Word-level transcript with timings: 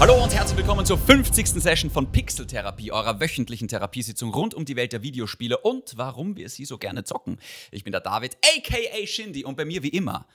Hallo 0.00 0.22
und 0.22 0.32
herzlich 0.32 0.56
willkommen 0.56 0.86
zur 0.86 0.96
50. 0.96 1.48
Session 1.48 1.90
von 1.90 2.12
Pixel 2.12 2.46
Therapie, 2.46 2.92
eurer 2.92 3.18
wöchentlichen 3.18 3.66
Therapiesitzung 3.66 4.32
rund 4.32 4.54
um 4.54 4.64
die 4.64 4.76
Welt 4.76 4.92
der 4.92 5.02
Videospiele 5.02 5.58
und 5.58 5.94
warum 5.96 6.36
wir 6.36 6.48
sie 6.48 6.64
so 6.64 6.78
gerne 6.78 7.02
zocken. 7.02 7.40
Ich 7.72 7.82
bin 7.82 7.90
der 7.90 8.00
David, 8.00 8.36
aka 8.36 9.06
Shindy, 9.06 9.44
und 9.44 9.56
bei 9.56 9.64
mir 9.64 9.82
wie 9.82 9.88
immer 9.88 10.26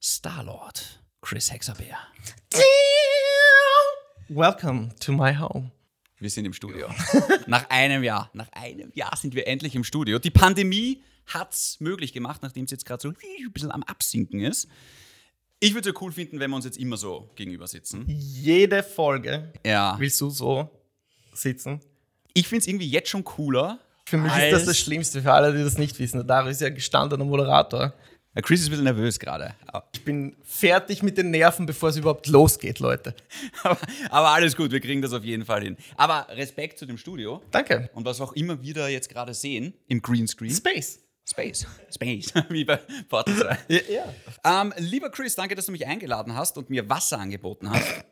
Starlord, 0.00 1.00
Chris 1.22 1.52
Hexabeer. 1.52 1.98
Welcome 4.28 4.88
to 4.98 5.12
my 5.12 5.36
home. 5.36 5.70
Wir 6.18 6.30
sind 6.30 6.46
im 6.46 6.52
Studio. 6.52 6.88
nach 7.46 7.70
einem 7.70 8.02
Jahr, 8.02 8.30
nach 8.32 8.48
einem 8.52 8.90
Jahr 8.94 9.16
sind 9.16 9.34
wir 9.34 9.46
endlich 9.46 9.76
im 9.76 9.84
Studio. 9.84 10.18
Die 10.18 10.30
Pandemie 10.30 11.02
hat's 11.26 11.78
möglich 11.80 12.12
gemacht, 12.12 12.42
nachdem 12.42 12.64
es 12.64 12.70
jetzt 12.70 12.84
gerade 12.86 13.02
so 13.02 13.08
ein 13.08 13.52
bisschen 13.52 13.70
am 13.70 13.82
Absinken 13.82 14.40
ist. 14.40 14.68
Ich 15.60 15.72
würde 15.74 15.88
es 15.88 15.94
ja 15.94 16.00
cool 16.02 16.12
finden, 16.12 16.40
wenn 16.40 16.50
wir 16.50 16.56
uns 16.56 16.64
jetzt 16.64 16.76
immer 16.78 16.96
so 16.96 17.30
gegenüber 17.36 17.66
sitzen. 17.66 18.04
Jede 18.08 18.82
Folge 18.82 19.52
Ja. 19.64 19.96
willst 19.98 20.20
du 20.20 20.28
so 20.30 20.68
sitzen. 21.32 21.80
Ich 22.34 22.48
finde 22.48 22.60
es 22.62 22.66
irgendwie 22.66 22.88
jetzt 22.88 23.08
schon 23.08 23.24
cooler. 23.24 23.78
Für 24.06 24.18
mich 24.18 24.32
ist 24.36 24.52
das 24.52 24.64
das 24.66 24.78
Schlimmste, 24.78 25.22
für 25.22 25.32
alle, 25.32 25.56
die 25.56 25.62
das 25.62 25.78
nicht 25.78 25.98
wissen. 25.98 26.26
Dario 26.26 26.50
ist 26.50 26.60
ja 26.60 26.68
gestandener 26.68 27.24
Moderator. 27.24 27.94
Chris 28.42 28.60
ist 28.60 28.66
ein 28.66 28.70
bisschen 28.70 28.84
nervös 28.84 29.20
gerade. 29.20 29.54
Ich 29.92 30.04
bin 30.04 30.34
fertig 30.42 31.04
mit 31.04 31.16
den 31.16 31.30
Nerven, 31.30 31.66
bevor 31.66 31.90
es 31.90 31.96
überhaupt 31.96 32.26
losgeht, 32.26 32.80
Leute. 32.80 33.14
Aber, 33.62 33.78
aber 34.10 34.28
alles 34.30 34.56
gut, 34.56 34.72
wir 34.72 34.80
kriegen 34.80 35.00
das 35.00 35.12
auf 35.12 35.22
jeden 35.22 35.44
Fall 35.44 35.62
hin. 35.62 35.76
Aber 35.96 36.26
Respekt 36.30 36.78
zu 36.80 36.84
dem 36.84 36.98
Studio 36.98 37.40
Danke. 37.52 37.88
und 37.94 38.04
was 38.04 38.20
auch 38.20 38.32
immer 38.32 38.60
wir 38.60 38.74
da 38.74 38.88
jetzt 38.88 39.08
gerade 39.08 39.32
sehen 39.34 39.72
im 39.86 40.02
Greenscreen. 40.02 40.50
Space. 40.50 40.98
Space. 41.28 41.66
Space. 41.92 42.32
Wie 42.50 42.64
bei 42.64 42.76
Portal 43.08 43.34
2. 43.36 43.58
Ja, 43.68 43.80
ja. 44.44 44.60
Ähm, 44.62 44.74
lieber 44.78 45.10
Chris, 45.10 45.34
danke, 45.34 45.54
dass 45.54 45.66
du 45.66 45.72
mich 45.72 45.86
eingeladen 45.86 46.34
hast 46.34 46.58
und 46.58 46.68
mir 46.70 46.88
Wasser 46.88 47.18
angeboten 47.18 47.70
hast. 47.70 48.04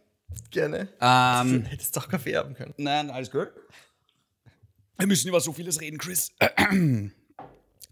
gerne. 0.50 0.88
Ähm, 1.00 1.64
Hättest 1.64 1.96
doch 1.96 2.08
Kaffee 2.08 2.36
haben 2.36 2.54
können. 2.54 2.72
nein, 2.78 3.10
alles 3.10 3.30
gut. 3.30 3.48
Wir 4.98 5.06
müssen 5.06 5.28
über 5.28 5.40
so 5.40 5.52
vieles 5.52 5.80
reden, 5.80 5.98
Chris. 5.98 6.32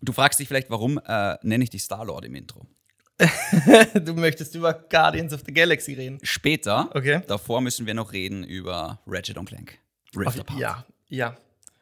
Du 0.03 0.13
fragst 0.15 0.41
dich 0.41 0.49
vielleicht, 0.49 0.71
warum 0.71 0.99
äh, 1.07 1.37
nenne 1.43 1.63
ich 1.63 1.69
dich 1.69 1.83
Starlord 1.83 2.25
im 2.25 2.35
Intro? 2.35 2.67
Du 3.95 4.15
möchtest 4.15 4.55
über 4.55 4.73
Guardians 4.73 5.35
of 5.35 5.43
the 5.45 5.53
Galaxy 5.53 5.93
reden. 5.93 6.19
Später, 6.23 6.89
Okay. 6.95 7.21
davor 7.27 7.61
müssen 7.61 7.85
wir 7.85 7.93
noch 7.93 8.15
reden 8.15 8.43
über 8.43 9.01
Ratchet 9.07 9.37
und 9.37 9.45
Clank. 9.45 9.79
Rift 10.17 10.41
Apart. 10.41 10.59
Ja, 10.59 10.87
ja. 11.09 11.37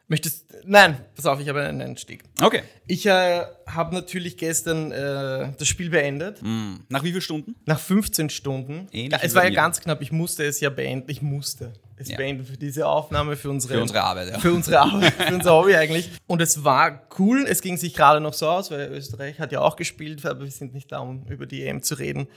Möchtest. 0.09 0.45
Nein, 0.65 0.97
pass 1.15 1.27
auf, 1.27 1.39
ich 1.39 1.47
habe 1.47 1.61
einen 1.61 1.81
Einstieg. 1.81 2.23
Okay. 2.41 2.63
Ich 2.87 3.05
äh, 3.05 3.43
habe 3.67 3.93
natürlich 3.93 4.37
gestern 4.37 4.91
äh, 4.91 5.49
das 5.55 5.67
Spiel 5.67 5.91
beendet. 5.91 6.41
Hm. 6.41 6.79
Nach 6.89 7.03
wie 7.03 7.09
vielen 7.11 7.21
Stunden? 7.21 7.55
Nach 7.65 7.79
15 7.79 8.31
Stunden. 8.31 8.87
Ähnlich 8.91 9.19
es 9.21 9.35
war 9.35 9.43
ja 9.43 9.51
ganz 9.51 9.79
knapp. 9.79 10.01
Ich 10.01 10.11
musste 10.11 10.43
es 10.45 10.59
ja 10.61 10.71
beenden. 10.71 11.11
Ich 11.11 11.21
musste 11.21 11.73
es 11.95 12.09
Ja. 12.09 12.17
beenden 12.17 12.43
für 12.43 12.57
diese 12.57 12.87
Aufnahme, 12.87 13.35
für 13.35 13.51
unsere, 13.51 13.75
Für 13.75 13.81
unsere 13.81 14.01
Arbeit, 14.01 14.29
ja. 14.31 14.39
Für 14.39 14.51
unsere 14.51 14.79
Arbeit, 14.79 15.13
für 15.13 15.35
unser 15.35 15.53
Hobby 15.53 15.75
eigentlich. 15.75 16.09
Und 16.25 16.41
es 16.41 16.63
war 16.63 17.03
cool. 17.19 17.45
Es 17.47 17.61
ging 17.61 17.77
sich 17.77 17.93
gerade 17.93 18.19
noch 18.19 18.33
so 18.33 18.49
aus, 18.49 18.71
weil 18.71 18.91
Österreich 18.91 19.39
hat 19.39 19.51
ja 19.51 19.59
auch 19.61 19.75
gespielt, 19.75 20.25
aber 20.25 20.43
wir 20.43 20.51
sind 20.51 20.73
nicht 20.73 20.91
da, 20.91 20.99
um 20.99 21.27
über 21.29 21.45
die 21.45 21.63
EM 21.67 21.83
zu 21.83 21.93
reden. 21.93 22.27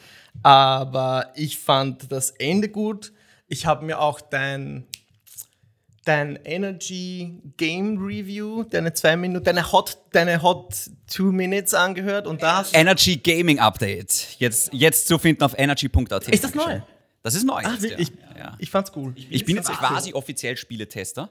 Aber 0.43 1.33
ich 1.37 1.59
fand 1.59 2.13
das 2.13 2.33
Ende 2.33 2.69
gut. 2.69 3.13
Ich 3.49 3.65
habe 3.65 3.85
mir 3.87 3.99
auch 3.99 4.21
dein 4.21 4.85
dein 6.05 6.37
Energy 6.45 7.41
Game 7.57 7.99
Review, 7.99 8.65
deine 8.65 8.93
zwei 8.93 9.17
Minuten, 9.17 9.45
deine 9.45 9.71
Hot, 9.73 9.99
deine 10.13 10.43
Hot 10.43 10.91
Two 11.07 11.33
Minutes 11.33 11.75
angehört 11.75 12.27
und 12.27 12.43
da 12.43 12.59
hast 12.59 12.75
Energy 12.77 13.17
Gaming 13.17 13.59
Update. 13.59 14.37
Jetzt, 14.39 14.73
jetzt 14.73 15.07
zu 15.07 15.19
finden 15.19 15.43
auf 15.43 15.59
energy.at. 15.59 16.29
Ist 16.29 16.45
das 16.45 16.55
neu? 16.55 16.81
Das 17.23 17.35
ist 17.35 17.45
neu. 17.45 17.63
Ah, 17.63 17.77
jetzt, 17.81 18.01
ich, 18.01 18.09
ja. 18.09 18.39
Ja. 18.39 18.57
ich 18.59 18.71
fand's 18.71 18.93
cool. 18.97 19.15
Ich 19.17 19.45
bin 19.45 19.57
jetzt 19.57 19.71
quasi 19.71 20.13
offiziell 20.13 20.57
Spieletester. 20.57 21.31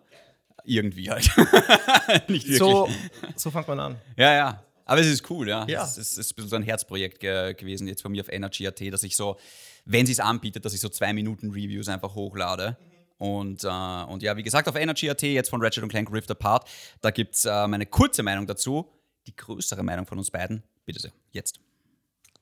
Irgendwie 0.63 1.09
halt. 1.09 1.29
Nicht 2.27 2.47
wirklich. 2.47 2.57
so, 2.57 2.87
so 3.35 3.51
fängt 3.51 3.67
man 3.67 3.79
an. 3.79 3.95
Ja, 4.15 4.33
ja. 4.33 4.63
Aber 4.85 5.01
es 5.01 5.07
ist 5.07 5.29
cool, 5.29 5.49
ja. 5.49 5.65
Ja. 5.67 5.83
Es 5.83 5.97
ist, 5.97 6.11
es 6.11 6.17
ist 6.17 6.31
ein 6.31 6.35
bisschen 6.35 6.49
so 6.49 6.55
ein 6.55 6.63
Herzprojekt 6.63 7.19
ge 7.19 7.53
gewesen 7.53 7.87
jetzt 7.87 8.01
von 8.01 8.11
mir 8.11 8.21
auf 8.21 8.31
Energy.at, 8.31 8.79
dass 8.93 9.03
ich 9.03 9.15
so, 9.15 9.37
wenn 9.85 10.05
sie 10.05 10.11
es 10.11 10.19
anbietet, 10.19 10.65
dass 10.65 10.73
ich 10.73 10.81
so 10.81 10.89
zwei 10.89 11.13
Minuten 11.13 11.51
Reviews 11.51 11.87
einfach 11.87 12.13
hochlade. 12.13 12.77
Und, 13.21 13.63
äh, 13.63 13.67
und 13.67 14.23
ja, 14.23 14.35
wie 14.35 14.41
gesagt, 14.41 14.67
auf 14.67 14.75
Energy.at, 14.75 15.21
jetzt 15.21 15.51
von 15.51 15.61
Ratchet 15.61 15.83
und 15.83 15.89
Clank 15.89 16.11
Rift 16.11 16.31
Apart, 16.31 16.67
da 17.01 17.11
gibt 17.11 17.35
es 17.35 17.45
äh, 17.45 17.67
meine 17.67 17.85
kurze 17.85 18.23
Meinung 18.23 18.47
dazu. 18.47 18.91
Die 19.27 19.35
größere 19.35 19.83
Meinung 19.83 20.07
von 20.07 20.17
uns 20.17 20.31
beiden, 20.31 20.63
bitte 20.87 20.99
sehr, 20.99 21.11
jetzt. 21.29 21.59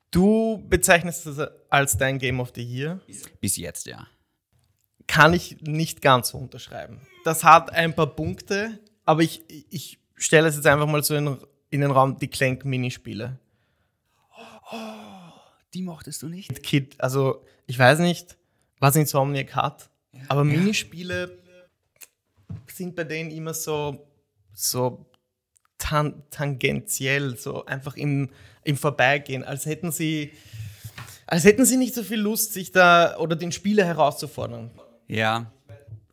Du 0.10 0.66
bezeichnest 0.70 1.26
es 1.26 1.38
als 1.70 1.98
dein 1.98 2.18
Game 2.18 2.40
of 2.40 2.54
the 2.56 2.64
Year. 2.64 3.02
Bis 3.42 3.58
jetzt, 3.58 3.88
ja. 3.88 4.08
Kann 5.06 5.34
ich 5.34 5.60
nicht 5.60 6.02
ganz 6.02 6.30
so 6.30 6.38
unterschreiben. 6.38 7.02
Das 7.26 7.44
hat 7.44 7.74
ein 7.74 7.94
paar 7.94 8.16
Punkte, 8.16 8.80
aber 9.04 9.22
ich, 9.22 9.44
ich 9.70 10.00
stelle 10.16 10.48
es 10.48 10.56
jetzt 10.56 10.66
einfach 10.66 10.88
mal 10.88 11.04
so 11.04 11.14
in, 11.14 11.40
in 11.72 11.82
den 11.82 11.92
Raum, 11.92 12.18
die 12.18 12.30
Clank-Minispiele. 12.30 13.38
Die 15.74 15.82
mochtest 15.82 16.22
du 16.22 16.30
nicht? 16.30 16.64
Kid, 16.64 16.96
also 17.02 17.44
ich 17.68 17.78
weiß 17.78 18.00
nicht, 18.00 18.38
was 18.80 18.96
Insomniac 18.96 19.58
hat, 19.58 19.89
aber 20.28 20.44
Minispiele 20.44 21.38
sind 22.74 22.96
bei 22.96 23.04
denen 23.04 23.32
immer 23.32 23.54
so, 23.54 24.08
so 24.54 25.06
tan 25.78 26.24
tangentiell, 26.30 27.38
so 27.38 27.66
einfach 27.66 27.96
im, 27.96 28.30
im 28.64 28.78
Vorbeigehen, 28.78 29.44
als 29.44 29.66
hätten 29.66 29.92
sie 29.92 30.32
als 31.28 31.44
hätten 31.44 31.64
sie 31.64 31.78
nicht 31.78 31.94
so 31.94 32.02
viel 32.04 32.20
Lust, 32.20 32.54
sich 32.54 32.72
da 32.72 33.16
oder 33.18 33.36
den 33.36 33.52
Spieler 33.52 33.86
herauszufordern. 33.86 34.72
Ja. 35.08 35.52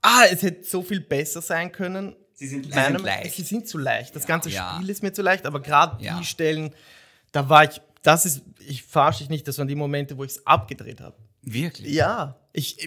Ah, 0.02 0.24
es 0.30 0.42
hätte 0.42 0.62
so 0.64 0.82
viel 0.82 1.00
besser 1.00 1.40
sein 1.40 1.72
können. 1.72 2.14
Sie 2.34 2.46
sind, 2.46 2.68
Meinem- 2.74 3.02
leicht. 3.02 3.34
Sie 3.34 3.42
sind 3.42 3.66
zu 3.66 3.78
leicht. 3.78 4.14
Das 4.14 4.26
ganze 4.26 4.50
Ja. 4.50 4.74
Spiel 4.76 4.90
ist 4.90 5.02
mir 5.02 5.12
zu 5.14 5.22
leicht, 5.22 5.46
aber 5.46 5.60
gerade 5.62 6.04
Ja. 6.04 6.18
die 6.18 6.24
Stellen, 6.26 6.74
da 7.32 7.48
war 7.48 7.64
ich, 7.64 7.80
das 8.02 8.26
ist, 8.26 8.42
ich 8.60 8.82
verarsche 8.82 9.20
dich 9.20 9.30
nicht, 9.30 9.48
das 9.48 9.56
waren 9.56 9.68
die 9.68 9.74
Momente, 9.74 10.18
wo 10.18 10.24
ich 10.24 10.32
es 10.32 10.46
abgedreht 10.46 11.00
habe. 11.00 11.16
Wirklich? 11.42 11.94
Ja, 11.94 12.36
ich, 12.52 12.86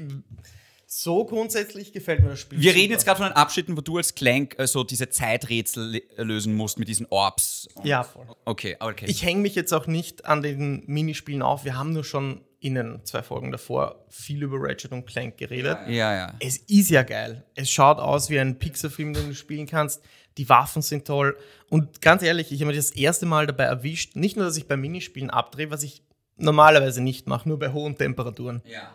so 0.92 1.24
grundsätzlich 1.24 1.94
gefällt 1.94 2.24
mir 2.24 2.30
das 2.30 2.40
Spiel. 2.40 2.60
Wir 2.60 2.72
super. 2.72 2.82
reden 2.82 2.92
jetzt 2.94 3.06
gerade 3.06 3.18
von 3.20 3.28
den 3.28 3.36
Abschnitten, 3.36 3.78
wo 3.78 3.82
du 3.82 3.98
als 3.98 4.16
Clank 4.16 4.56
äh, 4.58 4.66
so 4.66 4.84
diese 4.84 5.08
Zeiträtsel 5.10 6.02
le- 6.18 6.24
lösen 6.24 6.56
musst 6.56 6.80
mit 6.80 6.88
diesen 6.88 7.06
Orbs. 7.12 7.68
Ja, 7.84 8.04
voll. 8.04 8.26
Okay, 8.46 8.76
okay. 8.80 9.06
Ich 9.08 9.24
hänge 9.24 9.42
mich 9.42 9.54
jetzt 9.54 9.72
auch 9.72 9.86
nicht 9.86 10.26
an 10.26 10.42
den 10.42 10.84
Minispielen 10.88 11.44
auf. 11.44 11.64
Wir 11.64 11.78
haben 11.78 11.94
nur 11.94 12.04
schon 12.04 12.42
in 12.60 12.74
den 12.74 13.06
zwei 13.06 13.22
Folgen 13.22 13.52
davor 13.52 14.04
viel 14.10 14.42
über 14.42 14.58
Ratchet 14.60 14.92
und 14.92 15.06
Clank 15.06 15.38
geredet. 15.38 15.78
ja, 15.88 16.14
ja. 16.16 16.34
Es 16.40 16.58
ist 16.58 16.90
ja 16.90 17.04
geil. 17.04 17.46
Es 17.54 17.70
schaut 17.70 18.00
aus 18.00 18.32
wie 18.32 18.40
ein 18.40 18.58
Pixar-Film, 18.58 19.14
den 19.14 19.28
du 19.28 19.36
spielen 19.36 19.68
kannst. 19.68 20.02
Die 20.40 20.50
Waffen 20.50 20.82
sind 20.82 21.06
toll. 21.06 21.38
Und 21.70 22.02
ganz 22.02 22.24
ehrlich, 22.24 22.52
ich 22.52 22.62
habe 22.62 22.70
mich 22.74 22.78
das 22.78 22.90
erste 22.92 23.28
Mal 23.28 23.46
dabei 23.46 23.66
erwischt, 23.66 24.16
nicht 24.16 24.38
nur, 24.38 24.46
dass 24.46 24.58
ich 24.58 24.68
bei 24.68 24.76
Minispielen 24.76 25.30
abdrehe, 25.30 25.70
was 25.70 25.84
ich 25.84 26.02
normalerweise 26.38 27.02
nicht 27.02 27.28
mache, 27.28 27.48
nur 27.48 27.60
bei 27.60 27.72
hohen 27.72 27.96
Temperaturen. 27.96 28.64
ja. 28.66 28.92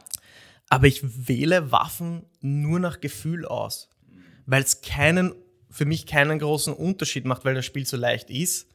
Aber 0.71 0.87
ich 0.87 1.01
wähle 1.29 1.71
Waffen 1.73 2.25
nur 2.41 2.81
nach 2.81 3.01
Gefühl 3.01 3.47
aus, 3.47 3.89
weil 4.47 4.63
es 4.63 4.81
keinen, 4.81 5.35
für 5.71 5.85
mich 5.85 6.07
keinen 6.07 6.39
großen 6.39 6.73
Unterschied 6.73 7.25
macht, 7.27 7.45
weil 7.45 7.55
das 7.55 7.65
Spiel 7.67 7.87
so 7.87 7.97
leicht 7.97 8.31
ist, 8.31 8.67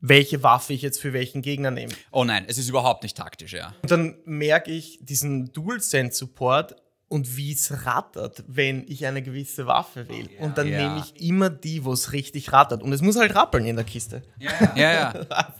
welche 0.00 0.42
Waffe 0.42 0.72
ich 0.72 0.82
jetzt 0.82 1.00
für 1.00 1.12
welchen 1.12 1.42
Gegner 1.42 1.70
nehme. 1.70 1.92
Oh 2.10 2.24
nein, 2.24 2.44
es 2.48 2.58
ist 2.58 2.68
überhaupt 2.68 3.02
nicht 3.04 3.16
taktisch, 3.16 3.52
ja. 3.52 3.74
Und 3.82 3.90
dann 3.90 4.16
merke 4.24 4.70
ich 4.72 4.98
diesen 5.00 5.52
DualSense-Support 5.52 6.76
und 7.08 7.36
wie 7.36 7.52
es 7.52 7.84
rattert, 7.86 8.42
wenn 8.48 8.84
ich 8.88 9.06
eine 9.06 9.22
gewisse 9.22 9.66
Waffe 9.66 10.08
wähle. 10.08 10.28
Und 10.40 10.58
dann 10.58 10.66
Ja. 10.68 10.78
nehme 10.88 11.04
ich 11.06 11.20
immer 11.28 11.50
die, 11.50 11.84
wo 11.84 11.92
es 11.92 12.12
richtig 12.12 12.52
rattert. 12.52 12.82
Und 12.82 12.92
es 12.92 13.02
muss 13.02 13.16
halt 13.16 13.34
rappeln 13.34 13.64
in 13.66 13.76
der 13.76 13.84
Kiste. 13.84 14.22
Ja, 14.38 14.74
ja. 14.76 15.26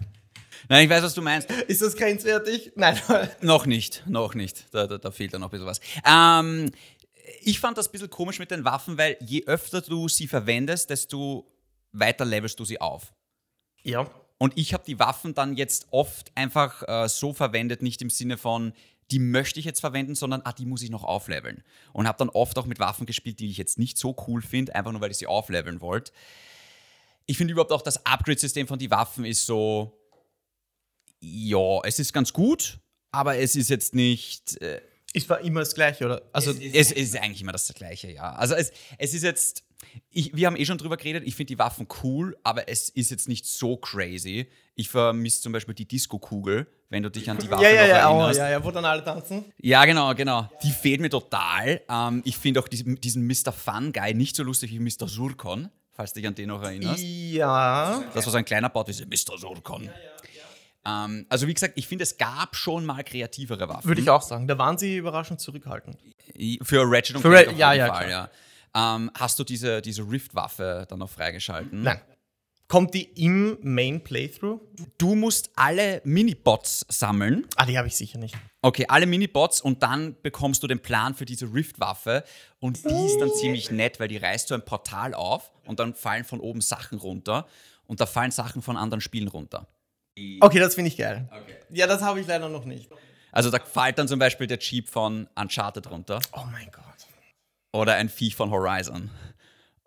Nein, 0.69 0.84
ich 0.84 0.91
weiß, 0.91 1.03
was 1.03 1.15
du 1.15 1.23
meinst. 1.23 1.50
Ist 1.50 1.83
das 1.83 1.97
grenzwertig? 1.97 2.72
Nein. 2.77 2.98
Noch 3.41 3.66
nicht, 3.66 4.04
noch 4.07 4.34
nicht. 4.34 4.66
Da, 4.72 4.86
da, 4.86 4.98
da 4.98 5.10
fehlt 5.10 5.34
da 5.34 5.39
noch 5.39 5.48
ein 5.48 5.51
bisschen 5.51 5.66
was. 5.66 5.81
Ähm, 6.07 6.71
ich 7.42 7.59
fand 7.60 7.78
das 7.78 7.89
ein 7.89 7.92
bisschen 7.92 8.10
komisch 8.10 8.39
mit 8.39 8.51
den 8.51 8.65
Waffen, 8.65 8.98
weil 8.98 9.16
je 9.21 9.45
öfter 9.47 9.81
du 9.81 10.09
sie 10.09 10.27
verwendest, 10.27 10.91
desto 10.91 11.47
weiter 11.92 12.25
levelst 12.25 12.59
du 12.60 12.65
sie 12.65 12.81
auf. 12.81 13.13
ja. 13.83 14.09
Und 14.39 14.59
ich 14.59 14.75
habe 14.75 14.83
die 14.84 14.98
Waffen 14.98 15.34
dann 15.34 15.54
jetzt 15.57 15.86
oft 15.92 16.33
einfach 16.36 16.83
äh, 16.89 17.09
so 17.09 17.33
verwendet, 17.33 17.81
nicht 17.81 18.03
im 18.03 18.10
Sinne 18.10 18.36
von, 18.36 18.72
die 19.13 19.21
möchte 19.21 19.60
ich 19.60 19.65
jetzt 19.66 19.78
verwenden, 19.78 20.16
sondern 20.16 20.42
ah, 20.42 20.53
die 20.53 20.66
muss 20.66 20.83
ich 20.83 20.91
noch 20.91 21.04
aufleveln. 21.04 21.63
Und 21.92 22.09
habe 22.09 22.19
dann 22.19 22.28
oft 22.28 22.59
auch 22.59 22.66
mit 22.66 22.81
Waffen 22.81 23.07
gespielt, 23.07 23.39
die 23.39 23.48
ich 23.48 23.57
jetzt 23.57 23.78
nicht 23.78 23.98
so 23.98 24.16
cool 24.27 24.42
finde, 24.42 24.75
einfach 24.75 24.91
nur 24.91 25.01
weil 25.01 25.13
ich 25.13 25.19
sie 25.19 25.28
aufleveln 25.28 25.81
wollte. 25.81 26.10
Ich 27.27 27.36
finde 27.36 27.53
überhaupt 27.53 27.71
auch 27.71 27.83
das 27.83 28.04
Upgrade-System 28.04 28.66
von 28.66 28.81
die 28.81 28.91
Waffen 28.91 29.25
ist 29.25 29.47
so, 29.47 29.97
ja, 31.22 31.80
es 31.84 31.98
ist 31.98 32.13
ganz 32.13 32.33
gut, 32.33 32.78
aber 33.13 33.39
es 33.39 33.54
ist 33.57 33.71
jetzt 33.71 33.95
nicht, 33.95 34.60
äh, 34.60 34.80
Es 35.15 35.28
war 35.28 35.41
immer 35.41 35.60
das 35.60 35.74
Gleiche, 35.74 36.04
oder? 36.04 36.22
Also, 36.33 36.51
es 36.53 36.91
ist 36.91 37.16
eigentlich 37.16 37.42
immer 37.42 37.53
das 37.53 37.72
Gleiche, 37.74 38.10
ja. 38.10 38.33
Also 38.33 38.54
es, 38.54 38.72
es 38.98 39.15
ist 39.15 39.22
jetzt, 39.22 39.63
Ich, 40.10 40.34
wir 40.34 40.47
haben 40.47 40.57
eh 40.57 40.65
schon 40.65 40.78
drüber 40.78 40.97
geredet, 40.97 41.22
ich 41.27 41.34
finde 41.36 41.48
die 41.54 41.59
Waffen 41.59 41.86
cool, 42.03 42.36
aber 42.42 42.69
es 42.69 42.89
ist 42.89 43.10
jetzt 43.10 43.28
nicht 43.28 43.47
so 43.47 43.77
crazy. 43.77 44.48
Ich 44.74 44.89
vermisse 44.89 45.42
zum 45.42 45.53
Beispiel 45.53 45.74
die 45.74 45.86
Disco-Kugel, 45.86 46.66
wenn 46.89 47.03
du 47.03 47.10
dich 47.10 47.28
an 47.30 47.36
die 47.39 47.51
Waffe 47.51 47.63
Ja, 47.65 47.71
ja, 47.71 47.83
noch 47.83 47.89
ja, 47.89 48.09
oh, 48.09 48.13
erinnerst. 48.15 48.39
ja, 48.39 48.51
ja, 48.51 48.65
wo 48.65 48.71
dann 48.71 48.84
alle 48.86 49.04
tanzen. 49.04 49.45
Ja, 49.60 49.84
genau, 49.84 50.15
genau. 50.15 50.48
Die 50.63 50.71
fehlt 50.71 51.01
mir 51.01 51.10
total. 51.10 51.83
Ähm, 51.91 52.22
ich 52.24 52.36
finde 52.39 52.60
auch 52.60 52.69
diesen, 52.69 52.98
diesen 53.01 53.27
Mr. 53.27 53.53
Fun 53.53 53.92
Guy 53.92 54.15
nicht 54.15 54.34
so 54.34 54.42
lustig 54.42 54.71
wie 54.72 54.78
Mr. 54.78 55.07
Surkon, 55.09 55.69
falls 55.91 56.13
du 56.15 56.21
dich 56.21 56.27
an 56.28 56.34
den 56.34 56.48
noch 56.48 56.63
erinnerst. 56.63 57.03
Ja. 57.04 58.03
Das 58.15 58.24
war 58.24 58.33
so 58.33 58.39
ein 58.39 58.45
kleiner 58.47 58.71
Bot, 58.71 58.89
wie 58.89 58.92
so 58.92 59.04
Mr. 59.04 59.39
Surkon. 59.39 59.91
Ähm, 60.84 61.27
also 61.29 61.47
wie 61.47 61.55
gesagt, 61.55 61.75
ich 61.77 61.87
finde, 61.87 62.03
es 62.03 62.17
gab 62.19 62.57
schon 62.57 62.84
mal 62.84 63.05
kreativere 63.05 63.69
Waffen. 63.69 63.87
Würde 63.87 64.01
ich 64.01 64.11
auch 64.11 64.23
sagen. 64.23 64.49
Da 64.49 64.59
waren 64.59 64.79
sie 64.79 64.97
überraschend 64.97 65.41
zurückhaltend. 65.41 65.99
Für 66.63 66.83
Ratchet 66.84 67.17
und 67.17 67.23
Für 67.23 67.31
Clank 67.31 67.47
Ra- 67.47 67.53
auf 67.53 67.59
ja, 67.59 67.73
jeden 67.73 67.87
ja, 67.87 67.95
Fall, 67.95 68.11
ja. 68.11 68.31
Ähm, 68.75 69.11
hast 69.15 69.39
du 69.39 69.45
diese, 69.45 69.83
diese 69.83 70.03
Rift-Waffe 70.03 70.87
dann 70.89 70.99
noch 70.99 71.11
freigeschalten? 71.11 71.83
Nein. 71.83 72.01
Kommt 72.69 72.95
die 72.95 73.03
im 73.03 73.59
Main 73.61 74.03
Playthrough? 74.03 74.59
Du 74.97 75.15
musst 75.15 75.51
alle 75.57 76.01
Minibots 76.05 76.87
sammeln. 76.89 77.47
Ah, 77.57 77.67
die 77.67 77.77
habe 77.77 77.87
ich 77.87 77.95
sicher 77.95 78.19
nicht. 78.19 78.34
Okay, 78.63 78.87
alle 78.89 79.05
Minibots 79.05 79.61
und 79.61 79.83
dann 79.83 80.17
bekommst 80.23 80.63
du 80.63 80.67
den 80.67 80.81
Plan 80.81 81.15
für 81.15 81.27
diese 81.27 81.53
Rift-Waffe 81.53 82.25
und 82.61 82.83
die 82.83 83.07
ist 83.07 83.19
dann 83.21 83.31
ziemlich 83.34 83.71
nett, 83.71 84.01
weil 84.01 84.09
die 84.09 84.17
reißt 84.17 84.49
so 84.49 84.55
ein 84.55 84.65
Portal 84.65 85.13
auf 85.13 85.53
und 85.67 85.81
dann 85.81 85.95
fallen 85.95 86.25
von 86.25 86.41
oben 86.41 86.63
Sachen 86.63 86.97
runter 86.97 87.47
und 87.87 88.01
da 88.01 88.07
fallen 88.07 88.31
Sachen 88.31 88.63
von 88.63 88.79
anderen 88.79 89.03
Spielen 89.03 89.29
runter. 89.29 89.69
Okay, 90.41 90.59
das 90.59 90.74
finde 90.74 90.88
ich 90.88 90.97
geil. 90.97 91.28
Ja, 91.70 91.86
das 91.86 92.03
habe 92.03 92.20
ich 92.20 92.26
leider 92.26 92.48
noch 92.48 92.64
nicht. 92.64 92.91
Also 93.30 93.50
da 93.50 93.59
fällt 93.59 93.98
dann 93.98 94.09
zum 94.09 94.18
Beispiel 94.18 94.47
der 94.47 94.59
Jeep 94.59 94.88
von 94.88 95.26
Uncharted 95.34 95.91
runter 95.91 96.20
Oh 96.32 96.44
mein 96.50 96.70
Gott. 96.70 96.82
oder 97.72 97.94
ein 97.94 98.09
Viech 98.10 98.34
von 98.36 98.50
Horizon. 98.50 99.10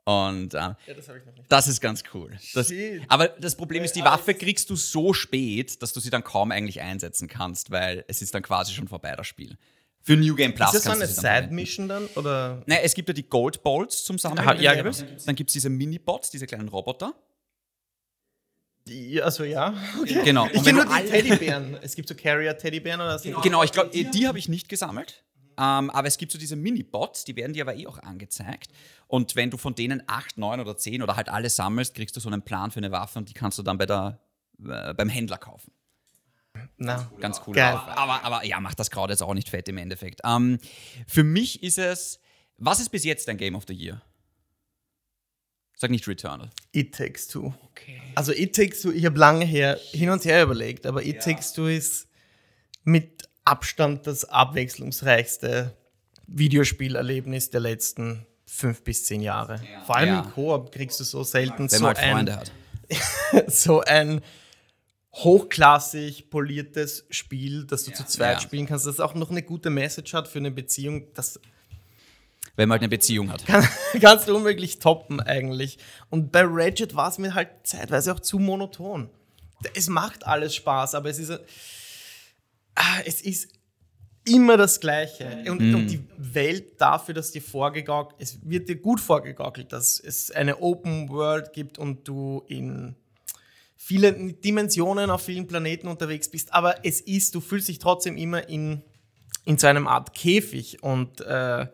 Und 0.03 0.53
äh, 0.53 0.57
Ja, 0.57 0.75
das 0.95 1.07
habe 1.09 1.19
ich 1.19 1.25
noch 1.25 1.33
nicht. 1.33 1.51
das 1.51 1.67
ist 1.67 1.81
ganz 1.81 2.03
cool. 2.13 2.37
Das, 2.53 2.71
aber 3.07 3.27
das 3.29 3.55
Problem 3.55 3.83
ist, 3.83 3.95
die 3.95 4.03
Waffe 4.03 4.33
kriegst 4.35 4.69
du 4.69 4.75
so 4.75 5.13
spät, 5.13 5.81
dass 5.81 5.93
du 5.93 5.99
sie 5.99 6.09
dann 6.11 6.23
kaum 6.23 6.51
eigentlich 6.51 6.81
einsetzen 6.81 7.27
kannst, 7.27 7.71
weil 7.71 8.05
es 8.07 8.21
ist 8.21 8.33
dann 8.35 8.43
quasi 8.43 8.73
schon 8.73 8.87
vorbei, 8.87 9.15
das 9.15 9.25
Spiel. 9.27 9.57
Für 10.01 10.15
New 10.15 10.35
Game 10.35 10.53
Plus 10.53 10.67
Ist 10.73 10.85
das 10.85 10.93
so 10.93 10.99
kannst 10.99 11.25
eine. 11.25 11.41
Side-Mission 11.41 11.87
dann? 11.87 12.05
Oder? 12.15 12.61
Naja, 12.67 12.81
es 12.83 12.93
gibt 12.93 13.09
ja 13.09 13.13
die 13.13 13.27
Gold 13.27 13.63
Bolts 13.63 14.03
zum 14.03 14.19
Sammeln. 14.19 14.39
Aha, 14.47 14.53
ja, 14.55 14.73
Levels. 14.73 14.99
genau. 14.99 15.19
Dann 15.25 15.35
gibt 15.35 15.49
es 15.49 15.53
diese 15.53 15.69
Mini-Bots, 15.69 16.29
diese 16.29 16.45
kleinen 16.45 16.67
Roboter. 16.67 17.13
Die, 18.87 19.21
also 19.21 19.43
ja. 19.43 19.73
Okay. 20.01 20.21
Genau. 20.23 20.47
Ich 20.47 20.57
Und 20.57 20.65
wenn 20.65 20.75
kenne 20.75 20.87
du 20.87 20.93
nur 20.93 21.01
die 21.01 21.09
Teddybären. 21.09 21.77
Es 21.81 21.95
gibt 21.95 22.07
so 22.07 22.15
Carrier-Teddybären 22.15 23.01
oder 23.01 23.17
so. 23.19 23.31
Genau, 23.41 23.63
ich 23.63 23.71
glaube, 23.71 23.89
die 23.91 24.27
habe 24.27 24.37
ich 24.37 24.47
nicht 24.47 24.69
gesammelt. 24.69 25.23
Ähm, 25.57 25.89
aber 25.89 26.07
es 26.07 26.17
gibt 26.17 26.31
so 26.31 26.37
diese 26.37 26.55
Mini-Bots, 26.55 27.23
die 27.23 27.35
werden 27.35 27.53
dir 27.53 27.63
aber 27.63 27.75
eh 27.75 27.87
auch 27.87 27.99
angezeigt. 27.99 28.71
Und 29.07 29.35
wenn 29.35 29.49
du 29.49 29.57
von 29.57 29.73
denen 29.73 30.03
acht, 30.07 30.37
neun 30.37 30.59
oder 30.59 30.77
zehn 30.77 31.01
oder 31.01 31.15
halt 31.15 31.29
alle 31.29 31.49
sammelst, 31.49 31.95
kriegst 31.95 32.15
du 32.15 32.19
so 32.19 32.29
einen 32.29 32.41
Plan 32.41 32.71
für 32.71 32.77
eine 32.77 32.91
Waffe 32.91 33.19
und 33.19 33.29
die 33.29 33.33
kannst 33.33 33.57
du 33.57 33.63
dann 33.63 33.77
bei 33.77 33.85
der, 33.85 34.19
äh, 34.67 34.93
beim 34.93 35.07
Händler 35.09 35.37
kaufen. 35.37 35.71
Na. 36.77 37.09
Ganz 37.19 37.41
cool. 37.47 37.57
Aber, 37.59 38.23
aber 38.23 38.45
ja, 38.45 38.59
macht 38.59 38.79
das 38.79 38.91
gerade 38.91 39.13
jetzt 39.13 39.21
auch 39.21 39.33
nicht 39.33 39.49
fett 39.49 39.67
im 39.69 39.77
Endeffekt. 39.77 40.21
Ähm, 40.25 40.59
für 41.07 41.23
mich 41.23 41.63
ist 41.63 41.77
es. 41.77 42.19
Was 42.57 42.79
ist 42.79 42.89
bis 42.89 43.03
jetzt 43.03 43.27
dein 43.27 43.37
Game 43.37 43.55
of 43.55 43.65
the 43.67 43.73
Year? 43.73 44.01
Sag 45.77 45.91
nicht 45.91 46.07
Returnal. 46.07 46.49
It 46.71 46.95
Takes 46.95 47.27
Two. 47.27 47.53
Okay. 47.71 48.01
Also 48.15 48.31
It 48.31 48.55
Takes 48.55 48.81
Two, 48.81 48.91
ich 48.91 49.05
habe 49.05 49.17
lange 49.19 49.45
her 49.45 49.77
hin 49.91 50.09
und 50.09 50.23
her 50.25 50.43
überlegt, 50.43 50.85
aber 50.85 51.05
It 51.05 51.21
Takes 51.21 51.53
Two 51.53 51.67
ist 51.67 52.07
mit 52.83 53.27
Abstand 53.43 54.07
das 54.07 54.25
abwechslungsreichste 54.25 55.75
Videospielerlebnis 56.27 57.49
der 57.49 57.59
letzten 57.61 58.25
fünf 58.45 58.83
bis 58.83 59.05
zehn 59.05 59.21
Jahre. 59.21 59.61
Vor 59.85 59.95
allem 59.97 60.09
Ja. 60.09 60.21
im 60.21 60.31
Koop 60.31 60.71
kriegst 60.71 60.99
du 60.99 61.03
so 61.03 61.23
selten 61.23 61.63
Wenn 61.63 61.69
so 61.69 61.83
man 61.83 61.95
halt 61.97 62.11
Freunde 62.11 62.35
hat. 62.37 62.51
so 63.51 63.81
ein 63.81 64.21
hochklassig 65.13 66.29
poliertes 66.29 67.05
Spiel, 67.09 67.65
das 67.65 67.83
du 67.83 67.93
zu 67.93 68.05
zweit 68.05 68.35
Ja. 68.35 68.39
spielen 68.41 68.65
kannst, 68.65 68.85
das 68.85 68.99
auch 68.99 69.15
noch 69.15 69.31
eine 69.31 69.43
gute 69.43 69.69
Message 69.69 70.13
hat 70.13 70.27
für 70.27 70.39
eine 70.39 70.51
Beziehung, 70.51 71.13
das 71.13 71.39
Wenn 72.55 72.69
man 72.69 72.75
halt 72.75 72.83
eine 72.83 72.89
Beziehung 72.89 73.31
hat. 73.31 73.43
kannst 74.01 74.27
du 74.27 74.35
unmöglich 74.35 74.79
toppen 74.79 75.19
eigentlich. 75.19 75.77
Und 76.09 76.31
bei 76.31 76.43
Ratchet 76.45 76.95
war 76.95 77.09
es 77.09 77.17
mir 77.17 77.33
halt 77.33 77.49
zeitweise 77.63 78.13
auch 78.13 78.19
zu 78.19 78.39
monoton. 78.39 79.09
Es 79.73 79.87
macht 79.87 80.25
alles 80.25 80.55
Spaß, 80.55 80.95
aber 80.95 81.09
es 81.09 81.19
ist, 81.19 81.31
ah, 82.75 82.99
es 83.05 83.21
ist 83.21 83.49
immer 84.25 84.57
das 84.57 84.79
Gleiche. 84.79 85.43
Und, 85.49 85.73
und 85.73 85.87
die 85.87 86.03
Welt 86.17 86.79
dafür, 86.81 87.13
dass 87.13 87.31
dir 87.31 87.41
vorgegaukelt, 87.41 88.19
es 88.19 88.39
wird 88.43 88.69
dir 88.69 88.75
gut 88.75 88.99
vorgegaukelt, 88.99 89.71
dass 89.71 89.99
es 89.99 90.31
eine 90.31 90.61
Open 90.61 91.09
World 91.09 91.53
gibt 91.53 91.77
und 91.77 92.07
du 92.07 92.43
in 92.47 92.95
viele 93.75 94.13
Dimensionen 94.13 95.11
auf 95.11 95.23
vielen 95.23 95.45
Planeten 95.47 95.87
unterwegs 95.87 96.29
bist, 96.29 96.53
aber 96.53 96.83
es 96.83 97.01
ist, 97.01 97.35
du 97.35 97.41
fühlst 97.41 97.67
dich 97.67 97.77
trotzdem 97.77 98.17
immer 98.17 98.49
in, 98.49 98.81
in 99.45 99.59
so 99.59 99.67
einem 99.67 99.87
Art 99.87 100.15
Käfig 100.15 100.81
und 100.81 101.21
äh, 101.21 101.67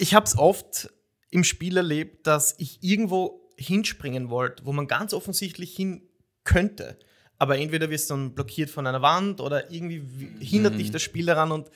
ich 0.00 0.14
habe 0.14 0.26
es 0.26 0.36
oft 0.36 0.90
im 1.30 1.44
Spiel 1.44 1.76
erlebt, 1.76 2.26
dass 2.26 2.54
ich 2.58 2.82
irgendwo 2.82 3.48
hinspringen 3.56 4.30
wollte, 4.30 4.64
wo 4.66 4.72
man 4.72 4.86
ganz 4.86 5.12
offensichtlich 5.14 5.74
hin 5.76 6.02
könnte. 6.44 6.98
Aber 7.38 7.58
entweder 7.58 7.88
wirst 7.90 8.10
du 8.10 8.14
dann 8.14 8.34
blockiert 8.34 8.70
von 8.70 8.86
einer 8.86 9.02
Wand 9.02 9.40
oder 9.40 9.70
irgendwie 9.70 10.02
hindert 10.44 10.78
dich 10.78 10.90
das 10.90 11.02
Spiel 11.02 11.26
daran 11.26 11.52
und 11.52 11.70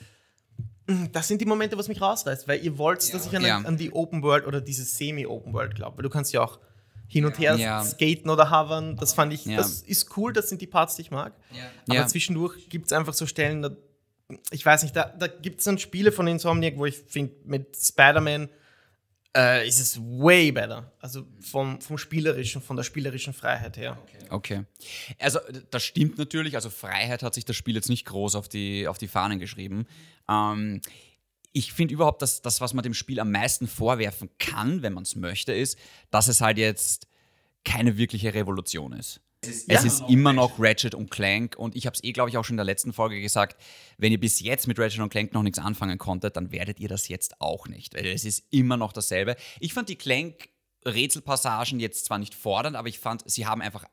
mm, 0.87 1.05
das 1.11 1.27
sind 1.27 1.41
die 1.41 1.45
Momente, 1.45 1.77
was 1.77 1.87
mich 1.87 2.01
rausreißt, 2.01 2.47
weil 2.47 2.63
ihr 2.63 2.77
wollt, 2.77 3.13
dass 3.13 3.25
ich 3.25 3.35
an, 3.35 3.43
Ja. 3.43 3.57
an 3.57 3.77
die 3.77 3.91
Open 3.91 4.21
World 4.23 4.45
oder 4.45 4.61
diese 4.61 4.83
Semi-Open 4.83 5.53
World 5.53 5.75
glaube. 5.75 5.97
Weil 5.97 6.03
du 6.03 6.09
kannst 6.09 6.33
ja 6.33 6.43
auch 6.43 6.59
hin 7.07 7.25
und 7.25 7.37
her 7.39 7.55
Ja. 7.55 7.83
skaten 7.83 8.29
oder 8.29 8.49
hovern. 8.49 8.95
Das 8.97 9.13
fand 9.13 9.31
ich, 9.33 9.45
Ja. 9.45 9.57
das 9.57 9.81
ist 9.81 10.15
cool, 10.17 10.33
das 10.33 10.49
sind 10.49 10.61
die 10.61 10.67
Parts, 10.67 10.95
die 10.95 11.03
ich 11.03 11.11
mag. 11.11 11.33
Aber 11.87 11.95
Ja. 11.95 12.07
zwischendurch 12.07 12.67
gibt 12.69 12.87
es 12.87 12.91
einfach 12.93 13.13
so 13.13 13.25
Stellen, 13.27 13.61
da, 13.61 13.69
ich 14.51 14.65
weiß 14.65 14.83
nicht, 14.83 14.95
da, 14.95 15.05
da 15.05 15.27
gibt 15.27 15.59
es 15.59 15.65
dann 15.65 15.77
Spiele 15.77 16.11
von 16.11 16.27
Insomniac, 16.27 16.77
wo 16.77 16.85
ich 16.85 16.95
finde, 16.95 17.35
mit 17.45 17.75
Spider-Man 17.75 18.49
äh, 19.35 19.67
ist 19.67 19.79
es 19.79 19.99
way 19.99 20.51
better. 20.51 20.91
Also 20.99 21.27
vom, 21.39 21.79
vom 21.81 21.97
spielerischen, 21.97 22.61
von 22.61 22.75
der 22.75 22.83
spielerischen 22.83 23.33
Freiheit 23.33 23.77
her. 23.77 23.97
Okay. 24.29 24.63
Also, 25.19 25.39
das 25.69 25.83
stimmt 25.83 26.17
natürlich. 26.17 26.55
Also, 26.55 26.69
Freiheit 26.69 27.21
hat 27.21 27.33
sich 27.33 27.45
das 27.45 27.55
Spiel 27.55 27.75
jetzt 27.75 27.89
nicht 27.89 28.05
groß 28.05 28.35
auf 28.35 28.47
die, 28.47 28.87
auf 28.87 28.97
die 28.97 29.07
Fahnen 29.07 29.39
geschrieben. 29.39 29.85
Ähm, 30.29 30.81
ich 31.51 31.73
finde 31.73 31.93
überhaupt, 31.93 32.21
dass 32.21 32.41
das, 32.41 32.59
was 32.61 32.73
man 32.73 32.83
dem 32.83 32.93
Spiel 32.93 33.19
am 33.19 33.31
meisten 33.31 33.67
vorwerfen 33.67 34.29
kann, 34.39 34.81
wenn 34.81 34.93
man 34.93 35.03
es 35.03 35.15
möchte, 35.15 35.53
ist, 35.53 35.77
dass 36.11 36.27
es 36.27 36.41
halt 36.41 36.57
jetzt 36.57 37.07
keine 37.63 37.97
wirkliche 37.97 38.33
Revolution 38.33 38.93
ist. 38.93 39.21
Es 39.67 39.83
ist 39.85 40.03
immer 40.09 40.33
noch 40.33 40.53
Ratchet 40.59 40.95
und 40.95 41.09
Clank 41.11 41.55
und 41.57 41.75
ich 41.75 41.85
habe 41.85 41.95
es 41.95 42.03
eh, 42.03 42.11
glaube 42.11 42.29
ich, 42.29 42.37
auch 42.37 42.43
schon 42.45 42.53
in 42.53 42.57
der 42.57 42.65
letzten 42.65 42.93
Folge 42.93 43.19
gesagt, 43.21 43.61
wenn 43.97 44.11
ihr 44.11 44.19
bis 44.19 44.39
jetzt 44.39 44.67
mit 44.67 44.77
Ratchet 44.79 45.01
und 45.01 45.09
Clank 45.09 45.33
noch 45.33 45.43
nichts 45.43 45.59
anfangen 45.59 45.97
konntet, 45.97 46.35
dann 46.37 46.51
werdet 46.51 46.79
ihr 46.79 46.87
das 46.89 47.07
jetzt 47.07 47.39
auch 47.41 47.67
nicht. 47.67 47.93
Es 47.95 48.25
ist 48.25 48.45
immer 48.51 48.77
noch 48.77 48.93
dasselbe. 48.93 49.35
Ich 49.59 49.73
fand 49.73 49.89
die 49.89 49.95
Clank-Rätselpassagen 50.83 51.79
jetzt 51.79 52.05
zwar 52.05 52.17
nicht 52.17 52.35
fordernd, 52.35 52.75
aber 52.75 52.87
ich 52.87 52.99
fand, 52.99 53.23
sie 53.29 53.45
haben 53.45 53.61
einfach 53.61 53.85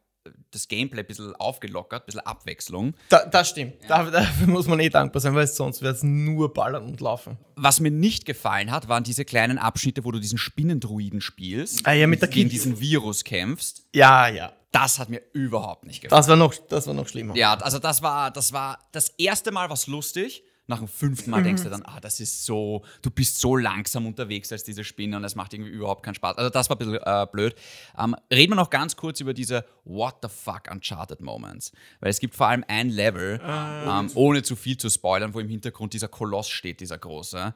das 0.52 0.68
Gameplay 0.68 1.00
ein 1.00 1.06
bisschen 1.06 1.35
aufgelockert, 1.35 2.02
ein 2.04 2.06
bisschen 2.06 2.21
Abwechslung. 2.21 2.94
Da, 3.09 3.26
das 3.26 3.49
stimmt. 3.49 3.75
Da, 3.88 4.09
dafür 4.09 4.47
muss 4.47 4.68
man 4.68 4.78
eh 4.78 4.88
dankbar 4.88 5.21
sein, 5.21 5.35
weil 5.35 5.49
sonst 5.49 5.82
wäre 5.82 5.94
es 5.94 6.04
nur 6.04 6.54
ballern 6.54 6.85
und 6.87 7.00
laufen. 7.00 7.38
Was 7.56 7.80
mir 7.80 7.90
nicht 7.90 8.25
gefallen 8.25 8.71
hat, 8.71 8.88
waren 8.88 9.02
diese 9.02 9.25
kleinen 9.25 9.59
Abschnitte, 9.59 10.04
wo 10.04 10.12
du 10.12 10.21
diesen 10.21 10.38
Spinnendruiden 10.38 11.21
spielst, 11.21 11.85
Ah 11.87 11.92
ja, 11.92 12.06
mit 12.06 12.21
der 12.23 12.28
gegen 12.28 12.49
Kid- 12.49 12.52
diesen 12.52 12.78
Virus 12.80 13.25
kämpfst. 13.25 13.85
Ja, 13.94 14.28
ja. 14.28 14.52
Das 14.73 14.99
hat 14.99 15.11
mir 15.11 15.23
überhaupt 15.33 15.85
nicht 15.85 16.00
gefallen. 16.00 16.19
Das 16.19 16.29
war 16.29 16.37
noch, 16.37 16.55
das 16.55 16.87
war 16.87 16.95
noch 16.95 17.07
schlimmer. 17.07 17.37
Ja, 17.37 17.55
also 17.55 17.79
das 17.79 18.02
war, 18.02 18.31
das 18.31 18.52
war 18.52 18.79
das 18.93 19.11
erste 19.11 19.52
Mal 19.52 19.71
was 19.71 19.87
lustig. 19.87 20.45
Nach 20.69 20.79
dem 20.79 20.88
fünften 20.88 21.31
Mal 21.31 21.43
denkst 21.43 21.64
du 21.64 21.71
dann, 21.71 21.83
ah, 21.83 21.99
das 22.00 22.21
ist 22.21 22.47
so, 22.47 22.85
du 23.02 23.11
bist 23.11 23.41
so 23.41 23.57
langsam 23.57 24.07
unterwegs 24.07 24.52
als 24.52 24.62
diese 24.62 24.85
Spinne 24.85 25.17
und 25.17 25.25
es 25.25 25.35
macht 25.35 25.52
irgendwie 25.52 25.73
überhaupt 25.73 26.05
keinen 26.05 26.14
Spaß. 26.14 26.38
Also 26.38 26.50
das 26.50 26.71
war 26.71 26.76
ein 26.76 26.79
bisschen 26.79 27.00
äh, 27.02 27.26
blöd. 27.31 27.55
Ähm, 27.99 28.14
reden 28.33 28.52
wir 28.52 28.57
noch 28.57 28.71
ganz 28.71 28.97
kurz 28.97 29.21
über 29.21 29.35
diese 29.35 29.67
What 29.85 30.19
the 30.23 30.29
fuck 30.29 30.71
Uncharted 30.71 31.21
Moments. 31.21 31.73
Weil 32.00 32.11
es 32.11 32.21
gibt 32.21 32.37
vor 32.37 32.47
allem 32.47 32.64
ein 32.69 32.88
Level, 32.91 33.41
ähm, 33.45 34.11
ohne 34.14 34.43
zu 34.45 34.55
viel 34.55 34.79
zu 34.79 34.88
spoilern, 34.88 35.35
wo 35.35 35.41
im 35.41 35.49
Hintergrund 35.49 35.95
dieser 35.95 36.09
Koloss 36.09 36.49
steht, 36.49 36.81
dieser 36.81 36.97
große. 36.97 37.55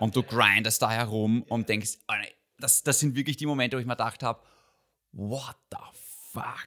und 0.00 0.16
du 0.16 0.22
grindest 0.24 0.82
da 0.82 0.90
herum 0.90 1.42
und 1.44 1.68
denkst, 1.68 1.98
das, 2.58 2.82
das 2.82 2.98
sind 2.98 3.14
wirklich 3.14 3.36
die 3.36 3.46
Momente, 3.46 3.76
wo 3.76 3.80
ich 3.80 3.86
mir 3.86 3.94
gedacht 3.94 4.24
habe, 4.24 4.40
what 5.12 5.56
the 5.70 5.76
fuck, 5.78 5.94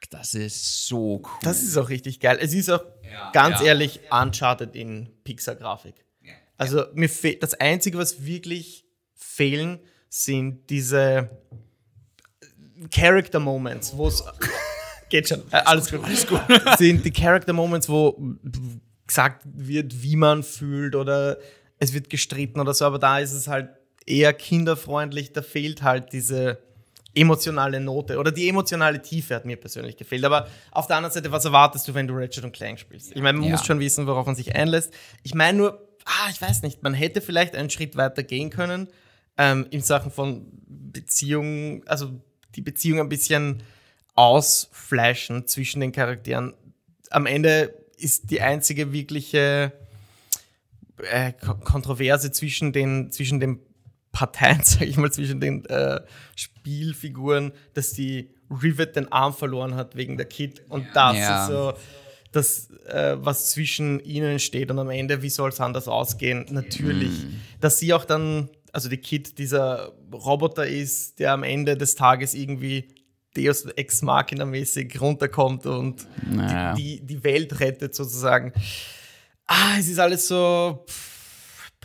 das 0.09 0.33
ist 0.33 0.87
so 0.87 1.21
cool. 1.23 1.39
Das 1.43 1.61
ist 1.61 1.77
auch 1.77 1.89
richtig 1.89 2.19
geil. 2.19 2.37
Es 2.41 2.53
ist 2.53 2.69
auch 2.69 2.83
ganz 3.33 3.59
ja. 3.59 3.67
ehrlich 3.67 3.99
Uncharted 4.09 4.75
in 4.75 5.09
Pixar-Grafik. 5.23 5.95
Also 6.57 6.85
mir 6.93 7.09
fehlt 7.09 7.41
das 7.41 7.55
Einzige, 7.55 7.97
was 7.97 8.23
wirklich 8.23 8.85
fehlen, 9.15 9.79
sind 10.09 10.69
diese 10.69 11.29
Character 12.93 13.39
Moments, 13.39 13.97
wo 13.97 14.07
es 14.07 14.23
geht 15.09 15.29
schon, 15.29 15.41
äh, 15.51 15.57
alles 15.65 15.89
gut, 15.89 16.03
alles 16.03 16.27
gut. 16.27 16.41
sind 16.77 17.03
die 17.03 17.11
Character 17.11 17.53
Moments, 17.53 17.89
wo 17.89 18.15
gesagt 19.07 19.41
wird, 19.45 20.03
wie 20.03 20.15
man 20.15 20.43
fühlt 20.43 20.95
oder 20.95 21.37
es 21.79 21.93
wird 21.93 22.09
gestritten 22.09 22.59
oder 22.59 22.73
so, 22.73 22.85
aber 22.85 22.99
da 22.99 23.19
ist 23.19 23.33
es 23.33 23.47
halt 23.47 23.69
eher 24.05 24.33
kinderfreundlich, 24.33 25.33
da 25.33 25.41
fehlt 25.41 25.81
halt 25.81 26.13
diese 26.13 26.59
emotionale 27.13 27.79
Note 27.79 28.17
oder 28.17 28.31
die 28.31 28.47
emotionale 28.47 29.01
Tiefe 29.01 29.35
hat 29.35 29.45
mir 29.45 29.57
persönlich 29.57 29.97
gefehlt. 29.97 30.23
Aber 30.23 30.47
auf 30.71 30.87
der 30.87 30.95
anderen 30.97 31.13
Seite, 31.13 31.31
was 31.31 31.43
erwartest 31.45 31.87
du, 31.87 31.93
wenn 31.93 32.07
du 32.07 32.13
Ratchet 32.15 32.43
und 32.43 32.53
Clank 32.53 32.79
spielst? 32.79 33.11
Ich 33.15 33.21
meine, 33.21 33.37
man 33.37 33.47
Ja. 33.47 33.51
muss 33.55 33.65
schon 33.65 33.79
wissen, 33.79 34.07
worauf 34.07 34.25
man 34.25 34.35
sich 34.35 34.55
einlässt. 34.55 34.93
Ich 35.23 35.33
meine 35.33 35.57
nur, 35.57 35.87
ah, 36.05 36.29
ich 36.31 36.41
weiß 36.41 36.61
nicht, 36.61 36.83
man 36.83 36.93
hätte 36.93 37.19
vielleicht 37.21 37.55
einen 37.55 37.69
Schritt 37.69 37.95
weiter 37.97 38.23
gehen 38.23 38.49
können 38.49 38.87
ähm, 39.37 39.67
in 39.71 39.81
Sachen 39.81 40.11
von 40.11 40.45
Beziehungen, 40.67 41.83
also 41.87 42.11
die 42.55 42.61
Beziehung 42.61 42.99
ein 42.99 43.09
bisschen 43.09 43.61
ausfleischen 44.15 45.47
zwischen 45.47 45.81
den 45.81 45.91
Charakteren. 45.91 46.53
Am 47.09 47.25
Ende 47.25 47.73
ist 47.97 48.31
die 48.31 48.41
einzige 48.41 48.93
wirkliche 48.93 49.73
äh, 51.11 51.33
Ko- 51.33 51.55
Kontroverse 51.55 52.31
zwischen 52.31 52.71
den, 52.73 53.11
zwischen 53.11 53.39
den 53.39 53.59
Parteien, 54.11 54.61
sage 54.63 54.85
ich 54.85 54.97
mal, 54.97 55.11
zwischen 55.11 55.39
den 55.39 55.65
äh, 55.65 56.01
Spielfiguren, 56.35 57.51
dass 57.73 57.93
die 57.93 58.29
Rivet 58.49 58.95
den 58.95 59.11
Arm 59.11 59.33
verloren 59.33 59.75
hat 59.75 59.95
wegen 59.95 60.17
der 60.17 60.25
Kid. 60.27 60.61
Und 60.69 60.85
das 60.93 61.17
Ja. 61.17 61.43
ist 61.45 61.51
so 61.51 61.73
das, 62.31 62.69
äh, 62.87 63.15
was 63.19 63.51
zwischen 63.51 63.99
ihnen 64.01 64.39
steht. 64.39 64.71
Und 64.71 64.79
am 64.79 64.89
Ende, 64.89 65.21
wie 65.21 65.29
soll 65.29 65.49
es 65.49 65.59
anders 65.59 65.87
ausgehen? 65.87 66.45
Natürlich. 66.49 67.11
Dass 67.59 67.79
sie 67.79 67.93
auch 67.93 68.05
dann, 68.05 68.49
also 68.71 68.89
die 68.89 68.97
Kid 68.97 69.37
dieser 69.37 69.91
Roboter 70.13 70.65
ist, 70.65 71.19
der 71.19 71.33
am 71.33 71.43
Ende 71.43 71.75
des 71.77 71.95
Tages 71.95 72.33
irgendwie 72.33 72.87
Deus 73.35 73.63
Ex 73.65 74.01
Machina 74.01 74.45
mäßig 74.45 74.99
runterkommt 74.99 75.65
und 75.65 76.05
Naja. 76.29 76.73
die, 76.73 76.99
die, 76.99 77.05
die 77.15 77.23
Welt 77.23 77.59
rettet 77.61 77.95
sozusagen. 77.95 78.51
Ah, 79.47 79.75
es 79.79 79.87
ist 79.87 79.99
alles 79.99 80.27
so, 80.27 80.83
pff, 80.89 81.20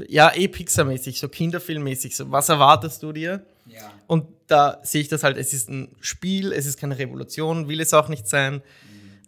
ja, 0.09 0.35
eh 0.35 0.49
Pixar-mäßig, 0.49 1.19
so 1.19 1.29
Kinderfilmmäßig. 1.29 2.17
So, 2.17 2.31
was 2.31 2.49
erwartest 2.49 3.03
du 3.03 3.13
dir? 3.13 3.47
Ja. 3.67 3.93
Und 4.07 4.27
da 4.47 4.81
sehe 4.83 5.01
ich 5.01 5.09
das 5.09 5.23
halt, 5.23 5.37
es 5.37 5.53
ist 5.53 5.69
ein 5.69 5.97
Spiel, 6.01 6.53
es 6.53 6.67
ist 6.67 6.79
keine 6.79 6.99
Revolution, 6.99 7.69
will 7.69 7.81
es 7.81 7.95
auch 7.95 8.09
nicht 8.09 8.29
sein. 8.29 8.63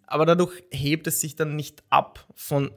Aber 0.06 0.24
dadurch 0.24 0.62
hebt 0.70 1.06
es 1.06 1.20
sich 1.20 1.36
dann 1.36 1.54
nicht 1.54 1.82
ab 1.90 2.26
von, 2.34 2.70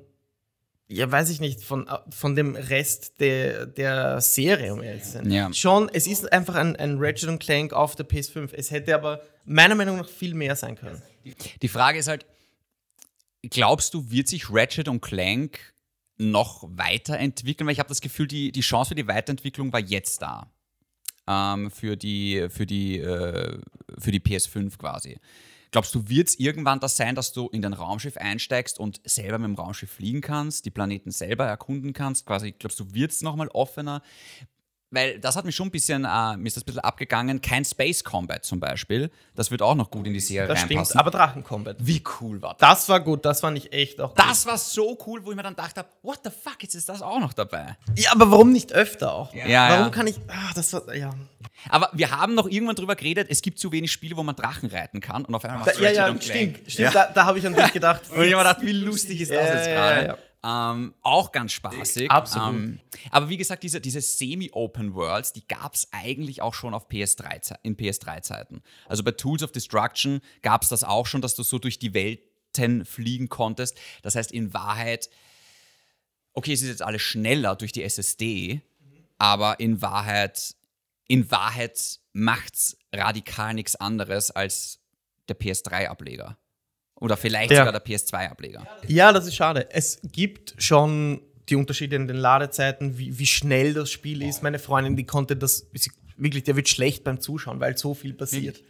ja, 0.87 1.09
weiß 1.09 1.29
ich 1.29 1.39
nicht, 1.39 1.63
von, 1.63 1.89
von 2.09 2.35
dem 2.35 2.55
Rest 2.55 3.19
der, 3.19 3.65
der 3.65 4.19
Serie, 4.19 4.73
um 4.73 4.83
ehrlich 4.83 5.03
zu 5.03 5.11
sein. 5.11 5.31
Ja. 5.31 5.53
Schon, 5.53 5.89
es 5.93 6.07
ist 6.07 6.31
einfach 6.33 6.55
ein, 6.55 6.75
ein 6.75 6.97
Ratchet 6.99 7.29
und 7.29 7.39
Clank 7.39 7.71
auf 7.71 7.95
der 7.95 8.07
PS5. 8.07 8.53
Es 8.53 8.71
hätte 8.71 8.93
aber 8.93 9.21
meiner 9.45 9.75
Meinung 9.75 9.97
nach 9.97 10.09
viel 10.09 10.33
mehr 10.33 10.55
sein 10.57 10.75
können. 10.75 11.01
Die 11.61 11.67
Frage 11.69 11.99
ist 11.99 12.09
halt, 12.09 12.25
glaubst 13.43 13.93
du, 13.93 14.11
wird 14.11 14.27
sich 14.27 14.49
Ratchet 14.49 14.89
und 14.89 15.01
Clank 15.01 15.59
noch 16.17 16.63
weiterentwickeln? 16.69 17.67
Weil 17.67 17.73
ich 17.73 17.79
habe 17.79 17.89
das 17.89 18.01
Gefühl, 18.01 18.27
die, 18.27 18.51
die 18.51 18.61
Chance 18.61 18.89
für 18.89 18.95
die 18.95 19.07
Weiterentwicklung 19.07 19.73
war 19.73 19.79
jetzt 19.79 20.21
da. 20.21 20.51
Ähm, 21.27 21.69
für, 21.71 21.95
die, 21.95 22.47
für, 22.49 22.65
die, 22.65 22.99
äh, 22.99 23.59
für 23.97 24.11
die 24.11 24.19
PS5 24.19 24.77
quasi. 24.77 25.19
Glaubst 25.71 25.95
du, 25.95 26.09
wird 26.09 26.27
es 26.27 26.39
irgendwann 26.39 26.81
das 26.81 26.97
sein, 26.97 27.15
dass 27.15 27.31
du 27.31 27.47
in 27.47 27.61
dein 27.61 27.71
Raumschiff 27.71 28.17
einsteigst 28.17 28.77
und 28.77 28.99
selber 29.05 29.39
mit 29.39 29.47
dem 29.47 29.55
Raumschiff 29.55 29.89
fliegen 29.89 30.19
kannst, 30.19 30.65
die 30.65 30.69
Planeten 30.69 31.11
selber 31.11 31.45
erkunden 31.45 31.93
kannst? 31.93 32.25
Quasi, 32.25 32.51
glaubst 32.51 32.77
du, 32.81 32.93
wird 32.93 33.11
es 33.11 33.21
nochmal 33.21 33.47
offener? 33.47 34.01
Weil 34.93 35.19
das 35.19 35.37
hat 35.37 35.45
mich 35.45 35.55
schon 35.55 35.69
ein 35.69 35.71
bisschen, 35.71 36.03
äh, 36.03 36.35
mir 36.35 36.47
ist 36.47 36.57
das 36.57 36.63
ein 36.63 36.65
bisschen 36.65 36.81
abgegangen. 36.81 37.39
Kein 37.41 37.63
Space 37.63 38.03
Combat 38.03 38.43
zum 38.43 38.59
Beispiel. 38.59 39.09
Das 39.35 39.49
wird 39.49 39.61
auch 39.61 39.73
noch 39.73 39.89
gut 39.89 40.05
in 40.05 40.13
die 40.13 40.19
Serie 40.19 40.49
Das 40.49 40.59
reinpassen. 40.59 40.85
stimmt, 40.85 40.99
aber 40.99 41.11
Drachencombat. 41.11 41.77
Wie 41.79 42.03
cool 42.19 42.41
war 42.41 42.55
das? 42.59 42.59
Das 42.59 42.89
war 42.89 42.99
gut, 42.99 43.23
das 43.23 43.39
fand 43.39 43.57
ich 43.57 43.71
echt 43.71 44.01
auch. 44.01 44.13
Das 44.15 44.45
war 44.45 44.57
so 44.57 44.97
cool, 45.07 45.21
wo 45.23 45.31
ich 45.31 45.37
mir 45.37 45.43
dann 45.43 45.55
dachte, 45.55 45.85
what 46.03 46.19
the 46.25 46.29
fuck, 46.29 46.57
jetzt 46.61 46.75
ist 46.75 46.89
das 46.89 47.01
auch 47.01 47.21
noch 47.21 47.31
dabei. 47.31 47.77
Ja, 47.95 48.11
aber 48.11 48.29
warum 48.31 48.51
nicht 48.51 48.73
öfter 48.73 49.13
auch? 49.13 49.33
Ja, 49.33 49.69
warum 49.69 49.85
ja. 49.85 49.89
kann 49.89 50.07
ich. 50.07 50.17
Ah, 50.27 50.51
das 50.55 50.73
war. 50.73 50.93
Ja. 50.93 51.11
Aber 51.69 51.89
wir 51.93 52.11
haben 52.11 52.33
noch 52.35 52.49
irgendwann 52.49 52.75
drüber 52.75 52.95
geredet, 52.95 53.27
es 53.29 53.41
gibt 53.41 53.59
zu 53.59 53.71
wenig 53.71 53.91
Spiele, 53.93 54.17
wo 54.17 54.23
man 54.23 54.35
Drachen 54.35 54.69
reiten 54.69 54.99
kann 54.99 55.23
und 55.23 55.33
auf 55.33 55.45
einmal 55.45 55.71
du 55.73 55.81
ja, 55.83 55.91
ja, 55.91 56.21
stimmt. 56.21 56.59
Stimmt 56.67 56.95
Da, 56.95 57.11
da 57.13 57.25
habe 57.25 57.39
ich 57.39 57.47
an 57.47 57.55
dich 57.55 57.71
gedacht. 57.71 58.01
Und 58.09 58.23
ich 58.23 58.33
habe 58.33 58.43
mir 58.43 58.49
gedacht, 58.49 58.61
wie 58.61 58.71
lustig 58.73 59.21
ist 59.21 59.31
das 59.31 59.37
Ja, 59.47 59.55
jetzt 59.55 59.67
ja, 59.67 59.73
gerade? 59.73 60.17
Ähm, 60.43 60.95
auch 61.03 61.31
ganz 61.31 61.51
spaßig. 61.51 62.09
Absolut. 62.09 62.49
Ähm, 62.55 62.79
aber 63.11 63.29
wie 63.29 63.37
gesagt, 63.37 63.61
diese, 63.61 63.79
diese 63.79 64.01
Semi-Open 64.01 64.95
Worlds, 64.95 65.33
die 65.33 65.47
gab 65.47 65.75
es 65.75 65.87
eigentlich 65.91 66.41
auch 66.41 66.55
schon 66.55 66.73
auf 66.73 66.87
PS3, 66.89 67.41
Ze- 67.41 67.59
in 67.61 67.77
PS3-Zeiten. 67.77 68.63
Also 68.87 69.03
bei 69.03 69.11
Tools 69.11 69.43
of 69.43 69.51
Destruction 69.51 70.19
gab 70.41 70.63
es 70.63 70.69
das 70.69 70.83
auch 70.83 71.05
schon, 71.05 71.21
dass 71.21 71.35
du 71.35 71.43
so 71.43 71.59
durch 71.59 71.77
die 71.77 71.93
Welten 71.93 72.85
fliegen 72.85 73.29
konntest. 73.29 73.77
Das 74.01 74.15
heißt, 74.15 74.31
in 74.31 74.51
Wahrheit, 74.51 75.09
okay, 76.33 76.53
es 76.53 76.63
ist 76.63 76.69
jetzt 76.69 76.81
alles 76.81 77.03
schneller 77.03 77.55
durch 77.55 77.71
die 77.71 77.83
SSD, 77.83 78.61
aber 79.19 79.59
in 79.59 79.83
Wahrheit, 79.83 80.55
in 81.07 81.29
Wahrheit 81.29 81.99
macht's 82.13 82.77
radikal 82.91 83.53
nichts 83.53 83.75
anderes 83.75 84.31
als 84.31 84.79
der 85.29 85.39
PS3-Ableger. 85.39 86.35
Oder 87.01 87.17
vielleicht 87.17 87.51
Ja. 87.51 87.65
sogar 87.65 87.73
der 87.73 87.83
PS2-Ableger. 87.83 88.65
Ja, 88.87 89.11
das 89.11 89.27
ist 89.27 89.35
schade. 89.35 89.67
Es 89.71 89.99
gibt 90.03 90.55
schon 90.59 91.21
die 91.49 91.55
Unterschiede 91.55 91.95
in 91.97 92.07
den 92.07 92.15
Ladezeiten, 92.17 92.97
wie, 92.97 93.17
wie 93.19 93.25
schnell 93.25 93.73
das 93.73 93.91
Spiel 93.91 94.21
ist. 94.21 94.41
Meine 94.43 94.59
Freundin, 94.59 94.95
die 94.95 95.05
konnte 95.05 95.35
das 95.35 95.65
sie, 95.73 95.91
wirklich, 96.15 96.43
der 96.43 96.55
wird 96.55 96.69
schlecht 96.69 97.03
beim 97.03 97.19
Zuschauen, 97.19 97.59
weil 97.59 97.75
so 97.77 97.93
viel 97.93 98.13
passiert. 98.13 98.61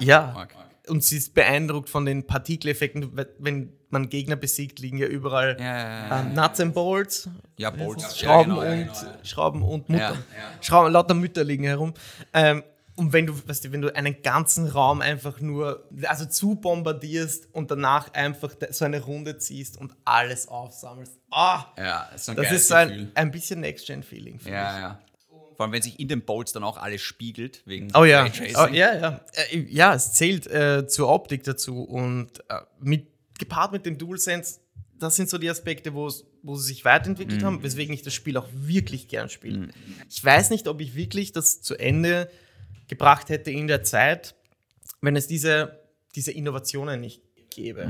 Ja. 0.00 0.32
Arg. 0.34 0.54
Und 0.88 1.04
sie 1.04 1.16
ist 1.16 1.32
beeindruckt 1.34 1.88
von 1.88 2.04
den 2.04 2.26
Partikeleffekten. 2.26 3.16
Wenn 3.38 3.72
man 3.90 4.08
Gegner 4.08 4.34
besiegt, 4.34 4.80
liegen 4.80 4.98
ja 4.98 5.06
überall 5.06 5.56
Ja, 5.60 5.64
ja, 5.64 6.08
ja. 6.08 6.20
ähm, 6.22 6.34
Nuts 6.34 6.58
and 6.60 6.74
Bolts. 6.74 7.28
Ja, 7.56 7.70
Bolts. 7.70 8.18
Schrauben, 8.18 8.56
genau, 8.56 8.62
und, 8.68 8.78
genau. 8.88 9.14
Schrauben 9.22 9.62
und 9.62 9.88
Mutter. 9.88 10.16
Schrauben, 10.60 10.92
lauter 10.92 11.14
Mütter 11.14 11.44
liegen 11.44 11.64
herum. 11.64 11.94
Ähm, 12.34 12.64
und 12.94 13.12
wenn 13.12 13.26
du, 13.26 13.34
weißt 13.48 13.64
du, 13.64 13.72
wenn 13.72 13.80
du 13.80 13.94
einen 13.94 14.22
ganzen 14.22 14.66
Raum 14.68 15.00
einfach 15.00 15.40
nur, 15.40 15.88
also 16.04 16.26
zu 16.26 16.56
bombardierst 16.56 17.48
und 17.52 17.70
danach 17.70 18.12
einfach 18.12 18.54
so 18.70 18.84
eine 18.84 19.00
Runde 19.00 19.38
ziehst 19.38 19.78
und 19.78 19.94
alles 20.04 20.46
aufsammelst. 20.48 21.18
Ah, 21.30 21.64
Ja, 21.78 22.08
das 22.12 22.22
ist, 22.22 22.28
ein 22.28 22.36
das 22.36 22.52
ist 22.52 22.68
so 22.68 22.74
ein, 22.74 23.10
ein 23.14 23.30
bisschen 23.30 23.60
Next-Gen-Feeling. 23.60 24.40
Ja, 24.44 24.78
ja. 24.78 25.00
Vor 25.56 25.64
allem, 25.64 25.72
wenn 25.72 25.82
sich 25.82 26.00
in 26.00 26.08
den 26.08 26.22
Bolts 26.22 26.52
dann 26.52 26.64
auch 26.64 26.76
alles 26.76 27.02
spiegelt, 27.02 27.62
wegen 27.66 27.94
Oh 27.94 28.04
ja, 28.04 28.26
oh, 28.56 28.66
ja, 28.66 28.94
ja. 28.94 29.20
Äh, 29.50 29.58
ja, 29.68 29.94
es 29.94 30.12
zählt 30.12 30.46
äh, 30.46 30.86
zur 30.86 31.08
Optik 31.08 31.44
dazu 31.44 31.82
und 31.82 32.40
äh, 32.48 32.60
mit, 32.80 33.06
gepaart 33.38 33.72
mit 33.72 33.86
dem 33.86 33.96
DualSense, 33.96 34.60
das 34.98 35.16
sind 35.16 35.28
so 35.30 35.38
die 35.38 35.50
Aspekte, 35.50 35.94
wo 35.94 36.10
wo 36.42 36.56
sie 36.56 36.68
sich 36.68 36.84
weiterentwickelt 36.84 37.44
haben, 37.44 37.62
weswegen 37.62 37.94
ich 37.94 38.02
das 38.02 38.14
Spiel 38.14 38.36
auch 38.36 38.48
wirklich 38.52 39.08
gern 39.08 39.28
spiele. 39.28 39.68
Ich 40.10 40.24
weiß 40.24 40.50
nicht, 40.50 40.66
ob 40.66 40.80
ich 40.80 40.94
wirklich 40.94 41.32
das 41.32 41.62
zu 41.62 41.76
Ende 41.76 42.28
gebracht 42.88 43.28
hätte 43.28 43.50
in 43.50 43.66
der 43.66 43.82
Zeit, 43.82 44.34
wenn 45.00 45.16
es 45.16 45.26
diese, 45.26 45.80
diese 46.14 46.32
Innovationen 46.32 47.00
nicht 47.00 47.22
gäbe. 47.54 47.82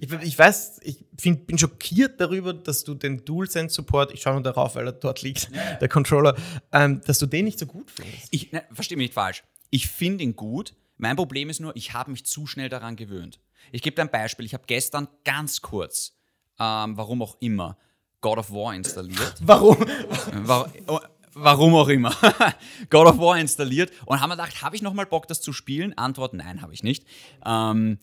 Ich, 0.00 0.12
ich 0.12 0.38
weiß, 0.38 0.80
ich 0.82 1.04
find, 1.18 1.46
bin 1.46 1.58
schockiert 1.58 2.20
darüber, 2.20 2.52
dass 2.52 2.84
du 2.84 2.94
den 2.94 3.24
DualSense-Support, 3.24 4.12
ich 4.12 4.22
schaue 4.22 4.34
nur 4.34 4.42
darauf, 4.42 4.74
weil 4.74 4.86
er 4.86 4.92
dort 4.92 5.22
liegt, 5.22 5.50
der 5.80 5.88
Controller, 5.88 6.36
ähm, 6.72 7.00
dass 7.06 7.18
du 7.18 7.26
den 7.26 7.44
nicht 7.44 7.58
so 7.58 7.66
gut 7.66 7.90
findest. 7.90 8.28
Ich 8.30 8.52
ne, 8.52 8.64
verstehe 8.72 8.96
mich 8.96 9.08
nicht 9.08 9.14
falsch. 9.14 9.44
Ich 9.70 9.88
finde 9.88 10.24
ihn 10.24 10.36
gut. 10.36 10.74
Mein 10.96 11.16
Problem 11.16 11.50
ist 11.50 11.60
nur, 11.60 11.74
ich 11.76 11.92
habe 11.92 12.10
mich 12.10 12.24
zu 12.26 12.46
schnell 12.46 12.68
daran 12.68 12.96
gewöhnt. 12.96 13.40
Ich 13.72 13.82
gebe 13.82 13.96
dir 13.96 14.02
ein 14.02 14.10
Beispiel. 14.10 14.46
Ich 14.46 14.54
habe 14.54 14.64
gestern 14.66 15.08
ganz 15.24 15.60
kurz, 15.60 16.16
ähm, 16.60 16.96
warum 16.96 17.22
auch 17.22 17.36
immer, 17.40 17.76
God 18.20 18.38
of 18.38 18.50
War 18.52 18.74
installiert. 18.74 19.34
Warum? 19.40 19.76
Wa- 21.34 21.40
oh, 21.40 21.44
Warum 21.44 21.74
auch 21.74 21.88
immer. 21.88 22.10
God 22.90 23.06
of 23.08 23.18
War 23.18 23.38
installiert 23.38 23.92
und 24.06 24.20
haben 24.20 24.28
mir 24.30 24.36
gedacht, 24.36 24.62
habe 24.62 24.76
ich 24.76 24.82
nochmal 24.82 25.06
Bock, 25.06 25.26
das 25.28 25.40
zu 25.40 25.52
spielen? 25.52 25.96
Antwort, 25.98 26.34
nein, 26.34 26.62
habe 26.62 26.72
ich 26.74 26.82
nicht. 26.82 27.06
Ähm, 27.44 27.98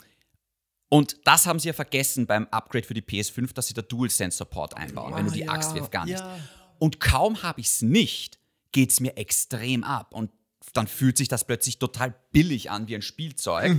und 0.89 1.17
das 1.25 1.45
haben 1.45 1.59
sie 1.59 1.67
ja 1.69 1.73
vergessen 1.73 2.25
beim 2.27 2.47
Upgrade 2.51 2.85
für 2.85 2.93
die 2.93 3.01
PS5, 3.01 3.53
dass 3.53 3.67
sie 3.67 3.73
da 3.73 3.81
DualSense-Support 3.81 4.75
einbauen, 4.75 5.15
wenn 5.15 5.25
du 5.25 5.31
die 5.31 5.41
ja, 5.41 5.51
Axt 5.51 5.73
wirfst, 5.73 5.91
gar 5.91 6.05
nicht. 6.05 6.19
ja. 6.19 6.37
Und 6.79 6.99
kaum 6.99 7.43
habe 7.43 7.61
ich 7.61 7.67
es 7.67 7.81
nicht, 7.81 8.39
geht 8.73 8.91
es 8.91 8.99
mir 8.99 9.15
extrem 9.15 9.83
ab. 9.85 10.13
Und 10.13 10.31
dann 10.73 10.87
fühlt 10.87 11.17
sich 11.17 11.27
das 11.27 11.45
plötzlich 11.45 11.79
total 11.79 12.13
billig 12.31 12.71
an 12.71 12.87
wie 12.87 12.95
ein 12.95 13.01
Spielzeug. 13.01 13.71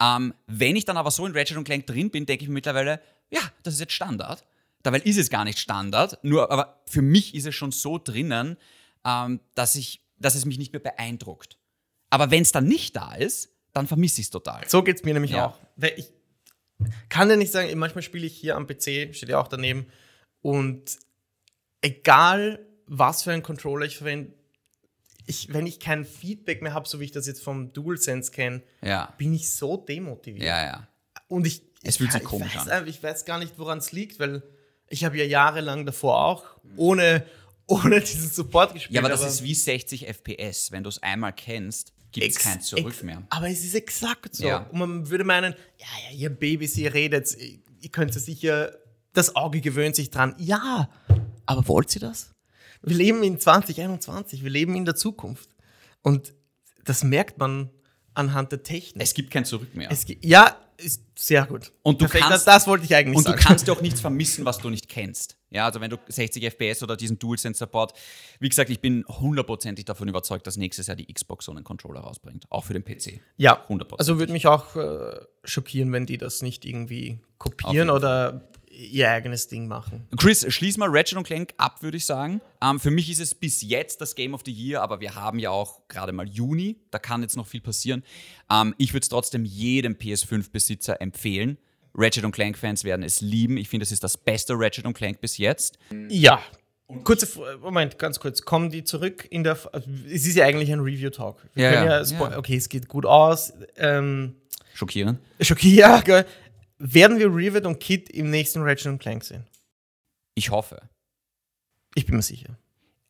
Ähm, 0.00 0.34
wenn 0.46 0.76
ich 0.76 0.84
dann 0.84 0.96
aber 0.96 1.10
so 1.10 1.24
in 1.24 1.32
Ratchet 1.36 1.56
und 1.56 1.64
Clank 1.64 1.86
drin 1.86 2.10
bin, 2.10 2.26
denke 2.26 2.42
ich 2.42 2.48
mir 2.48 2.54
mittlerweile, 2.54 3.00
ja, 3.30 3.40
das 3.62 3.74
ist 3.74 3.80
jetzt 3.80 3.92
Standard. 3.92 4.44
Dabei 4.84 5.00
ist 5.00 5.16
es 5.18 5.30
gar 5.30 5.44
nicht 5.44 5.58
Standard, 5.58 6.22
nur 6.22 6.52
aber 6.52 6.80
für 6.86 7.02
mich 7.02 7.34
ist 7.34 7.46
es 7.46 7.54
schon 7.56 7.72
so 7.72 7.98
drinnen, 7.98 8.56
ähm, 9.04 9.40
dass, 9.56 9.74
ich, 9.74 10.04
dass 10.18 10.36
es 10.36 10.44
mich 10.44 10.58
nicht 10.58 10.72
mehr 10.72 10.80
beeindruckt. 10.80 11.58
Aber 12.10 12.30
wenn 12.30 12.42
es 12.42 12.52
dann 12.52 12.66
nicht 12.68 12.94
da 12.94 13.14
ist, 13.14 13.48
dann 13.72 13.88
vermisse 13.88 14.20
ich 14.20 14.28
es 14.28 14.30
total. 14.30 14.62
So 14.68 14.82
geht 14.84 14.98
es 14.98 15.02
mir 15.02 15.14
nämlich 15.14 15.32
Ja. 15.32 15.46
auch. 15.46 15.58
Weil 15.74 15.94
ich 15.96 16.12
kann 17.08 17.28
dir 17.28 17.36
nicht 17.36 17.50
sagen, 17.50 17.76
manchmal 17.78 18.02
spiele 18.02 18.26
ich 18.26 18.36
hier 18.36 18.54
am 18.56 18.66
PC, 18.68 19.12
steht 19.14 19.28
ja 19.30 19.40
auch 19.40 19.48
daneben, 19.48 19.86
und 20.42 20.98
egal 21.80 22.64
was 22.86 23.22
für 23.22 23.32
einen 23.32 23.42
Controller 23.42 23.86
ich 23.86 23.96
verwende, 23.96 24.32
ich, 25.26 25.52
wenn 25.54 25.66
ich 25.66 25.80
kein 25.80 26.04
Feedback 26.04 26.60
mehr 26.60 26.74
habe, 26.74 26.86
so 26.86 27.00
wie 27.00 27.04
ich 27.04 27.12
das 27.12 27.26
jetzt 27.26 27.42
vom 27.42 27.72
DualSense 27.72 28.30
kenne, 28.30 28.62
Ja, 28.82 29.14
bin 29.16 29.32
ich 29.32 29.50
so 29.50 29.78
demotiviert. 29.78 30.44
ja, 30.44 30.62
ja. 30.64 30.88
Und 31.28 31.46
ich, 31.46 31.62
Es 31.82 31.94
ich, 31.94 31.98
fühlt 31.98 32.12
sich 32.12 32.20
ich 32.22 32.28
komisch 32.28 32.54
weiß, 32.56 32.68
an. 32.68 32.86
Ich 32.86 33.02
weiß 33.02 33.24
gar 33.24 33.38
nicht, 33.38 33.58
woran 33.58 33.78
es 33.78 33.92
liegt, 33.92 34.18
weil 34.18 34.42
ich 34.94 35.04
habe 35.04 35.18
ja 35.18 35.24
jahrelang 35.24 35.84
davor 35.84 36.24
auch 36.24 36.44
ohne, 36.76 37.26
ohne 37.66 38.00
diesen 38.00 38.30
Support 38.30 38.72
gespielt. 38.74 38.94
Ja, 38.94 39.00
aber 39.00 39.08
das 39.10 39.22
ist 39.24 39.42
wie 39.42 39.54
60 39.54 40.06
FPS. 40.06 40.72
Wenn 40.72 40.82
du 40.82 40.88
es 40.88 41.02
einmal 41.02 41.32
kennst, 41.32 41.92
gibt 42.12 42.26
es 42.28 42.36
kein 42.38 42.60
Zurück 42.60 43.02
mehr. 43.02 43.22
Aber 43.30 43.48
es 43.50 43.64
ist 43.64 43.74
exakt 43.74 44.34
so. 44.36 44.46
Ja. 44.46 44.58
Und 44.70 44.78
man 44.78 45.10
würde 45.10 45.24
meinen, 45.24 45.54
ja, 45.78 45.86
ja, 46.10 46.16
ihr 46.16 46.30
Babys, 46.30 46.76
ihr 46.76 46.94
redet, 46.94 47.36
ihr 47.38 47.90
könnt 47.90 48.14
sicher, 48.14 48.72
das 49.12 49.36
Auge 49.36 49.60
gewöhnt 49.60 49.96
sich 49.96 50.10
dran. 50.10 50.34
Ja, 50.38 50.88
aber 51.46 51.66
wollt 51.68 51.94
ihr 51.96 52.00
das? 52.00 52.30
Wir 52.82 52.96
leben 52.96 53.22
in 53.22 53.38
2021, 53.40 54.42
wir 54.44 54.50
leben 54.50 54.74
in 54.74 54.84
der 54.84 54.94
Zukunft. 54.94 55.48
Und 56.02 56.34
das 56.84 57.02
merkt 57.02 57.38
man 57.38 57.70
anhand 58.14 58.52
der 58.52 58.62
Technik. 58.62 59.02
Es 59.02 59.14
gibt 59.14 59.30
kein 59.30 59.44
Zurück 59.44 59.74
mehr. 59.74 59.90
Es, 59.90 60.04
ge- 60.04 60.18
ja, 60.20 60.56
ist 60.78 61.02
sehr 61.16 61.46
gut. 61.46 61.72
Und 61.82 62.00
du 62.00 62.06
Perfekt, 62.06 62.24
kannst- 62.28 62.46
das, 62.46 62.66
wollte 62.66 62.84
ich 62.84 62.94
eigentlich 62.94 63.16
Und 63.16 63.26
du 63.26 63.30
sagen. 63.30 63.42
kannst 63.42 63.66
ja 63.66 63.72
auch 63.74 63.80
nichts 63.80 64.00
vermissen, 64.00 64.44
was 64.44 64.58
du 64.58 64.70
nicht 64.70 64.88
kennst. 64.88 65.36
Ja, 65.50 65.66
also 65.66 65.80
wenn 65.80 65.90
du 65.90 65.96
60 66.08 66.42
FPS 66.44 66.82
oder 66.82 66.96
diesen 66.96 67.18
DualSense-Support, 67.18 67.92
wie 68.40 68.48
gesagt, 68.48 68.70
ich 68.70 68.80
bin 68.80 69.04
hundertprozentig 69.08 69.84
davon 69.84 70.08
überzeugt, 70.08 70.46
dass 70.46 70.56
nächstes 70.56 70.88
Jahr 70.88 70.96
die 70.96 71.12
Xbox 71.12 71.44
so 71.44 71.52
einen 71.52 71.62
Controller 71.64 72.00
rausbringt. 72.00 72.44
Auch 72.50 72.64
für 72.64 72.72
den 72.72 72.84
PC. 72.84 73.20
Ja, 73.36 73.64
100%. 73.68 73.94
also 73.98 74.18
würde 74.18 74.32
mich 74.32 74.46
auch 74.48 74.74
äh, 74.76 75.20
schockieren, 75.44 75.92
wenn 75.92 76.06
die 76.06 76.18
das 76.18 76.42
nicht 76.42 76.64
irgendwie 76.64 77.20
kopieren 77.38 77.88
oder 77.90 78.48
ihr 78.76 79.10
eigenes 79.10 79.48
Ding 79.48 79.68
machen. 79.68 80.06
Chris, 80.16 80.44
schließ 80.48 80.76
mal 80.78 80.88
Ratchet 80.90 81.16
und 81.18 81.24
Clank 81.24 81.54
ab, 81.56 81.82
würde 81.82 81.96
ich 81.96 82.04
sagen. 82.04 82.40
Ähm, 82.62 82.80
für 82.80 82.90
mich 82.90 83.10
ist 83.10 83.20
es 83.20 83.34
bis 83.34 83.62
jetzt 83.62 84.00
das 84.00 84.14
Game 84.14 84.34
of 84.34 84.42
the 84.44 84.52
Year, 84.52 84.82
aber 84.82 85.00
wir 85.00 85.14
haben 85.14 85.38
ja 85.38 85.50
auch 85.50 85.80
gerade 85.88 86.12
mal 86.12 86.28
Juni, 86.28 86.76
da 86.90 86.98
kann 86.98 87.22
jetzt 87.22 87.36
noch 87.36 87.46
viel 87.46 87.60
passieren. 87.60 88.02
Ähm, 88.50 88.74
ich 88.78 88.92
würde 88.92 89.04
es 89.04 89.08
trotzdem 89.08 89.44
jedem 89.44 89.94
PS5-Besitzer 89.94 91.00
empfehlen. 91.00 91.58
Ratchet 91.94 92.24
und 92.24 92.32
Clank-Fans 92.32 92.84
werden 92.84 93.02
es 93.02 93.20
lieben. 93.20 93.56
Ich 93.56 93.68
finde, 93.68 93.84
es 93.84 93.92
ist 93.92 94.02
das 94.02 94.16
beste 94.16 94.54
Ratchet 94.56 94.84
und 94.84 94.94
Clank 94.94 95.20
bis 95.20 95.38
jetzt. 95.38 95.78
Ja. 96.08 96.42
Kurze, 97.04 97.28
Moment, 97.62 97.98
ganz 97.98 98.20
kurz. 98.20 98.42
Kommen 98.42 98.70
die 98.70 98.84
zurück 98.84 99.26
in 99.30 99.42
der. 99.44 99.58
Also, 99.72 99.88
Es 100.10 100.26
ist 100.26 100.36
ja 100.36 100.44
eigentlich 100.44 100.70
ein 100.72 100.80
Review-Talk. 100.80 101.46
Ja, 101.54 101.84
ja, 101.84 102.02
ja. 102.02 102.38
Okay, 102.38 102.56
es 102.56 102.68
geht 102.68 102.88
gut 102.88 103.06
aus. 103.06 103.52
Ähm, 103.76 104.34
Schockierend. 104.74 105.20
Schoki, 105.40 105.76
ja. 105.76 106.02
Werden 106.78 107.18
wir 107.18 107.34
Rivet 107.34 107.66
und 107.66 107.78
Kid 107.80 108.10
im 108.10 108.30
nächsten 108.30 108.62
Ratchet 108.62 108.86
und 108.86 108.98
Clank 108.98 109.24
sehen? 109.24 109.46
Ich 110.34 110.50
hoffe. 110.50 110.80
Ich 111.94 112.06
bin 112.06 112.16
mir 112.16 112.22
sicher. 112.22 112.58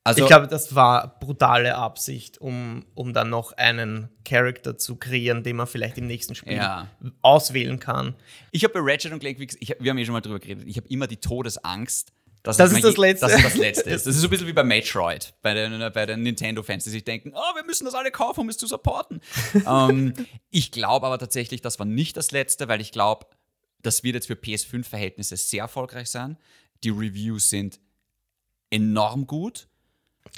Also, 0.07 0.21
ich 0.21 0.27
glaube, 0.29 0.49
das 0.49 0.75
war 0.75 1.19
brutale 1.19 1.77
Absicht, 1.77 2.37
um, 2.37 2.85
um 2.95 3.15
dann 3.15 3.31
noch 3.31 3.53
einen 3.53 4.11
Charakter 4.27 4.77
zu 4.77 4.97
kreieren, 4.97 5.43
den 5.43 5.57
man 5.57 5.67
vielleicht 5.67 5.97
im 5.97 6.07
nächsten 6.07 6.35
Spiel 6.35 6.57
Ja. 6.57 6.89
auswählen 7.23 7.81
kann. 7.81 8.15
Ich 8.51 8.65
habe 8.65 8.75
bei 8.75 8.81
Ratchet 8.83 9.13
und 9.13 9.21
Clank, 9.21 9.41
ich 9.41 9.75
wir 9.81 9.91
haben 9.91 9.97
eh 9.97 10.05
schon 10.05 10.13
mal 10.13 10.21
drüber 10.21 10.41
geredet, 10.41 10.69
ich 10.69 10.77
habe 10.77 10.87
immer 10.89 11.07
die 11.07 11.17
Todesangst, 11.17 12.13
dass 12.43 12.59
Das 12.59 12.73
ist 12.73 12.85
das 12.85 12.99
Letzte. 12.99 13.27
Dass 13.27 13.37
es 13.37 13.43
das 13.45 13.57
Letzte 13.57 13.89
ist. 13.91 14.07
Das 14.07 14.15
ist 14.15 14.21
so 14.21 14.27
ein 14.27 14.31
bisschen 14.31 14.47
wie 14.47 14.53
bei 14.53 14.63
Metroid, 14.63 15.33
bei 15.41 15.55
den, 15.55 15.79
bei 15.95 16.05
den 16.05 16.23
Nintendo-Fans, 16.23 16.85
die 16.85 16.91
sich 16.91 17.05
denken, 17.05 17.33
oh, 17.35 17.55
wir 17.57 17.65
müssen 17.65 17.87
das 17.87 17.95
alle 17.95 18.11
kaufen, 18.11 18.41
um 18.41 18.51
es 18.51 18.59
zu 18.59 18.67
supporten. 18.67 19.23
ähm, 19.67 20.13
ich 20.51 20.71
glaube 20.71 21.07
aber 21.07 21.19
tatsächlich, 21.19 21.63
das 21.63 21.79
war 21.79 21.87
nicht 21.87 22.19
das 22.19 22.31
Letzte, 22.31 22.69
weil 22.69 22.83
ich 22.83 22.93
glaube, 22.93 23.27
das 23.87 24.03
wird 24.03 24.15
jetzt 24.15 24.27
für 24.27 24.35
PS5-Verhältnisse 24.35 25.37
sehr 25.37 25.63
erfolgreich 25.63 26.09
sein. 26.09 26.37
Die 26.83 26.91
Reviews 26.91 27.51
sind 27.51 27.81
enorm 28.71 29.27
gut. 29.27 29.69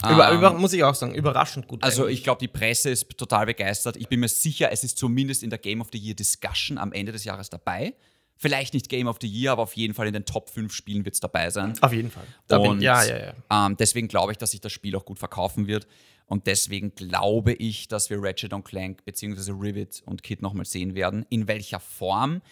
Über, 0.02 0.30
Ähm, 0.30 0.38
über, 0.38 0.52
muss 0.52 0.72
ich 0.72 0.82
auch 0.84 0.94
sagen, 0.94 1.14
überraschend 1.14 1.68
gut. 1.68 1.82
also 1.82 2.02
eigentlich. 2.02 2.18
ich 2.18 2.24
glaube, 2.24 2.40
die 2.40 2.48
Presse 2.48 2.90
ist 2.90 3.08
total 3.16 3.46
begeistert. 3.46 3.96
Ich 3.96 4.08
bin 4.08 4.20
mir 4.20 4.28
sicher, 4.28 4.70
es 4.70 4.84
ist 4.84 4.98
zumindest 4.98 5.42
in 5.42 5.50
der 5.50 5.58
Game 5.58 5.80
of 5.80 5.88
the 5.92 5.98
Year 5.98 6.14
Discussion 6.14 6.76
am 6.76 6.92
Ende 6.92 7.12
des 7.12 7.24
Jahres 7.24 7.48
dabei. 7.48 7.94
Vielleicht 8.38 8.74
nicht 8.74 8.90
Game 8.90 9.06
of 9.06 9.16
the 9.22 9.28
Year, 9.28 9.52
aber 9.52 9.62
auf 9.62 9.74
jeden 9.74 9.94
Fall 9.94 10.06
in 10.08 10.12
den 10.12 10.26
Top 10.26 10.50
5 10.50 10.70
Spielen 10.70 11.06
wird 11.06 11.14
es 11.14 11.20
dabei 11.20 11.48
sein. 11.48 11.72
Auf 11.80 11.92
jeden 11.92 12.10
Fall. 12.10 12.26
Da 12.48 12.58
bin, 12.58 12.72
Und, 12.72 12.80
ja, 12.82 13.02
ja, 13.02 13.32
ja. 13.50 13.66
Ähm, 13.66 13.76
deswegen 13.78 14.08
glaube 14.08 14.32
ich, 14.32 14.38
dass 14.38 14.50
sich 14.50 14.60
das 14.60 14.72
Spiel 14.72 14.94
auch 14.94 15.06
gut 15.06 15.18
verkaufen 15.18 15.66
wird. 15.66 15.86
Und 16.26 16.46
deswegen 16.46 16.94
glaube 16.94 17.54
ich, 17.54 17.88
dass 17.88 18.10
wir 18.10 18.18
Ratchet 18.20 18.52
und 18.52 18.64
Clank 18.64 19.04
bzw. 19.06 19.52
Rivet 19.52 20.02
und 20.04 20.22
Kid 20.22 20.42
nochmal 20.42 20.66
sehen 20.66 20.94
werden. 20.94 21.24
In 21.30 21.48
welcher 21.48 21.80
Form? 21.80 22.42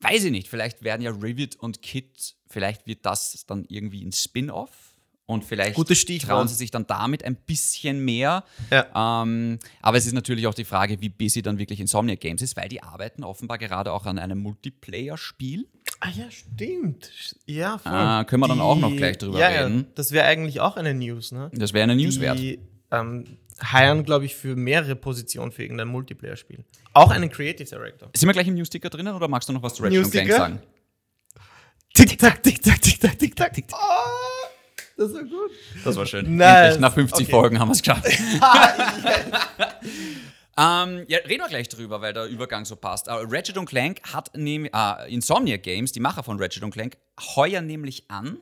Weiß 0.00 0.24
ich 0.24 0.30
nicht. 0.30 0.48
Vielleicht 0.48 0.82
werden 0.82 1.02
ja 1.02 1.10
Rivet 1.10 1.56
und 1.56 1.82
Kid, 1.82 2.34
vielleicht 2.46 2.86
wird 2.86 3.04
das 3.04 3.44
dann 3.46 3.64
irgendwie 3.68 4.04
ein 4.04 4.12
Spin-off. 4.12 4.70
Und 5.26 5.44
vielleicht 5.44 5.76
trauen 6.22 6.48
sie 6.48 6.56
sich 6.56 6.72
dann 6.72 6.88
damit 6.88 7.24
ein 7.24 7.36
bisschen 7.36 8.04
mehr. 8.04 8.42
Ja. 8.72 9.22
Ähm, 9.22 9.60
aber 9.80 9.96
es 9.96 10.04
ist 10.04 10.12
natürlich 10.12 10.48
auch 10.48 10.54
die 10.54 10.64
Frage, 10.64 11.00
wie 11.00 11.08
busy 11.08 11.40
dann 11.40 11.56
wirklich 11.56 11.78
Insomniac 11.78 12.18
Games 12.18 12.42
ist, 12.42 12.56
weil 12.56 12.68
die 12.68 12.82
arbeiten 12.82 13.22
offenbar 13.22 13.56
gerade 13.58 13.92
auch 13.92 14.06
an 14.06 14.18
einem 14.18 14.40
Multiplayer-Spiel. 14.40 15.68
Ah 16.00 16.08
ja, 16.10 16.28
stimmt. 16.32 17.12
Ja, 17.46 17.78
voll. 17.78 17.92
Ah, 17.92 18.24
können 18.24 18.42
wir 18.42 18.48
dann 18.48 18.60
auch 18.60 18.76
noch 18.76 18.90
gleich 18.96 19.18
drüber 19.18 19.38
ja, 19.38 19.46
reden. 19.46 19.78
Ja, 19.78 19.86
das 19.94 20.10
wäre 20.10 20.26
eigentlich 20.26 20.58
auch 20.58 20.76
eine 20.76 20.94
News, 20.94 21.30
ne? 21.30 21.48
Das 21.54 21.72
wäre 21.72 21.84
eine 21.84 21.94
News 21.94 22.18
wert. 22.18 22.36
Die 22.36 22.58
ähm, 22.90 23.24
heiern, 23.62 24.04
glaube 24.04 24.24
ich, 24.24 24.36
für 24.36 24.56
mehrere 24.56 24.96
Positionen 24.96 25.52
für 25.52 25.62
irgendein 25.62 25.88
Multiplayer-Spiel. 25.88 26.64
Auch 26.92 27.10
einen 27.10 27.30
Creative 27.30 27.68
Director. 27.68 28.10
Sind 28.14 28.28
wir 28.28 28.32
gleich 28.32 28.48
im 28.48 28.54
Newsticker 28.54 28.90
drinnen 28.90 29.14
oder 29.14 29.28
magst 29.28 29.48
du 29.48 29.52
noch 29.52 29.62
was 29.62 29.74
zu 29.74 29.82
Ratchet 29.82 30.04
und 30.04 30.10
Clank 30.10 30.30
sagen? 30.30 30.62
Tick-Tack, 31.94 32.42
Tick-Tack, 32.42 32.80
Tick-Tack, 32.80 33.18
Tick-Tack. 33.18 33.52
Tick 33.52 33.66
das 35.00 35.14
war 35.14 35.22
gut. 35.22 35.50
Das 35.82 35.96
war 35.96 36.04
schön. 36.04 36.36
Nice. 36.36 36.74
Endlich, 36.74 36.80
nach 36.80 36.92
50 36.92 37.26
Okay. 37.26 37.30
Folgen 37.30 37.58
haben 37.58 37.68
wir 37.68 37.72
es 37.72 37.80
geschafft. 37.80 38.04
ähm, 40.58 41.04
ja, 41.08 41.18
reden 41.26 41.40
wir 41.42 41.48
gleich 41.48 41.70
drüber, 41.70 42.02
weil 42.02 42.12
der 42.12 42.26
Übergang 42.26 42.66
so 42.66 42.76
passt. 42.76 43.08
Aber 43.08 43.22
Ratchet 43.32 43.56
und 43.56 43.64
Clank 43.64 44.02
hat 44.12 44.36
nämlich, 44.36 44.74
äh, 44.74 45.10
Insomniac 45.10 45.62
Games, 45.62 45.92
die 45.92 46.00
Macher 46.00 46.22
von 46.22 46.38
Ratchet 46.38 46.62
und 46.64 46.72
Clank, 46.72 46.98
heuer 47.34 47.62
nämlich 47.62 48.10
an 48.10 48.40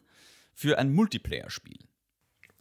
für 0.53 0.79
ein 0.79 0.93
Multiplayer-Spiel. 0.93 1.79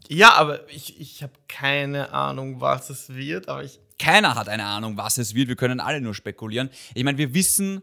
Ja, 0.10 0.34
aber 0.36 0.67
ich, 0.70 1.00
ich 1.00 1.24
habe 1.24 1.34
keine 1.48 2.12
Ahnung, 2.12 2.62
was 2.62 2.89
es 2.89 3.10
wird, 3.13 3.50
aber 3.50 3.63
ich. 3.63 3.80
Keiner 4.00 4.36
hat 4.36 4.48
eine 4.48 4.63
Ahnung, 4.65 4.96
was 4.98 5.17
es 5.17 5.34
wird. 5.34 5.48
Wir 5.50 5.56
können 5.56 5.80
alle 5.80 6.00
nur 6.02 6.13
spekulieren. 6.13 6.70
Ich 6.93 7.04
meine, 7.04 7.17
wir 7.17 7.34
wissen, 7.34 7.82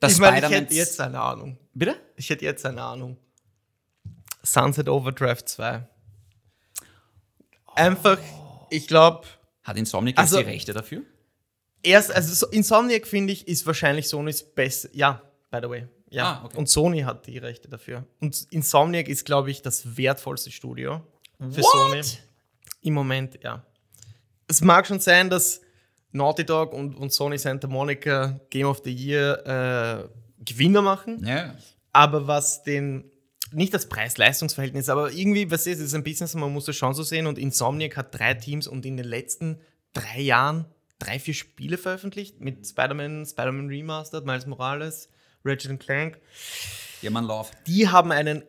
dass 0.00 0.12
Ich 0.14 0.18
meine, 0.18 0.44
ich 0.46 0.52
hätte 0.52 0.74
jetzt 0.74 1.00
eine 1.00 1.20
Ahnung. 1.20 1.58
Bitte? 1.74 1.96
Ich 2.16 2.30
hätte 2.30 2.44
jetzt 2.44 2.64
eine 2.66 2.82
Ahnung. 2.82 3.16
Sunset 4.42 4.88
Overdraft 4.88 5.48
2. 5.48 5.86
Einfach, 7.74 8.18
ich 8.70 8.86
glaube, 8.86 9.26
Hat 9.62 9.76
Insomniac 9.76 10.18
Also- 10.18 10.38
die 10.38 10.44
Rechte 10.44 10.72
dafür? 10.72 11.02
erst, 11.82 12.12
also 12.12 12.32
so- 12.34 12.46
Insomniac 12.52 13.06
finde 13.06 13.32
ich, 13.32 13.48
ist 13.48 13.66
wahrscheinlich 13.66 14.08
Sonys 14.08 14.42
beste. 14.42 14.90
Ja, 14.92 15.22
by 15.50 15.58
the 15.62 15.68
way. 15.68 15.88
Ja. 16.10 16.40
Ah, 16.40 16.44
okay. 16.44 16.56
Und 16.58 16.68
Sony 16.68 17.00
hat 17.00 17.26
die 17.26 17.38
Rechte 17.38 17.68
dafür. 17.68 18.04
Und 18.20 18.46
Insomniac 18.50 19.08
ist, 19.08 19.24
glaube 19.24 19.50
ich, 19.50 19.62
das 19.62 19.96
wertvollste 19.96 20.50
Studio 20.52 21.02
für 21.52 21.62
What? 21.62 22.04
Sony. 22.04 22.18
Im 22.82 22.94
Moment, 22.94 23.38
ja. 23.42 23.64
Es 24.46 24.60
mag 24.60 24.86
schon 24.86 25.00
sein, 25.00 25.30
dass 25.30 25.60
Naughty 26.12 26.44
Dog 26.44 26.72
und, 26.72 26.94
und 26.94 27.12
Sony 27.12 27.38
Santa 27.38 27.66
Monica 27.66 28.40
Game 28.50 28.66
of 28.66 28.82
the 28.84 28.92
Year 28.92 30.06
äh, 30.06 30.44
Gewinner 30.44 30.82
machen. 30.82 31.24
Ja. 31.26 31.56
Aber 31.92 32.26
was 32.26 32.62
den, 32.62 33.10
nicht 33.52 33.72
das 33.72 33.88
Preis-Leistungs-Verhältnis, 33.88 34.88
aber 34.88 35.12
irgendwie, 35.12 35.50
was 35.50 35.66
ist, 35.66 35.78
es 35.78 35.86
ist 35.86 35.94
ein 35.94 36.04
Business 36.04 36.34
man 36.34 36.52
muss 36.52 36.66
das 36.66 36.76
schon 36.76 36.94
so 36.94 37.02
sehen. 37.02 37.26
Und 37.26 37.38
Insomniac 37.38 37.96
hat 37.96 38.18
drei 38.18 38.34
Teams 38.34 38.66
und 38.66 38.84
in 38.86 38.96
den 38.96 39.06
letzten 39.06 39.60
drei 39.92 40.20
Jahren 40.20 40.66
drei, 40.98 41.18
vier 41.18 41.34
Spiele 41.34 41.78
veröffentlicht 41.78 42.40
mit 42.40 42.66
Spider-Man, 42.66 43.26
Spider-Man 43.26 43.68
Remastered, 43.68 44.24
Miles 44.24 44.46
Morales, 44.46 45.08
Ratchet 45.44 45.78
Clank. 45.80 46.20
Ja, 47.02 47.10
man 47.10 47.24
Love. 47.24 47.50
Die 47.66 47.88
haben 47.88 48.12
einen 48.12 48.44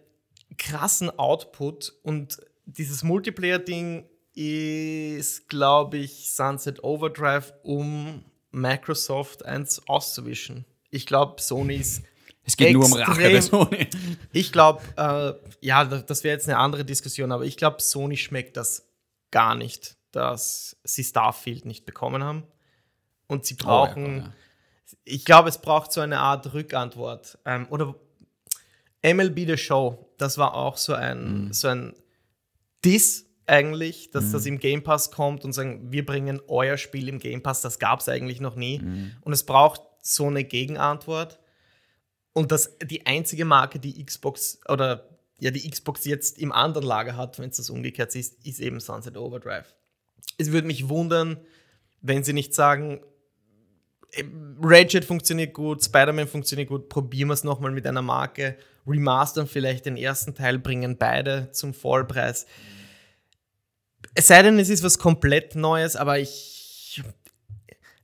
krassen 0.58 1.10
Output 1.17 1.93
und 2.03 2.39
dieses 2.65 3.04
Multiplayer-Ding 3.04 4.06
ist, 4.34 5.47
glaube 5.49 5.97
ich, 5.97 6.34
Sunset 6.34 6.84
Overdrive, 6.84 7.54
um 7.63 8.23
Microsoft 8.51 9.45
eins 9.45 9.82
auszuwischen. 9.88 10.65
Ich 10.89 11.06
glaube, 11.06 11.41
Sony 11.41 11.75
ist 11.78 12.04
Es 12.47 12.56
geht 12.58 12.73
nur 12.73 12.86
um 12.86 12.93
Rache 12.93 13.19
bei 13.21 13.34
Extrem. 13.34 13.62
Sony. 13.63 13.88
ich 14.32 14.51
glaube, 14.51 14.82
äh, 14.97 15.34
ja, 15.65 15.84
da- 15.86 16.01
das 16.01 16.23
wäre 16.23 16.36
jetzt 16.36 16.47
eine 16.47 16.60
andere 16.60 16.86
Diskussion, 16.86 17.32
aber 17.32 17.43
ich 17.45 17.58
glaube, 17.58 17.82
Sony 17.82 18.17
schmeckt 18.17 18.56
das 18.56 18.88
gar 19.32 19.56
nicht, 19.56 19.97
dass 20.12 20.78
sie 20.84 21.04
Starfield 21.04 21.65
nicht 21.65 21.86
bekommen 21.86 22.23
haben. 22.23 22.43
Und 23.28 23.45
sie 23.45 23.56
brauchen, 23.56 24.06
Oh, 24.06 24.25
ja, 24.28 24.34
ich 25.06 25.25
glaube, 25.25 25.49
es 25.49 25.58
braucht 25.60 25.91
so 25.91 26.01
eine 26.01 26.19
Art 26.19 26.54
Rückantwort. 26.54 27.39
Ähm, 27.45 27.65
oder 27.71 27.95
MLB 29.04 29.47
The 29.47 29.58
Show, 29.58 30.13
das 30.19 30.38
war 30.38 30.54
auch 30.54 30.78
so 30.78 30.93
ein, 30.93 31.51
so 31.51 31.67
ein 31.67 31.93
Diss 32.85 33.25
eigentlich, 33.47 34.11
dass 34.11 34.31
das 34.31 34.45
im 34.45 34.59
Game 34.59 34.83
Pass 34.83 35.11
kommt 35.11 35.43
und 35.43 35.53
sagen, 35.53 35.91
wir 35.91 36.05
bringen 36.05 36.41
euer 36.47 36.77
Spiel 36.77 37.09
im 37.09 37.19
Game 37.19 37.43
Pass, 37.43 37.61
das 37.61 37.79
gab 37.79 37.99
es 37.99 38.09
eigentlich 38.09 38.39
noch 38.39 38.55
nie. 38.55 38.81
Und 39.21 39.33
es 39.33 39.43
braucht 39.45 39.81
so 40.01 40.27
eine 40.27 40.43
Gegenantwort. 40.43 41.39
Und 42.33 42.51
das 42.51 42.77
die 42.83 43.05
einzige 43.05 43.45
Marke, 43.45 43.79
die 43.79 44.03
Xbox 44.03 44.59
oder 44.67 45.09
ja, 45.39 45.51
die 45.51 45.69
Xbox 45.69 46.05
jetzt 46.05 46.37
im 46.39 46.51
anderen 46.51 46.85
Lager 46.85 47.17
hat, 47.17 47.39
wenn 47.39 47.49
es 47.49 47.57
das 47.57 47.69
umgekehrt 47.69 48.15
ist, 48.15 48.45
ist 48.45 48.59
eben 48.59 48.79
Sunset 48.79 49.17
Overdrive. 49.17 49.75
Es 50.37 50.51
würde 50.51 50.67
mich 50.67 50.89
wundern, 50.89 51.37
wenn 52.01 52.23
sie 52.23 52.33
nicht 52.33 52.53
sagen, 52.53 53.01
Ratchet 54.61 55.03
funktioniert 55.03 55.53
gut, 55.53 55.83
Spider-Man 55.83 56.27
funktioniert 56.27 56.69
gut, 56.69 56.89
probieren 56.89 57.29
wir 57.29 57.33
es 57.33 57.43
nochmal 57.43 57.71
mit 57.71 57.85
einer 57.85 58.01
Marke, 58.01 58.57
remastern 58.87 59.47
vielleicht 59.47 59.85
den 59.85 59.97
ersten 59.97 60.35
Teil, 60.35 60.59
bringen 60.59 60.97
beide 60.97 61.51
zum 61.51 61.73
Vollpreis. 61.73 62.45
Es 64.13 64.27
sei 64.27 64.41
denn, 64.43 64.59
es 64.59 64.69
ist 64.69 64.83
was 64.83 64.99
komplett 64.99 65.55
Neues, 65.55 65.95
aber 65.95 66.19
ich, 66.19 67.01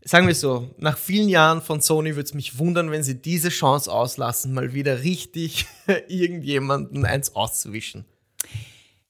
sagen 0.03 0.27
wir 0.27 0.35
so, 0.35 0.73
nach 0.77 0.97
vielen 0.97 1.29
Jahren 1.29 1.61
von 1.61 1.79
Sony 1.81 2.15
würde 2.15 2.23
es 2.27 2.33
mich 2.33 2.57
wundern, 2.57 2.91
wenn 2.91 3.03
sie 3.03 3.21
diese 3.21 3.49
Chance 3.49 3.91
auslassen, 3.91 4.53
mal 4.53 4.73
wieder 4.73 5.03
richtig 5.03 5.67
irgendjemanden 6.07 7.05
eins 7.05 7.35
auszuwischen. 7.35 8.05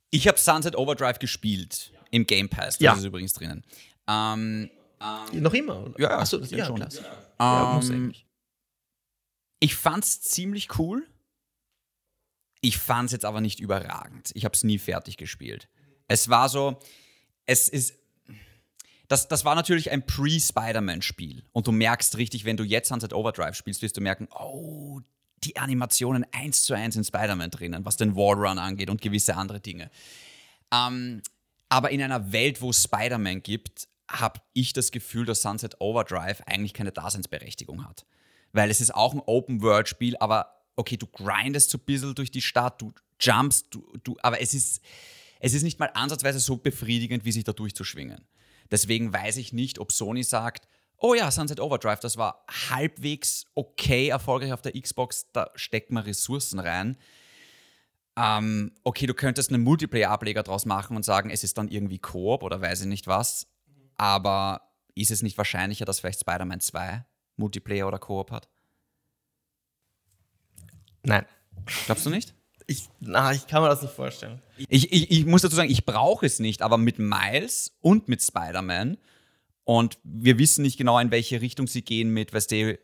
Ich 0.09 0.27
habe 0.27 0.37
Sunset 0.37 0.75
Overdrive 0.75 1.19
gespielt 1.19 1.91
im 2.11 2.27
Game 2.27 2.49
Pass, 2.49 2.75
das 2.77 2.81
Ja. 2.81 2.93
ist 2.93 3.05
übrigens 3.05 3.33
drinnen. 3.33 3.63
Ähm, 4.09 4.69
Noch 5.31 5.53
immer? 5.53 5.85
Oder? 5.85 5.99
Ja, 5.99 6.19
Achso, 6.19 6.37
das 6.37 6.51
ja, 6.51 6.57
ja, 6.57 6.65
schon. 6.65 6.79
Ja, 7.39 7.79
ähm, 7.81 7.91
eigentlich. 7.91 8.25
ich 9.61 9.75
fand's 9.75 10.19
ziemlich 10.21 10.77
cool. 10.77 11.07
Ich 12.61 12.77
fand's 12.77 13.11
jetzt 13.11 13.25
aber 13.25 13.41
nicht 13.41 13.59
überragend. 13.59 14.31
Ich 14.35 14.45
habe 14.45 14.53
es 14.53 14.63
nie 14.63 14.77
fertig 14.77 15.17
gespielt. 15.17 15.67
Es 16.07 16.29
war 16.29 16.47
so, 16.47 16.79
es 17.45 17.67
ist, 17.67 17.95
das, 19.07 19.27
das 19.27 19.43
war 19.43 19.55
natürlich 19.55 19.91
ein 19.91 20.05
Pre-Spider-Man-Spiel. 20.05 21.43
Und 21.51 21.67
du 21.67 21.71
merkst 21.71 22.17
richtig, 22.17 22.45
wenn 22.45 22.57
du 22.57 22.63
jetzt 22.63 22.89
Sunset 22.89 23.13
Overdrive 23.13 23.55
spielst, 23.55 23.81
wirst 23.81 23.97
du 23.97 24.01
merken, 24.01 24.27
oh, 24.31 25.01
die 25.43 25.57
Animationen 25.57 26.25
eins 26.31 26.63
zu 26.63 26.75
eins 26.75 26.95
in 26.95 27.03
Spider-Man 27.03 27.49
drinnen, 27.49 27.83
was 27.83 27.97
den 27.97 28.15
Wallrun 28.15 28.59
angeht 28.59 28.89
und 28.89 29.01
gewisse 29.01 29.35
andere 29.35 29.59
Dinge. 29.59 29.89
Ähm, 30.71 31.21
aber 31.67 31.89
in 31.89 32.01
einer 32.01 32.31
Welt, 32.31 32.61
wo 32.61 32.69
es 32.69 32.83
Spider-Man 32.83 33.41
gibt, 33.41 33.87
habe 34.09 34.39
ich 34.53 34.73
das 34.73 34.91
Gefühl, 34.91 35.25
dass 35.25 35.41
Sunset 35.41 35.79
Overdrive 35.79 36.41
eigentlich 36.45 36.73
keine 36.73 36.91
Daseinsberechtigung 36.91 37.85
hat. 37.85 38.05
Weil 38.53 38.69
es 38.69 38.81
ist 38.81 38.93
auch 38.93 39.13
ein 39.13 39.21
Open-World-Spiel, 39.25 40.17
aber 40.17 40.60
okay, 40.75 40.97
du 40.97 41.07
grindest 41.07 41.69
so 41.69 41.77
ein 41.77 41.85
bisschen 41.85 42.15
durch 42.15 42.31
die 42.31 42.41
Stadt, 42.41 42.81
du 42.81 42.93
jumpst, 43.19 43.67
du, 43.71 43.85
du, 44.03 44.17
aber 44.21 44.41
es 44.41 44.53
ist, 44.53 44.81
es 45.39 45.53
ist 45.53 45.63
nicht 45.63 45.79
mal 45.79 45.91
ansatzweise 45.93 46.39
so 46.39 46.57
befriedigend, 46.57 47.25
wie 47.25 47.31
sich 47.31 47.43
da 47.43 47.53
durchzuschwingen. 47.53 48.25
Deswegen 48.69 49.13
weiß 49.13 49.37
ich 49.37 49.53
nicht, 49.53 49.79
ob 49.79 49.91
Sony 49.91 50.23
sagt, 50.23 50.67
oh 50.97 51.13
ja, 51.13 51.29
Sunset 51.31 51.59
Overdrive, 51.59 51.99
das 51.99 52.17
war 52.17 52.45
halbwegs 52.69 53.45
okay 53.55 54.09
erfolgreich 54.09 54.53
auf 54.53 54.61
der 54.61 54.79
Xbox, 54.79 55.27
da 55.33 55.51
stecken 55.55 55.95
wir 55.95 56.05
Ressourcen 56.05 56.59
rein. 56.59 56.97
Ähm, 58.15 58.73
okay, 58.83 59.07
du 59.07 59.13
könntest 59.13 59.51
einen 59.51 59.63
Multiplayer-Ableger 59.63 60.43
draus 60.43 60.65
machen 60.65 60.95
und 60.95 61.03
sagen, 61.03 61.29
es 61.29 61.43
ist 61.43 61.57
dann 61.57 61.69
irgendwie 61.69 61.99
Koop 61.99 62.43
oder 62.43 62.61
weiß 62.61 62.81
ich 62.81 62.87
nicht 62.87 63.07
was. 63.07 63.47
Aber 63.95 64.73
ist 64.95 65.11
es 65.11 65.21
nicht 65.21 65.37
wahrscheinlicher, 65.37 65.85
dass 65.85 65.99
vielleicht 65.99 66.19
Spider-Man 66.21 66.59
2 66.59 67.05
Multiplayer 67.37 67.87
oder 67.87 67.99
Koop 67.99 68.31
hat? 68.31 68.49
Nein. 71.03 71.25
Glaubst 71.85 72.05
du 72.05 72.09
nicht? 72.09 72.33
Ich, 72.67 72.89
na, 72.99 73.33
ich 73.33 73.47
kann 73.47 73.61
mir 73.61 73.69
das 73.69 73.81
nicht 73.81 73.93
vorstellen. 73.93 74.41
Ich, 74.69 74.91
ich, 74.91 75.11
ich 75.11 75.25
muss 75.25 75.41
dazu 75.41 75.55
sagen, 75.55 75.69
ich 75.69 75.85
brauche 75.85 76.25
es 76.25 76.39
nicht, 76.39 76.61
aber 76.61 76.77
mit 76.77 76.99
Miles 76.99 77.75
und 77.81 78.07
mit 78.07 78.21
Spider-Man 78.23 78.97
und 79.63 79.99
wir 80.03 80.37
wissen 80.37 80.61
nicht 80.63 80.77
genau, 80.77 80.99
in 80.99 81.11
welche 81.11 81.41
Richtung 81.41 81.67
sie 81.67 81.81
gehen 81.81 82.09
mit, 82.09 82.33
weißt 82.33 82.51
du, 82.51 82.79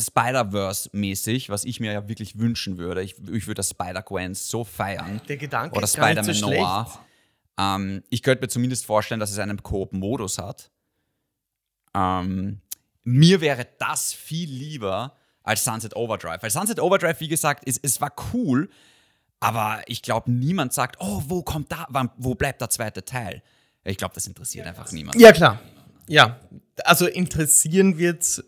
Spider-Verse-mäßig, 0.00 1.50
was 1.50 1.64
ich 1.64 1.80
mir 1.80 1.92
ja 1.92 2.08
wirklich 2.08 2.38
wünschen 2.38 2.78
würde. 2.78 3.02
Ich, 3.02 3.16
ich 3.18 3.46
würde 3.46 3.54
das 3.54 3.70
Spider-Gwen 3.70 4.34
so 4.34 4.64
feiern. 4.64 5.20
Der 5.28 5.36
Gedanke 5.36 5.76
Oder 5.76 5.86
Spider-Man 5.86 6.34
so 6.34 6.50
Noir. 6.50 7.06
Ähm, 7.56 8.02
ich 8.10 8.22
könnte 8.22 8.42
mir 8.42 8.48
zumindest 8.48 8.86
vorstellen, 8.86 9.20
dass 9.20 9.30
es 9.30 9.38
einen 9.38 9.62
Koop-Modus 9.62 10.38
hat. 10.38 10.72
Ähm, 11.94 12.60
mir 13.04 13.40
wäre 13.40 13.66
das 13.78 14.12
viel 14.12 14.50
lieber 14.50 15.16
als 15.44 15.62
Sunset 15.62 15.94
Overdrive. 15.94 16.42
Weil 16.42 16.50
Sunset 16.50 16.80
Overdrive, 16.80 17.20
wie 17.20 17.28
gesagt, 17.28 17.64
ist, 17.64 17.78
es 17.82 18.00
war 18.00 18.12
cool, 18.32 18.68
aber 19.38 19.82
ich 19.86 20.02
glaube, 20.02 20.32
niemand 20.32 20.72
sagt, 20.72 20.96
oh, 20.98 21.22
wo 21.28 21.42
kommt 21.42 21.70
da, 21.70 21.86
wann, 21.90 22.10
wo 22.16 22.34
bleibt 22.34 22.60
der 22.60 22.70
zweite 22.70 23.04
Teil? 23.04 23.42
Ich 23.84 23.98
glaube, 23.98 24.14
das 24.14 24.26
interessiert 24.26 24.66
einfach 24.66 24.90
niemand. 24.90 25.20
Ja, 25.20 25.32
klar. 25.32 25.60
Ja, 26.08 26.40
also 26.84 27.06
interessieren 27.06 27.98
wird 27.98 28.44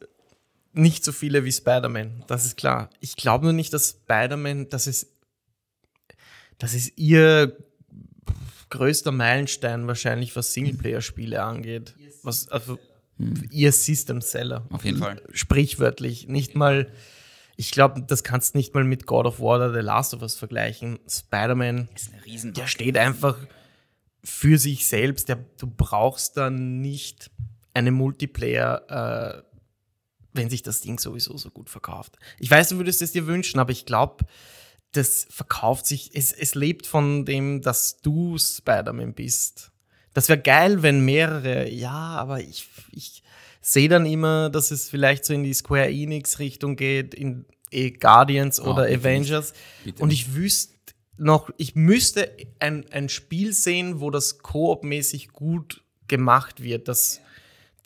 nicht 0.72 1.04
so 1.04 1.12
viele 1.12 1.44
wie 1.44 1.52
Spider-Man, 1.52 2.24
das 2.26 2.44
ist 2.44 2.56
klar. 2.56 2.90
Ich 3.00 3.16
glaube 3.16 3.44
nur 3.44 3.52
nicht, 3.52 3.72
dass 3.72 3.90
Spider-Man, 3.90 4.68
das 4.68 4.86
ist, 4.86 5.06
das 6.58 6.74
ist 6.74 6.96
ihr 6.98 7.56
größter 8.70 9.12
Meilenstein 9.12 9.86
wahrscheinlich, 9.86 10.34
was 10.36 10.52
Singleplayer-Spiele 10.52 11.42
angeht. 11.42 11.94
Was, 12.22 12.48
also 12.48 12.78
ihr 13.50 13.72
System-Seller. 13.72 14.66
Auf 14.70 14.84
jeden 14.84 14.98
Fall. 14.98 15.22
Sprichwörtlich. 15.32 16.28
Nicht 16.28 16.54
mal, 16.54 16.90
ich 17.56 17.70
glaube, 17.70 18.02
das 18.02 18.24
kannst 18.24 18.54
du 18.54 18.58
nicht 18.58 18.74
mal 18.74 18.84
mit 18.84 19.06
God 19.06 19.26
of 19.26 19.40
War 19.40 19.56
oder 19.56 19.72
The 19.72 19.80
Last 19.80 20.14
of 20.14 20.22
Us 20.22 20.36
vergleichen. 20.36 20.98
Spider-Man 21.08 21.88
eine 22.42 22.52
der 22.52 22.66
steht 22.66 22.96
einfach 22.96 23.38
für 24.22 24.58
sich 24.58 24.86
selbst. 24.86 25.28
Der, 25.28 25.44
du 25.58 25.66
brauchst 25.66 26.36
dann 26.36 26.80
nicht 26.80 27.30
einen 27.72 27.94
Multiplayer, 27.94 29.42
äh, 29.42 29.42
wenn 30.32 30.50
sich 30.50 30.62
das 30.62 30.80
Ding 30.80 30.98
sowieso 30.98 31.36
so 31.38 31.50
gut 31.50 31.70
verkauft. 31.70 32.18
Ich 32.38 32.50
weiß, 32.50 32.70
du 32.70 32.76
würdest 32.76 33.00
es 33.00 33.12
dir 33.12 33.26
wünschen, 33.26 33.58
aber 33.58 33.72
ich 33.72 33.86
glaube, 33.86 34.26
das 34.92 35.26
verkauft 35.30 35.86
sich, 35.86 36.10
es, 36.14 36.32
es 36.32 36.54
lebt 36.54 36.86
von 36.86 37.24
dem, 37.24 37.62
dass 37.62 38.00
du 38.00 38.36
Spider-Man 38.38 39.14
bist. 39.14 39.72
Das 40.16 40.30
wäre 40.30 40.40
geil, 40.40 40.82
wenn 40.82 41.04
mehrere, 41.04 41.68
ja, 41.68 41.90
aber 41.92 42.40
ich, 42.40 42.66
ich 42.90 43.22
sehe 43.60 43.86
dann 43.90 44.06
immer, 44.06 44.48
dass 44.48 44.70
es 44.70 44.88
vielleicht 44.88 45.26
so 45.26 45.34
in 45.34 45.44
die 45.44 45.52
Square 45.52 45.90
Enix-Richtung 45.90 46.74
geht, 46.76 47.12
in 47.12 47.44
eh 47.70 47.90
Guardians 47.90 48.58
oder 48.58 48.84
bitte 48.84 48.96
nicht. 48.96 49.04
Avengers. 49.04 49.52
Bitte 49.84 50.02
Und 50.02 50.08
nicht. 50.08 50.22
ich 50.22 50.34
wüsste 50.34 50.74
noch, 51.18 51.50
ich 51.58 51.74
müsste 51.74 52.34
ein, 52.60 52.86
ein 52.92 53.10
Spiel 53.10 53.52
sehen, 53.52 54.00
wo 54.00 54.10
das 54.10 54.38
Koop-mäßig 54.38 55.32
gut 55.32 55.84
gemacht 56.08 56.62
wird, 56.62 56.88
dass 56.88 57.20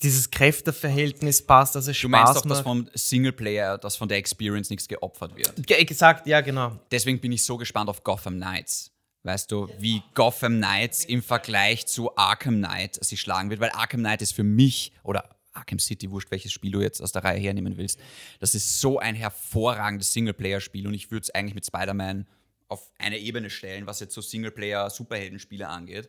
dieses 0.01 0.31
Kräfteverhältnis 0.31 1.43
passt, 1.43 1.75
dass 1.75 1.89
es 1.89 2.01
Du 2.01 2.07
Spaß 2.07 2.11
meinst 2.11 2.37
doch, 2.37 2.43
dass 2.43 2.59
macht. 2.59 2.63
vom 2.63 2.91
Singleplayer, 2.95 3.77
dass 3.77 3.97
von 3.97 4.09
der 4.09 4.19
Experience 4.19 4.71
nichts 4.71 4.87
geopfert 4.87 5.37
wird. 5.37 5.67
Ge 5.67 5.85
gesagt, 5.85 6.29
ja, 6.29 6.43
genau. 6.43 6.79
deswegen 6.93 7.19
bin 7.19 7.33
ich 7.33 7.43
so 7.45 7.57
gespannt 7.57 7.91
auf 7.91 8.05
Gotham 8.05 8.37
Knights. 8.37 8.93
Weißt 9.23 9.53
du, 9.53 9.69
wie 9.79 10.03
Gotham 10.15 10.57
Knights 10.57 11.05
im 11.05 11.23
Vergleich 11.23 11.87
zu 11.87 12.17
Arkham 12.17 12.57
Knight 12.57 13.05
sich 13.05 13.21
schlagen 13.21 13.51
wird, 13.51 13.61
weil 13.61 13.71
Arkham 13.71 14.01
Knight 14.01 14.23
ist 14.23 14.33
für 14.33 14.45
mich, 14.45 14.93
oder 15.03 15.37
Arkham 15.53 15.79
City, 15.79 16.11
wurscht, 16.11 16.31
welches 16.31 16.53
Spiel 16.53 16.71
du 16.71 16.81
jetzt 16.81 17.03
aus 17.03 17.13
der 17.13 17.25
Reihe 17.25 17.39
hernehmen 17.39 17.77
willst, 17.77 18.01
das 18.39 18.55
ist 18.55 18.81
so 18.81 18.99
ein 18.99 19.15
hervorragendes 19.15 20.13
Singleplayer-Spiel 20.13 20.87
und 20.87 20.95
ich 20.95 21.11
würde 21.11 21.25
es 21.25 21.31
eigentlich 21.31 21.55
mit 21.55 21.67
Spider-Man 21.67 22.27
auf 22.69 22.91
eine 22.99 23.19
Ebene 23.19 23.51
stellen, 23.51 23.87
was 23.87 24.01
jetzt 24.01 24.15
so 24.15 24.23
Singleplayer-Superheldenspiele 24.23 25.69
angeht. 25.69 26.09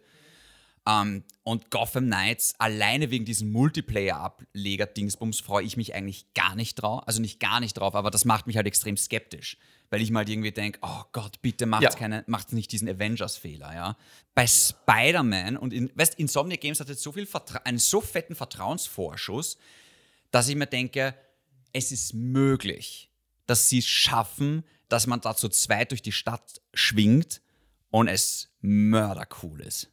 Ähm, 0.88 1.24
und 1.44 1.70
Gotham 1.70 2.06
Knights, 2.06 2.56
alleine 2.58 3.12
wegen 3.12 3.26
diesem 3.26 3.52
Multiplayer-Ableger-Dingsbums, 3.52 5.39
freue 5.39 5.63
ich 5.63 5.78
mich 5.78 5.94
eigentlich 5.94 6.34
gar 6.34 6.56
nicht 6.56 6.76
drauf. 6.76 7.04
Also 7.08 7.22
nicht 7.22 7.39
gar 7.39 7.60
nicht 7.60 7.76
drauf, 7.76 7.96
aber 7.96 8.10
das 8.10 8.26
macht 8.26 8.48
mich 8.48 8.56
halt 8.58 8.67
extrem 8.67 8.98
skeptisch. 8.98 9.58
Weil 9.89 10.02
ich 10.02 10.10
mal 10.10 10.20
halt 10.20 10.30
irgendwie 10.30 10.52
denke, 10.52 10.80
oh 10.82 11.04
Gott, 11.12 11.41
bitte 11.41 11.65
macht 11.65 11.84
Ja. 11.84 11.89
keine, 11.89 12.24
macht 12.28 12.54
nicht 12.54 12.72
diesen 12.72 12.88
Avengers-Fehler, 12.89 13.74
ja. 13.76 13.98
Bei 14.34 14.48
Spider-Man 14.48 15.58
und 15.58 15.74
in, 15.74 15.91
weißt, 15.96 16.15
Insomniac 16.15 16.62
Games 16.62 16.80
hat 16.80 16.89
jetzt 16.89 17.04
so 17.04 17.12
viel 17.12 17.26
Vertra 17.26 17.60
einen 17.60 17.78
so 17.78 18.02
fetten 18.02 18.36
Vertrauensvorschuss, 18.36 19.58
dass 20.32 20.48
ich 20.48 20.56
mir 20.56 20.67
denke, 20.67 21.13
es 21.74 21.91
ist 21.91 22.13
möglich, 22.13 23.12
dass 23.46 23.70
sie 23.70 23.80
es 23.80 23.88
schaffen, 23.88 24.63
dass 24.89 25.08
man 25.08 25.22
da 25.22 25.36
zu 25.36 25.50
zweit 25.50 25.91
durch 25.91 26.02
die 26.02 26.12
Stadt 26.12 26.62
schwingt 26.74 27.41
und 27.89 28.08
es 28.08 28.50
mördercool 28.62 29.62
ist. 29.62 29.89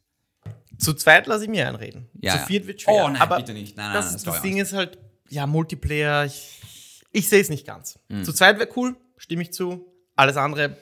Zu 0.77 0.93
zweit 0.93 1.27
lasse 1.27 1.43
ich 1.43 1.49
mir 1.49 1.67
einreden. 1.67 2.07
Ja, 2.21 2.39
Zu 2.39 2.45
viert 2.45 2.65
wird 2.67 2.81
schwer. 2.81 2.93
Oh, 3.05 3.07
nein, 3.09 3.21
aber 3.21 3.37
bitte 3.37 3.53
nicht. 3.53 3.75
Nein, 3.75 3.87
nein, 3.87 3.95
das, 3.95 4.13
das 4.13 4.23
das, 4.23 4.41
Ding 4.41 4.57
ist 4.57 4.73
halt, 4.73 4.97
ja, 5.29 5.45
Multiplayer, 5.45 6.25
ich, 6.25 7.03
ich 7.11 7.27
sehe 7.27 7.41
es 7.41 7.49
nicht 7.49 7.67
ganz. 7.67 7.99
Hm. 8.09 8.23
Zu 8.23 8.31
zweit 8.33 8.57
wäre 8.59 8.69
cool, 8.77 8.95
stimme 9.17 9.41
ich 9.41 9.51
zu. 9.51 9.85
Alles 10.15 10.37
andere. 10.37 10.77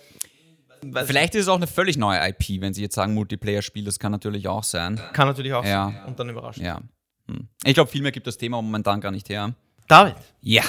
Vielleicht 1.06 1.34
ist 1.34 1.44
es 1.44 1.48
auch 1.48 1.56
eine 1.56 1.66
völlig 1.68 1.98
neue 1.98 2.20
IP, 2.30 2.62
wenn 2.62 2.74
sie 2.74 2.84
jetzt 2.84 2.94
sagen 2.96 3.16
Multiplayer-Spiel, 3.16 3.84
das 3.86 3.98
kann 3.98 4.12
natürlich 4.12 4.48
auch 4.48 4.64
sein. 4.64 5.02
kann 5.14 5.28
natürlich 5.28 5.54
auch 5.54 5.66
Ja. 5.66 5.92
sein 5.92 6.06
und 6.06 6.20
dann 6.20 6.30
überraschen. 6.30 6.64
Ja. 6.64 6.80
Hm. 7.28 7.48
Ich 7.64 7.74
glaube, 7.74 7.90
viel 7.90 8.04
mehr 8.04 8.12
gibt 8.12 8.28
das 8.28 8.38
Thema 8.38 8.62
momentan 8.62 9.02
gar 9.02 9.12
nicht 9.12 9.28
her. 9.30 9.56
David, 9.88 10.16
Ja. 10.42 10.64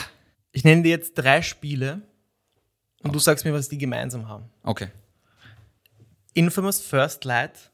ich 0.53 0.64
nenne 0.64 0.83
dir 0.83 0.90
jetzt 0.90 1.14
drei 1.14 1.42
Spiele 1.42 2.01
und 3.03 3.14
du 3.14 3.18
sagst 3.18 3.44
mir, 3.44 3.53
was 3.53 3.68
die 3.68 3.77
gemeinsam 3.79 4.27
haben. 4.29 4.46
Okay. 4.62 4.88
Infamous 6.35 6.81
First 6.81 7.24
Light, 7.24 7.70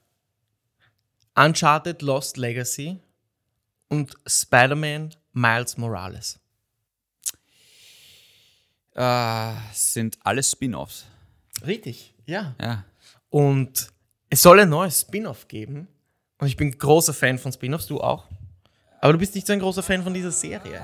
Uncharted 1.36 2.02
Lost 2.02 2.36
Legacy 2.36 3.00
und 3.88 4.14
Spider-Man 4.26 5.14
Miles 5.32 5.76
Morales. 5.76 6.38
Äh, 8.94 9.52
sind 9.72 10.18
alles 10.22 10.52
Spin-offs. 10.52 11.06
Richtig, 11.66 12.14
ja. 12.26 12.54
Ja. 12.60 12.84
Und 13.30 13.88
es 14.30 14.42
soll 14.42 14.60
ein 14.60 14.68
neues 14.68 15.00
Spin-off 15.00 15.48
geben. 15.48 15.88
Und 16.38 16.46
ich 16.46 16.56
bin 16.56 16.76
großer 16.76 17.14
Fan 17.14 17.38
von 17.38 17.52
Spin-offs, 17.52 17.86
du 17.86 18.00
auch. 18.00 18.26
Aber 19.00 19.12
du 19.12 19.18
bist 19.18 19.34
nicht 19.34 19.46
so 19.46 19.52
ein 19.52 19.58
großer 19.58 19.82
Fan 19.82 20.02
von 20.02 20.14
dieser 20.14 20.30
Serie. 20.30 20.80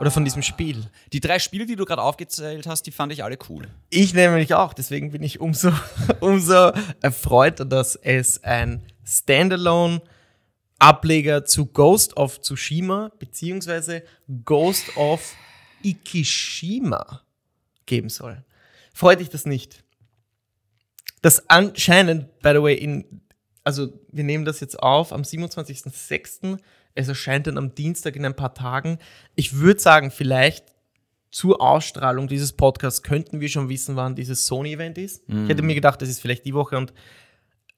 Oder 0.00 0.12
von 0.12 0.24
diesem 0.24 0.42
Spiel. 0.42 0.84
Die 1.12 1.18
drei 1.18 1.40
Spiele, 1.40 1.66
die 1.66 1.74
du 1.74 1.84
gerade 1.84 2.02
aufgezählt 2.02 2.68
hast, 2.68 2.84
die 2.84 2.92
fand 2.92 3.12
ich 3.12 3.24
alle 3.24 3.36
cool. 3.48 3.66
Ich 3.90 4.14
nämlich 4.14 4.54
auch, 4.54 4.72
deswegen 4.72 5.10
bin 5.10 5.24
ich 5.24 5.40
umso, 5.40 5.72
umso 6.20 6.72
erfreuter, 7.00 7.64
dass 7.64 7.96
es 7.96 8.44
ein 8.44 8.84
Standalone-Ableger 9.08 11.44
zu 11.44 11.66
Ghost 11.66 12.16
of 12.16 12.40
Tsushima 12.40 13.10
beziehungsweise 13.18 14.04
Ghost 14.44 14.96
of 14.96 15.34
Ikishima 15.82 17.22
geben 17.86 18.10
soll. 18.10 18.44
Freut 18.92 19.20
dich 19.20 19.30
das 19.30 19.46
nicht? 19.46 19.84
Das 21.22 21.48
anscheinend, 21.48 22.40
by 22.40 22.50
the 22.50 22.62
way, 22.62 22.74
in, 22.74 23.22
also 23.64 23.88
wir 24.12 24.24
nehmen 24.24 24.44
das 24.44 24.60
jetzt 24.60 24.78
auf 24.78 25.10
am 25.12 25.22
27.06. 25.22 26.58
Es 26.94 27.08
erscheint 27.08 27.46
dann 27.46 27.56
am 27.58 27.74
Dienstag 27.74 28.16
in 28.16 28.26
ein 28.26 28.36
paar 28.36 28.54
Tagen. 28.54 28.98
Ich 29.36 29.54
würde 29.54 29.80
sagen, 29.80 30.10
vielleicht 30.10 30.66
zur 31.30 31.60
Ausstrahlung 31.60 32.28
dieses 32.28 32.52
Podcasts 32.52 33.02
könnten 33.02 33.40
wir 33.40 33.48
schon 33.48 33.68
wissen, 33.68 33.96
wann 33.96 34.16
dieses 34.16 34.46
Sony-Event 34.46 34.98
ist. 34.98 35.24
Ich 35.28 35.48
hätte 35.48 35.62
mir 35.62 35.74
gedacht, 35.74 36.00
das 36.02 36.08
ist 36.08 36.20
vielleicht 36.20 36.44
die 36.44 36.54
Woche 36.54 36.76
und 36.76 36.92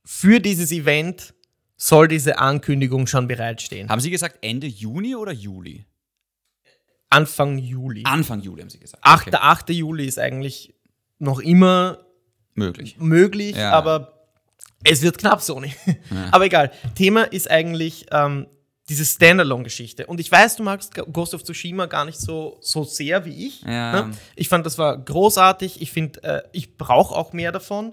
für 0.04 0.40
dieses 0.40 0.72
Event 0.72 1.34
soll 1.76 2.08
diese 2.08 2.38
Ankündigung 2.38 3.06
schon 3.06 3.26
bereitstehen. 3.28 3.88
Haben 3.88 4.00
Sie 4.00 4.10
gesagt 4.10 4.38
Ende 4.42 4.66
Juni 4.66 5.14
oder 5.16 5.32
Juli? 5.32 5.86
Anfang 7.08 7.58
Juli. 7.58 8.02
Anfang 8.04 8.40
Juli 8.40 8.62
haben 8.62 8.70
Sie 8.70 8.78
gesagt. 8.78 9.02
8. 9.04 9.34
8. 9.34 9.70
Juli 9.70 10.06
ist 10.06 10.18
eigentlich 10.18 10.74
noch 11.18 11.40
immer 11.40 11.98
Möglich. 12.54 12.96
möglich, 12.98 13.56
Ja. 13.56 13.72
aber 13.72 14.28
es 14.84 15.02
wird 15.02 15.18
knapp, 15.18 15.42
Sony. 15.42 15.74
Aber 16.30 16.46
egal. 16.46 16.70
Thema 16.94 17.24
ist 17.24 17.50
eigentlich 17.50 18.06
ähm, 18.12 18.46
diese 18.88 19.04
Standalone-Geschichte. 19.04 20.06
Und 20.06 20.20
ich 20.20 20.32
weiß, 20.32 20.56
du 20.56 20.62
magst 20.62 20.94
Ghost 21.12 21.34
of 21.34 21.42
Tsushima 21.44 21.84
gar 21.86 22.04
nicht 22.06 22.18
so, 22.18 22.56
so 22.62 22.84
sehr 22.84 23.24
wie 23.26 23.46
ich. 23.48 23.62
Ja. 23.62 24.06
Ne? 24.06 24.14
Ich 24.36 24.48
fand, 24.48 24.64
das 24.64 24.78
war 24.78 24.96
großartig. 24.96 25.82
Ich 25.82 25.92
finde, 25.92 26.22
äh, 26.22 26.42
ich 26.52 26.78
brauche 26.78 27.14
auch 27.14 27.32
mehr 27.34 27.52
davon. 27.52 27.92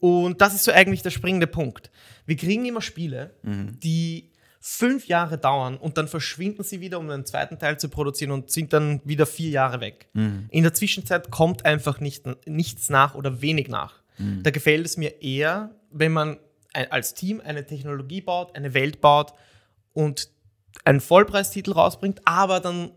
Und 0.00 0.40
das 0.40 0.54
ist 0.54 0.64
so 0.64 0.72
eigentlich 0.72 1.02
der 1.02 1.10
springende 1.10 1.46
Punkt. 1.46 1.90
Wir 2.26 2.36
kriegen 2.36 2.64
immer 2.64 2.82
Spiele, 2.82 3.34
die 3.42 4.30
fünf 4.60 5.06
Jahre 5.06 5.38
dauern 5.38 5.76
und 5.76 5.98
dann 5.98 6.08
verschwinden 6.08 6.62
sie 6.62 6.80
wieder, 6.80 6.98
um 6.98 7.08
einen 7.08 7.24
zweiten 7.24 7.58
Teil 7.58 7.78
zu 7.78 7.88
produzieren 7.88 8.32
und 8.32 8.50
sind 8.50 8.72
dann 8.72 9.00
wieder 9.04 9.24
vier 9.26 9.50
Jahre 9.50 9.80
weg. 9.80 10.08
In 10.50 10.62
der 10.62 10.74
Zwischenzeit 10.74 11.30
kommt 11.30 11.64
einfach 11.64 12.00
nicht, 12.00 12.24
nichts 12.46 12.90
nach 12.90 13.14
oder 13.14 13.40
wenig 13.40 13.68
nach. 13.68 14.02
Da 14.42 14.50
gefällt 14.50 14.84
es 14.84 14.96
mir 14.96 15.22
eher, 15.22 15.70
wenn 15.90 16.12
man 16.12 16.38
als 16.90 17.14
Team 17.14 17.40
eine 17.40 17.64
Technologie 17.66 18.20
baut, 18.20 18.54
eine 18.56 18.74
Welt 18.74 19.00
baut 19.00 19.32
und 19.94 20.28
einen 20.84 21.00
Vollpreistitel 21.00 21.72
rausbringt, 21.72 22.20
aber 22.24 22.60
dann 22.60 22.90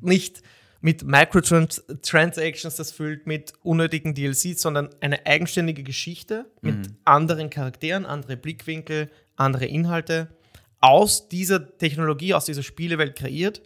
nicht 0.00 0.42
mit 0.84 1.02
Microtransactions 1.02 2.76
das 2.76 2.92
füllt, 2.92 3.26
mit 3.26 3.54
unnötigen 3.62 4.14
DLCs, 4.14 4.60
sondern 4.60 4.90
eine 5.00 5.24
eigenständige 5.24 5.82
Geschichte 5.82 6.44
mit 6.60 6.90
anderen 7.06 7.48
Charakteren, 7.48 8.04
andere 8.04 8.36
Blickwinkel, 8.36 9.10
andere 9.34 9.64
Inhalte 9.64 10.28
aus 10.80 11.30
dieser 11.30 11.78
Technologie, 11.78 12.34
aus 12.34 12.44
dieser 12.44 12.62
Spielewelt 12.62 13.16
kreiert 13.16 13.62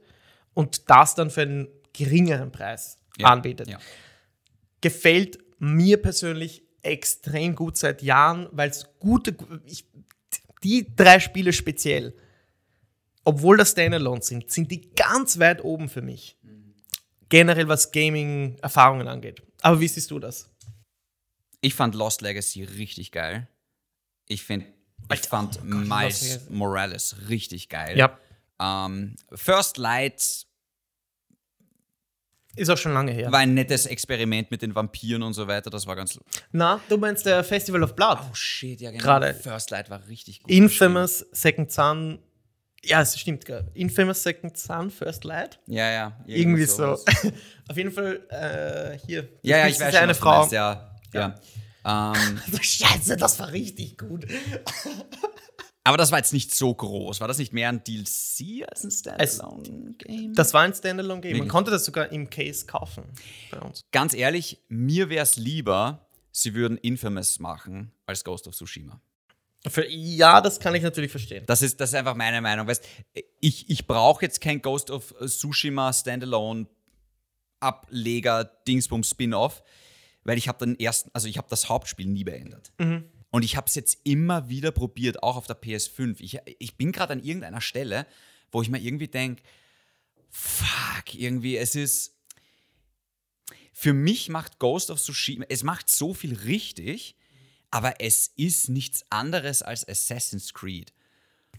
und 0.55 0.89
das 0.91 1.17
dann 1.17 1.31
für 1.31 1.43
einen 1.43 1.67
geringeren 1.93 2.53
Preis 2.53 2.99
Ja. 3.19 3.27
anbietet. 3.31 3.67
Ja. 3.67 3.81
Gefällt 4.81 5.41
mir 5.59 6.01
persönlich 6.01 6.63
extrem 6.83 7.57
gut 7.57 7.77
seit 7.77 8.01
Jahren, 8.01 8.47
weil 8.53 8.71
es 8.71 8.87
gute, 9.01 9.37
ich, 9.67 9.87
die 10.63 10.95
drei 10.95 11.19
Spiele 11.19 11.53
speziell, 11.53 12.15
obwohl 13.25 13.57
das 13.57 13.73
Standalone 13.73 14.23
sind, 14.23 14.53
sind 14.53 14.71
die 14.71 14.95
ganz 14.95 15.41
weit 15.41 15.65
oben 15.65 15.89
für 15.89 16.01
mich. 16.01 16.37
Generell 17.29 17.69
was 17.69 17.93
Gaming-Erfahrungen 17.93 19.09
angeht. 19.09 19.43
Aber 19.63 19.81
wie 19.81 19.89
siehst 19.89 20.11
du 20.11 20.19
das? 20.19 20.49
Ich 21.61 21.75
fand 21.75 21.95
Lost 21.95 22.23
Legacy 22.23 22.63
richtig 22.65 23.13
geil. 23.13 23.49
Ich 24.29 24.43
finde, 24.45 24.67
ich 25.13 25.21
fand 25.21 25.59
oh 25.59 25.67
Gott, 25.69 25.87
Miles. 25.87 26.49
Morales 26.51 27.17
richtig 27.29 27.69
geil. 27.69 27.99
Ja. 27.99 28.17
Ähm, 28.61 29.17
First 29.33 29.77
Light 29.79 30.47
Ist 32.57 32.69
auch 32.71 32.77
schon 32.77 32.93
lange 32.93 33.13
her. 33.13 33.31
war 33.33 33.41
ein 33.41 33.55
nettes 33.55 33.87
Experiment 33.87 34.51
mit 34.51 34.63
den 34.63 34.75
Vampiren 34.75 35.23
und 35.23 35.33
so 35.35 35.47
weiter. 35.47 35.71
Das 35.71 35.87
war 35.87 35.97
ganz. 35.97 36.19
Na, 36.53 36.81
du 36.89 36.97
meinst 36.99 37.27
der 37.27 37.43
Festival 37.45 37.83
of 37.83 37.95
Blood? 37.95 38.19
Oh 38.21 38.35
shit, 38.35 38.81
ja 38.81 38.91
genau. 38.91 39.03
Gerade. 39.03 39.35
First 39.35 39.71
Light 39.71 39.91
war 39.91 40.07
richtig 40.09 40.43
gut. 40.43 40.51
Infamous 40.51 41.27
Second 41.33 41.73
Son. 41.73 42.19
Ja, 42.89 43.03
es 43.03 43.19
stimmt. 43.19 43.45
Infamous 43.75 44.23
Second 44.23 44.57
Son, 44.57 44.91
First 44.91 45.25
Light. 45.25 45.61
Ja, 45.67 45.91
ja. 45.91 46.17
Irgendwie 46.27 46.65
so. 46.65 46.85
Auf 47.69 47.77
jeden 47.77 47.93
Fall 47.93 48.27
äh, 48.31 48.99
hier. 49.07 49.29
Ja, 49.43 49.59
ja, 49.59 49.67
ich 49.69 49.79
weiß 49.79 49.95
eine 49.95 49.99
schon, 49.99 50.09
du 50.09 50.15
Frau. 50.15 50.39
meinst, 50.39 50.53
ja. 50.53 50.97
ja. 51.13 51.35
Ähm, 51.85 52.41
Also, 52.47 52.63
Scheiße, 52.63 53.17
das 53.17 53.39
war 53.39 53.53
richtig 53.53 53.99
gut. 53.99 54.27
aber 55.85 55.97
das 55.99 56.11
war 56.11 56.19
jetzt 56.19 56.33
nicht 56.33 56.55
so 56.55 56.75
groß. 56.75 57.21
War 57.21 57.29
das 57.29 57.39
nicht 57.39 57.53
mehr 57.53 57.69
ein 57.69 57.85
DLC 57.85 58.67
als 58.69 58.85
ein 58.85 58.91
Standalone-Game? 58.91 60.35
Das 60.35 60.55
war 60.55 60.63
ein 60.63 60.73
Standalone-Game. 60.75 61.39
Man 61.39 61.49
konnte 61.49 61.71
das 61.71 61.85
sogar 61.85 62.11
im 62.11 62.31
Case 62.31 62.67
kaufen 62.67 63.05
bei 63.51 63.59
uns. 63.61 63.85
Ganz 63.93 64.15
ehrlich, 64.15 64.63
mir 64.69 65.11
wäre 65.11 65.23
es 65.23 65.37
lieber, 65.37 66.07
sie 66.33 66.55
würden 66.55 66.79
Infamous 66.79 67.39
machen 67.39 67.93
als 68.07 68.25
Ghost 68.25 68.49
of 68.49 68.55
Tsushima. 68.55 69.01
Für, 69.67 69.89
ja, 69.89 70.41
das 70.41 70.61
kann 70.61 70.75
ich 70.75 70.83
natürlich 70.83 71.11
verstehen. 71.11 71.45
Das 71.47 71.63
ist, 71.63 71.81
das 71.81 71.91
ist 71.91 71.95
einfach 71.95 72.15
meine 72.15 72.41
Meinung. 72.41 72.67
Weißt, 72.67 72.85
ich, 73.41 73.69
ich 73.69 73.87
brauche 73.87 74.25
jetzt 74.25 74.41
kein 74.41 74.63
Ghost 74.63 74.91
of 74.91 75.15
Tsushima 75.27 75.93
Standalone 75.93 76.67
Ableger 77.61 78.45
Dingsbum 78.69 79.03
Spin-off, 79.03 79.63
weil 80.23 80.39
ich 80.39 80.47
habe 80.47 80.65
den 80.65 80.79
ersten, 80.79 81.11
also 81.13 81.27
ich 81.27 81.39
habe 81.39 81.49
das 81.51 81.69
Hauptspiel 81.69 82.07
nie 82.07 82.23
beendet. 82.25 82.73
Und 83.31 83.43
ich 83.45 83.57
habe 83.57 83.67
es 83.67 83.75
jetzt 83.75 83.99
immer 84.05 84.49
wieder 84.49 84.71
probiert, 84.71 85.23
auch 85.23 85.37
auf 85.37 85.47
der 85.47 85.61
PS5. 85.61 86.17
Ich, 86.21 86.39
ich 86.59 86.77
bin 86.77 86.93
gerade 86.93 87.15
an 87.15 87.23
irgendeiner 87.23 87.61
Stelle, 87.61 88.07
wo 88.53 88.63
ich 88.63 88.71
mir 88.71 88.79
irgendwie 88.79 89.09
denke, 89.09 89.43
fuck, 90.31 91.15
irgendwie, 91.15 91.57
es 91.57 91.75
ist. 91.75 92.15
Für 93.73 93.93
mich 93.93 94.29
macht 94.29 94.59
Ghost 94.59 94.91
of 94.91 95.01
Tsushima, 95.01 95.47
es 95.49 95.63
macht 95.63 95.89
so 95.89 96.13
viel 96.13 96.35
richtig, 96.35 97.17
aber 97.71 98.01
es 98.01 98.33
ist 98.37 98.69
nichts 98.69 99.05
anderes 99.11 99.63
als 99.63 99.87
Assassin's 99.89 100.55
Creed. 100.55 100.93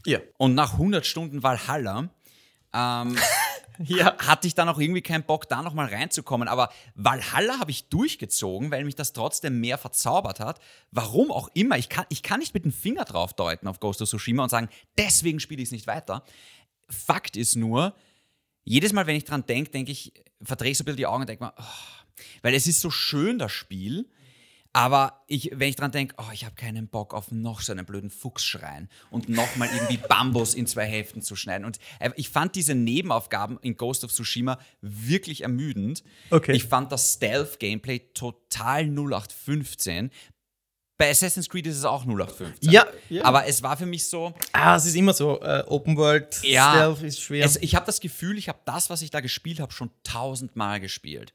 Ja. 0.06 0.20
Und 0.38 0.56
nach 0.56 0.74
100 0.74 1.06
Stunden 1.06 1.44
Valhalla 1.44 2.10
ähm, 2.74 3.18
Ja. 3.86 4.18
hatte 4.18 4.46
ich 4.46 4.56
dann 4.56 4.68
auch 4.68 4.78
irgendwie 4.78 5.02
keinen 5.02 5.24
Bock, 5.24 5.48
da 5.48 5.62
nochmal 5.62 5.88
reinzukommen. 5.88 6.48
Aber 6.50 6.70
Valhalla 6.96 7.60
habe 7.60 7.72
ich 7.72 7.88
durchgezogen, 7.88 8.72
weil 8.72 8.84
mich 8.84 8.96
das 8.96 9.14
trotzdem 9.14 9.62
mehr 9.62 9.78
verzaubert 9.78 10.42
hat. 10.42 10.60
Warum 10.92 11.32
auch 11.32 11.50
immer. 11.54 11.78
Ich 11.78 11.88
kann, 11.88 12.06
ich 12.10 12.22
kann 12.22 12.40
nicht 12.40 12.54
mit 12.54 12.66
dem 12.66 12.74
Finger 12.74 13.06
drauf 13.06 13.34
deuten 13.34 13.68
auf 13.68 13.80
Ghost 13.80 14.02
of 14.02 14.10
Tsushima 14.10 14.44
und 14.44 14.50
sagen, 14.50 14.68
deswegen 14.98 15.40
spiele 15.40 15.62
ich 15.62 15.70
es 15.70 15.72
nicht 15.72 15.88
weiter. 15.88 16.24
Fakt 16.90 17.38
ist 17.38 17.56
nur, 17.56 17.96
jedes 18.66 18.92
Mal, 18.92 19.08
wenn 19.08 19.16
ich 19.16 19.26
dran 19.26 19.46
denke, 19.46 19.72
denke 19.72 19.92
ich, 19.92 20.14
verdrehe 20.42 20.72
ich 20.72 20.78
so 20.78 20.84
ein 20.84 20.86
bisschen 20.86 20.98
die 20.98 21.08
Augen 21.08 21.22
und 21.22 21.30
denke 21.30 21.46
mir, 21.46 21.54
oh, 21.58 21.64
weil 22.42 22.54
es 22.54 22.68
ist 22.68 22.82
so 22.82 22.92
schön, 22.92 23.40
das 23.40 23.52
Spiel. 23.52 24.10
Aber 24.72 25.24
ich, 25.28 25.50
wenn 25.56 25.68
ich 25.70 25.76
dran 25.76 25.92
denke, 25.92 26.14
oh, 26.20 26.32
ich 26.32 26.46
habe 26.46 26.54
keinen 26.56 26.88
Bock 26.90 27.16
auf 27.16 27.32
noch 27.32 27.62
so 27.62 27.72
einen 27.72 27.86
blöden 27.88 28.12
Fuchsschrein 28.12 28.88
und 29.10 29.28
nochmal 29.28 29.68
irgendwie 29.74 29.98
Bambus 30.10 30.54
in 30.54 30.68
zwei 30.68 30.86
Hälften 30.86 31.24
zu 31.24 31.36
schneiden. 31.36 31.66
Und 31.66 31.80
äh, 32.00 32.12
ich 32.18 32.30
fand 32.30 32.56
diese 32.56 32.76
Nebenaufgaben 32.76 33.58
in 33.62 33.78
Ghost 33.78 34.04
of 34.04 34.12
Tsushima 34.12 34.60
wirklich 34.82 35.42
ermüdend. 35.42 36.04
Okay. 36.30 36.52
Ich 36.56 36.66
fand 36.66 36.92
das 36.92 37.14
Stealth-Gameplay 37.16 38.00
total 38.14 38.86
0815. 38.86 40.12
Bei 41.00 41.10
Assassin's 41.10 41.50
Creed 41.50 41.66
ist 41.66 41.78
es 41.78 41.86
auch 41.86 42.04
0815. 42.04 42.70
Ja, 42.72 42.86
ja. 43.10 43.24
Aber 43.24 43.48
es 43.48 43.64
war 43.64 43.78
für 43.78 43.86
mich 43.86 44.06
so, 44.06 44.34
Ah, 44.52 44.76
es 44.76 44.86
ist 44.86 44.96
immer 44.96 45.14
so. 45.14 45.42
Äh, 45.42 45.64
Open 45.68 45.96
World 45.96 46.42
Ja. 46.44 46.74
Stealth 46.74 47.02
ist 47.04 47.22
schwer. 47.22 47.46
es, 47.46 47.56
ich 47.56 47.74
habe 47.74 47.86
das 47.86 48.02
Gefühl, 48.02 48.38
ich 48.38 48.50
habe 48.50 48.60
das, 48.66 48.90
was 48.90 49.02
ich 49.02 49.10
da 49.10 49.22
gespielt 49.22 49.62
habe, 49.62 49.72
schon 49.72 49.90
tausendmal 50.04 50.80
gespielt. 50.82 51.34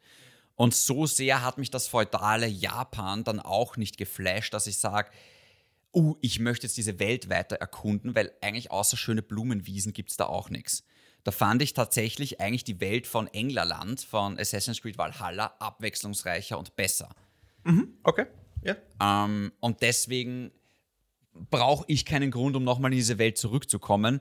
Und 0.56 0.74
so 0.74 1.06
sehr 1.06 1.42
hat 1.42 1.58
mich 1.58 1.70
das 1.70 1.88
feudale 1.88 2.46
Japan 2.46 3.24
dann 3.24 3.40
auch 3.40 3.76
nicht 3.76 3.96
geflasht, 3.96 4.54
dass 4.54 4.66
ich 4.66 4.78
sage, 4.78 5.10
uh, 5.94 6.16
ich 6.20 6.38
möchte 6.38 6.66
jetzt 6.66 6.76
diese 6.76 6.98
Welt 6.98 7.28
weiter 7.28 7.56
erkunden, 7.56 8.14
weil 8.14 8.32
eigentlich 8.40 8.70
außer 8.70 8.96
schöne 8.96 9.22
Blumenwiesen 9.22 9.92
gibt 9.92 10.10
es 10.10 10.16
da 10.16 10.26
auch 10.26 10.50
nichts. 10.50 10.84
Da 11.24 11.32
fand 11.32 11.62
ich 11.62 11.72
tatsächlich 11.72 12.40
eigentlich 12.40 12.64
die 12.64 12.80
Welt 12.80 13.06
von 13.06 13.26
Englerland, 13.28 14.00
von 14.02 14.38
Assassin's 14.38 14.82
Creed 14.82 14.98
Valhalla, 14.98 15.54
abwechslungsreicher 15.58 16.58
und 16.58 16.76
besser. 16.76 17.14
okay. 18.02 18.26
Ja. 18.62 18.76
Ähm, 19.00 19.52
und 19.60 19.82
deswegen 19.82 20.52
brauche 21.32 21.84
ich 21.88 22.04
keinen 22.04 22.30
Grund, 22.30 22.56
um 22.56 22.64
nochmal 22.64 22.92
in 22.92 22.98
diese 22.98 23.18
Welt 23.18 23.38
zurückzukommen. 23.38 24.20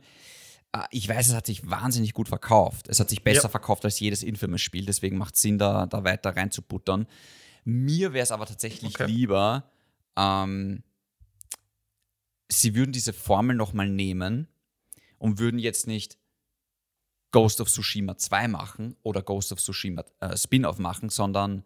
Äh, 0.73 0.83
ich 0.91 1.07
weiß, 1.07 1.29
es 1.29 1.33
hat 1.35 1.45
sich 1.45 1.69
wahnsinnig 1.69 2.13
gut 2.13 2.27
verkauft. 2.27 2.87
Es 2.89 2.99
hat 2.99 3.09
sich 3.09 3.23
besser 3.23 3.43
Ja. 3.43 3.49
verkauft 3.49 3.85
als 3.85 3.99
jedes 3.99 4.23
Infamous-Spiel, 4.23 4.85
deswegen 4.85 5.17
macht 5.17 5.35
es 5.35 5.41
Sinn, 5.41 5.57
da, 5.57 5.85
da 5.85 6.03
weiter 6.03 6.35
reinzubuttern. 6.35 7.07
Mir 7.63 8.11
wäre 8.13 8.23
es 8.23 8.31
aber 8.31 8.45
tatsächlich 8.45 8.95
Okay. 8.95 9.05
lieber, 9.05 9.71
ähm, 10.17 10.83
sie 12.49 12.75
würden 12.75 12.91
diese 12.91 13.13
Formel 13.13 13.55
nochmal 13.55 13.87
nehmen 13.89 14.47
und 15.17 15.39
würden 15.39 15.59
jetzt 15.59 15.87
nicht 15.87 16.17
Ghost 17.31 17.61
of 17.61 17.69
Tsushima 17.69 18.17
2 18.17 18.47
machen 18.47 18.95
oder 19.01 19.21
Ghost 19.23 19.51
of 19.51 19.59
Tsushima 19.59 20.03
äh, 20.19 20.37
Spin-off 20.37 20.77
machen, 20.77 21.09
sondern 21.09 21.63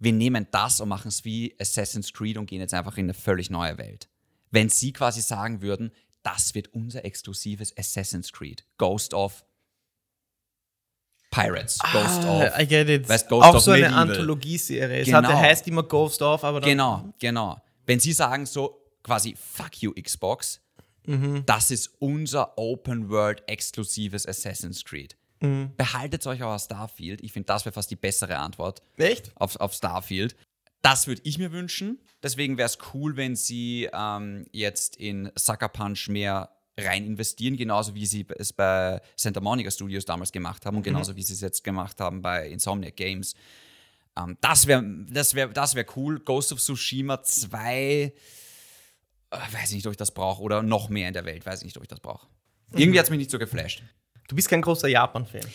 wir 0.00 0.12
nehmen 0.12 0.46
das 0.50 0.80
und 0.80 0.88
machen 0.88 1.08
es 1.08 1.24
wie 1.24 1.54
Assassin's 1.60 2.12
Creed 2.12 2.38
und 2.38 2.46
gehen 2.46 2.60
jetzt 2.60 2.74
einfach 2.74 2.96
in 2.96 3.04
eine 3.06 3.14
völlig 3.14 3.50
neue 3.50 3.78
Welt. 3.78 4.08
Wenn 4.50 4.68
sie 4.68 4.92
quasi 4.92 5.20
sagen 5.20 5.60
würden, 5.60 5.92
das 6.22 6.54
wird 6.54 6.68
unser 6.74 7.04
exklusives 7.04 7.76
Assassin's 7.76 8.32
Creed, 8.32 8.64
Ghost 8.76 9.14
of 9.14 9.44
Pirates, 11.30 11.78
Ghost 11.92 12.24
Ah, 12.24 12.46
of 12.46 12.58
I 12.58 12.66
get 12.66 12.88
it. 12.88 13.08
weißt, 13.08 13.28
Ghost 13.28 13.46
Auch 13.46 13.60
so 13.60 13.70
eine 13.72 13.82
Medieval. 13.82 14.02
Anthologieserie. 14.08 15.00
Es 15.00 15.06
Genau. 15.06 15.18
hat, 15.18 15.28
der 15.28 15.38
heißt 15.38 15.68
immer 15.68 15.82
Ghost 15.82 16.22
of, 16.22 16.42
aber 16.42 16.60
dann 16.60 16.70
Genau, 16.70 17.12
genau. 17.18 17.60
Wenn 17.86 18.00
sie 18.00 18.12
sagen 18.12 18.46
so 18.46 18.82
quasi 19.02 19.34
Fuck 19.36 19.82
you 19.82 19.92
Xbox, 19.92 20.60
das 21.46 21.70
ist 21.70 21.90
unser 22.00 22.58
Open 22.58 23.08
World 23.08 23.42
exklusives 23.46 24.26
Assassin's 24.26 24.84
Creed. 24.84 25.16
Behaltet 25.40 26.26
euch 26.26 26.42
aber 26.42 26.58
Starfield. 26.58 27.22
Ich 27.22 27.32
finde, 27.32 27.46
das 27.46 27.64
wäre 27.64 27.72
fast 27.72 27.90
die 27.90 27.96
bessere 27.96 28.36
Antwort 28.38 28.82
Echt? 28.96 29.30
auf, 29.36 29.56
auf 29.56 29.72
Starfield. 29.72 30.34
Das 30.82 31.06
würde 31.06 31.22
ich 31.24 31.38
mir 31.38 31.52
wünschen. 31.52 31.98
Deswegen 32.22 32.56
wäre 32.56 32.66
es 32.66 32.78
cool, 32.94 33.16
wenn 33.16 33.36
sie 33.36 33.88
ähm, 33.92 34.46
jetzt 34.52 34.96
in 34.96 35.30
Sucker 35.34 35.68
Punch 35.68 36.08
mehr 36.08 36.50
rein 36.78 37.04
investieren, 37.04 37.56
genauso 37.56 37.94
wie 37.94 38.06
sie 38.06 38.26
es 38.38 38.52
bei 38.52 39.00
Santa 39.16 39.40
Monica 39.40 39.70
Studios 39.70 40.04
damals 40.04 40.30
gemacht 40.30 40.64
haben 40.64 40.76
und 40.76 40.82
genauso 40.84 41.16
wie 41.16 41.22
sie 41.22 41.32
es 41.32 41.40
jetzt 41.40 41.64
gemacht 41.64 42.00
haben 42.00 42.22
bei 42.22 42.48
Insomniac 42.48 42.96
Games. 42.96 43.34
Ähm, 44.16 44.36
das 44.40 44.66
wäre 44.66 44.84
das 45.10 45.34
wär, 45.34 45.48
das 45.48 45.74
wär 45.74 45.84
cool. 45.96 46.20
Ghost 46.20 46.52
of 46.52 46.60
Tsushima 46.60 47.22
2, 47.22 48.12
äh, 49.30 49.36
weiß 49.52 49.72
nicht, 49.72 49.86
ob 49.86 49.92
ich 49.92 49.96
das 49.96 50.12
brauche. 50.12 50.42
Oder 50.42 50.62
noch 50.62 50.88
mehr 50.88 51.08
in 51.08 51.14
der 51.14 51.24
Welt, 51.24 51.44
weiß 51.44 51.60
ich 51.60 51.64
nicht, 51.66 51.76
ob 51.76 51.82
ich 51.82 51.88
das 51.88 52.00
brauche. 52.00 52.26
Irgendwie 52.72 52.98
hat 52.98 53.06
es 53.06 53.10
mich 53.10 53.18
nicht 53.18 53.30
so 53.30 53.38
geflasht. 53.38 53.82
Du 54.28 54.36
bist 54.36 54.48
kein 54.48 54.60
großer 54.60 54.88
Japan-Fan. 54.88 55.46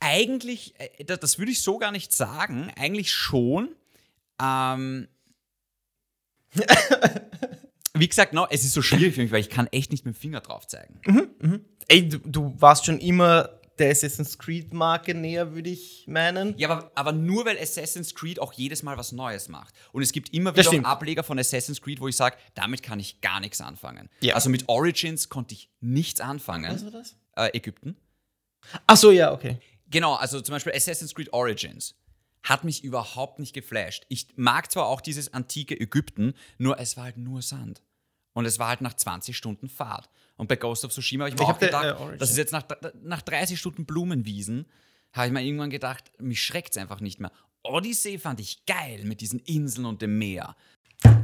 Eigentlich, 0.00 0.74
äh, 0.78 1.04
das 1.04 1.38
würde 1.38 1.52
ich 1.52 1.62
so 1.62 1.78
gar 1.78 1.92
nicht 1.92 2.12
sagen. 2.12 2.72
Eigentlich 2.76 3.12
schon. 3.12 3.68
Ähm, 4.40 5.08
wie 7.94 8.08
gesagt, 8.08 8.32
no, 8.32 8.46
es 8.50 8.64
ist 8.64 8.72
so 8.72 8.82
schwierig 8.82 9.14
für 9.14 9.22
mich, 9.22 9.32
weil 9.32 9.40
ich 9.40 9.50
kann 9.50 9.66
echt 9.68 9.90
nicht 9.90 10.04
mit 10.04 10.14
dem 10.14 10.18
Finger 10.18 10.40
drauf 10.40 10.66
zeigen. 10.66 11.00
Ey, 11.88 12.08
du, 12.08 12.18
du 12.18 12.54
warst 12.58 12.86
schon 12.86 12.98
immer 12.98 13.60
der 13.78 13.90
Assassin's 13.90 14.38
Creed-Marke 14.38 15.14
näher, 15.14 15.54
würde 15.54 15.70
ich 15.70 16.04
meinen. 16.06 16.56
Ja, 16.58 16.68
aber, 16.68 16.92
aber 16.94 17.12
nur 17.12 17.44
weil 17.46 17.58
Assassin's 17.58 18.14
Creed 18.14 18.38
auch 18.38 18.52
jedes 18.52 18.82
Mal 18.82 18.96
was 18.98 19.12
Neues 19.12 19.48
macht. 19.48 19.74
Und 19.92 20.02
es 20.02 20.12
gibt 20.12 20.32
immer 20.32 20.54
wieder. 20.56 20.86
Ableger 20.86 21.22
von 21.22 21.38
Assassin's 21.38 21.80
Creed, 21.80 22.00
wo 22.00 22.08
ich 22.08 22.16
sage, 22.16 22.36
damit 22.54 22.82
kann 22.82 23.00
ich 23.00 23.20
gar 23.20 23.40
nichts 23.40 23.60
anfangen. 23.60 24.08
Ja. 24.20 24.34
Also 24.34 24.50
mit 24.50 24.68
Origins 24.68 25.28
konnte 25.28 25.54
ich 25.54 25.70
nichts 25.80 26.20
anfangen. 26.20 26.72
Was 26.72 26.84
war 26.84 26.90
das? 26.92 27.16
Äh, 27.36 27.56
Ägypten. 27.56 27.96
Ach 28.86 28.96
so, 28.96 29.10
ja, 29.10 29.32
okay. 29.32 29.58
Genau, 29.88 30.14
also 30.14 30.40
zum 30.40 30.54
Beispiel 30.54 30.72
Assassin's 30.72 31.14
Creed 31.14 31.32
Origins 31.32 31.94
hat 32.42 32.64
mich 32.64 32.82
überhaupt 32.84 33.38
nicht 33.38 33.52
geflasht. 33.52 34.04
Ich 34.08 34.26
mag 34.36 34.70
zwar 34.70 34.86
auch 34.86 35.00
dieses 35.00 35.32
antike 35.32 35.78
Ägypten, 35.78 36.34
nur 36.58 36.78
es 36.78 36.96
war 36.96 37.04
halt 37.04 37.16
nur 37.16 37.42
Sand. 37.42 37.82
Und 38.34 38.46
es 38.46 38.58
war 38.58 38.68
halt 38.68 38.80
nach 38.80 38.94
20 38.94 39.36
Stunden 39.36 39.68
Fahrt. 39.68 40.08
Und 40.36 40.48
bei 40.48 40.56
Ghost 40.56 40.84
of 40.84 40.92
Tsushima 40.92 41.24
habe 41.24 41.28
ich 41.30 41.34
mir 41.36 41.42
Ich 41.42 41.46
auch 41.46 41.52
hab 41.52 41.58
der, 41.60 41.68
gedacht, 41.68 42.14
äh, 42.14 42.16
das 42.16 42.30
ist 42.30 42.38
jetzt 42.38 42.52
nach, 42.52 42.64
nach 43.02 43.22
30 43.22 43.58
Stunden 43.58 43.84
Blumenwiesen, 43.84 44.66
habe 45.12 45.26
ich 45.26 45.32
mir 45.32 45.42
irgendwann 45.42 45.70
gedacht, 45.70 46.10
mich 46.18 46.42
schreckt 46.42 46.70
es 46.74 46.78
einfach 46.80 47.00
nicht 47.00 47.20
mehr. 47.20 47.30
Odyssey 47.62 48.18
fand 48.18 48.40
ich 48.40 48.64
geil 48.66 49.04
mit 49.04 49.20
diesen 49.20 49.38
Inseln 49.40 49.84
und 49.86 50.00
dem 50.02 50.18
Meer. 50.18 50.56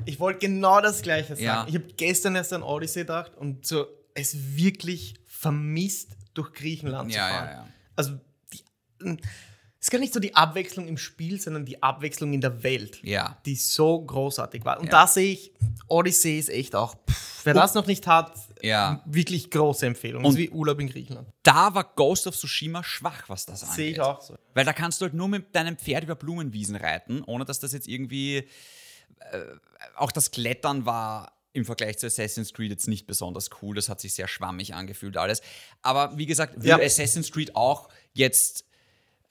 Ich 0.04 0.20
wollte 0.20 0.40
genau 0.40 0.80
das 0.80 1.02
Gleiche 1.02 1.34
sagen. 1.34 1.42
Ja. 1.42 1.66
Ich 1.68 1.74
habe 1.74 1.86
gestern 1.96 2.36
erst 2.36 2.52
an 2.52 2.62
Odyssey 2.62 3.00
gedacht 3.02 3.34
und 3.36 3.66
so 3.66 3.86
es 4.14 4.56
wirklich 4.56 5.14
vermisst, 5.26 6.16
durch 6.34 6.52
Griechenland 6.52 7.12
zu 7.12 7.18
Ja, 7.18 7.28
fahren. 7.28 7.46
ja, 7.46 7.52
ja. 7.52 7.68
Also, 7.96 8.20
die, 8.52 9.16
ist 9.80 9.90
gar 9.90 9.98
nicht 9.98 10.12
so 10.12 10.20
die 10.20 10.34
Abwechslung 10.34 10.88
im 10.88 10.98
Spiel, 10.98 11.40
sondern 11.40 11.64
die 11.64 11.82
Abwechslung 11.82 12.32
in 12.32 12.40
der 12.40 12.62
Welt, 12.62 12.98
Ja. 13.02 13.38
die 13.46 13.54
so 13.54 14.00
großartig 14.04 14.64
war. 14.64 14.78
Und 14.80 14.86
Ja. 14.86 14.90
da 14.90 15.06
sehe 15.06 15.32
ich, 15.32 15.52
Odyssey 15.86 16.38
ist 16.38 16.48
echt 16.50 16.74
auch, 16.74 16.94
pff, 17.08 17.44
wer 17.44 17.54
das 17.54 17.74
noch 17.74 17.86
nicht 17.86 18.06
hat, 18.06 18.32
Ja. 18.62 19.02
wirklich 19.06 19.50
große 19.50 19.86
Empfehlung. 19.86 20.22
Das 20.24 20.32
ist 20.32 20.38
wie 20.38 20.50
Urlaub 20.50 20.80
in 20.80 20.88
Griechenland. 20.88 21.28
Da 21.44 21.74
war 21.74 21.84
Ghost 21.84 22.26
of 22.26 22.36
Tsushima 22.36 22.82
schwach, 22.82 23.28
was 23.28 23.46
das 23.46 23.62
angeht. 23.62 23.76
Sehe 23.76 23.90
ich 23.92 24.00
auch 24.00 24.20
so. 24.20 24.36
Weil 24.54 24.64
da 24.64 24.72
kannst 24.72 25.00
du 25.00 25.04
halt 25.04 25.14
nur 25.14 25.28
mit 25.28 25.54
deinem 25.54 25.76
Pferd 25.78 26.02
über 26.04 26.16
Blumenwiesen 26.16 26.74
reiten, 26.76 27.22
ohne 27.24 27.44
dass 27.44 27.60
das 27.60 27.72
jetzt 27.72 27.86
irgendwie. 27.88 28.48
Äh, 29.30 29.40
auch 29.96 30.12
das 30.12 30.30
Klettern 30.30 30.86
war 30.86 31.32
im 31.52 31.64
Vergleich 31.64 31.98
zu 31.98 32.06
Assassin's 32.06 32.52
Creed 32.52 32.70
jetzt 32.70 32.86
nicht 32.88 33.06
besonders 33.06 33.48
cool. 33.62 33.74
Das 33.74 33.88
hat 33.88 34.00
sich 34.00 34.12
sehr 34.14 34.28
schwammig 34.28 34.74
angefühlt, 34.74 35.16
alles. 35.16 35.40
Aber 35.82 36.16
wie 36.18 36.26
gesagt, 36.26 36.56
würde 36.56 36.68
Ja. 36.68 36.78
Assassin's 36.78 37.30
Creed 37.32 37.56
auch 37.56 37.88
jetzt. 38.12 38.64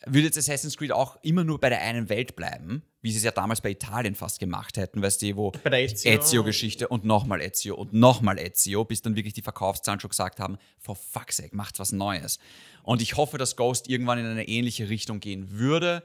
Würde 0.07 0.27
jetzt 0.27 0.37
Assassin's 0.37 0.77
Creed 0.77 0.91
auch 0.91 1.17
immer 1.21 1.43
nur 1.43 1.59
bei 1.59 1.69
der 1.69 1.81
einen 1.81 2.09
Welt 2.09 2.35
bleiben, 2.35 2.83
wie 3.01 3.11
sie 3.11 3.17
es 3.17 3.23
ja 3.23 3.31
damals 3.31 3.61
bei 3.61 3.71
Italien 3.71 4.15
fast 4.15 4.39
gemacht 4.39 4.77
hätten, 4.77 5.01
weißt 5.01 5.21
du, 5.21 5.35
wo 5.35 5.51
der 5.51 5.83
Ezio. 5.83 6.11
Ezio-Geschichte 6.11 6.87
und 6.87 7.05
nochmal 7.05 7.41
Ezio 7.41 7.75
und 7.75 7.93
nochmal 7.93 8.39
Ezio, 8.39 8.85
bis 8.85 9.01
dann 9.01 9.15
wirklich 9.15 9.33
die 9.33 9.41
Verkaufszahlen 9.41 9.99
schon 9.99 10.09
gesagt 10.09 10.39
haben, 10.39 10.57
for 10.79 10.95
fuck's 10.95 11.37
sake, 11.37 11.55
macht 11.55 11.79
was 11.79 11.91
Neues. 11.91 12.39
Und 12.83 13.01
ich 13.01 13.17
hoffe, 13.17 13.37
dass 13.37 13.55
Ghost 13.55 13.89
irgendwann 13.89 14.19
in 14.19 14.25
eine 14.25 14.47
ähnliche 14.47 14.89
Richtung 14.89 15.19
gehen 15.19 15.51
würde. 15.51 16.03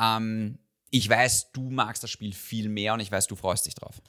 Ähm, 0.00 0.58
ich 0.90 1.08
weiß, 1.08 1.52
du 1.52 1.70
magst 1.70 2.02
das 2.02 2.10
Spiel 2.10 2.32
viel 2.32 2.68
mehr 2.68 2.94
und 2.94 3.00
ich 3.00 3.10
weiß, 3.10 3.26
du 3.26 3.36
freust 3.36 3.66
dich 3.66 3.74
drauf. 3.74 4.00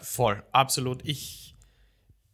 Voll, 0.00 0.42
absolut. 0.52 1.04
Ich, 1.04 1.56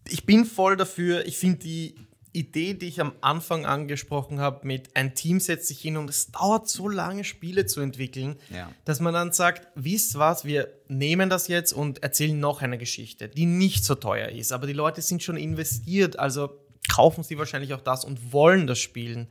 ich 0.08 0.24
bin 0.24 0.44
voll 0.44 0.76
dafür. 0.76 1.26
Ich 1.26 1.36
finde 1.36 1.58
die 1.58 1.94
Idee, 2.32 2.74
die 2.74 2.86
ich 2.86 3.00
am 3.00 3.12
Anfang 3.20 3.66
angesprochen 3.66 4.38
habe, 4.40 4.66
mit 4.66 4.94
ein 4.96 5.14
Team 5.14 5.40
setzt 5.40 5.66
sich 5.68 5.80
hin 5.80 5.96
und 5.96 6.08
es 6.08 6.30
dauert 6.30 6.68
so 6.68 6.88
lange, 6.88 7.24
Spiele 7.24 7.66
zu 7.66 7.80
entwickeln, 7.80 8.36
Ja. 8.50 8.70
dass 8.84 9.00
man 9.00 9.12
dann 9.14 9.32
sagt, 9.32 9.66
wisst 9.74 10.18
was, 10.18 10.44
wir 10.44 10.68
nehmen 10.88 11.28
das 11.30 11.48
jetzt 11.48 11.72
und 11.72 12.02
erzählen 12.02 12.38
noch 12.38 12.62
eine 12.62 12.78
Geschichte, 12.78 13.28
die 13.28 13.46
nicht 13.46 13.84
so 13.84 13.94
teuer 13.94 14.28
ist, 14.28 14.52
aber 14.52 14.66
die 14.66 14.72
Leute 14.72 15.02
sind 15.02 15.22
schon 15.22 15.36
investiert, 15.36 16.18
also 16.18 16.50
kaufen 16.88 17.22
sie 17.24 17.38
wahrscheinlich 17.38 17.74
auch 17.74 17.80
das 17.80 18.04
und 18.04 18.32
wollen 18.32 18.66
das 18.66 18.78
spielen. 18.78 19.28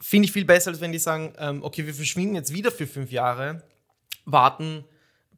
Finde 0.00 0.26
ich 0.26 0.32
viel 0.32 0.44
besser, 0.44 0.70
als 0.70 0.80
wenn 0.80 0.92
die 0.92 0.98
sagen, 0.98 1.32
ähm, 1.38 1.62
okay, 1.62 1.86
wir 1.86 1.94
verschwinden 1.94 2.34
jetzt 2.34 2.52
wieder 2.52 2.70
für 2.70 2.86
fünf 2.86 3.10
Jahre, 3.12 3.62
warten 4.24 4.84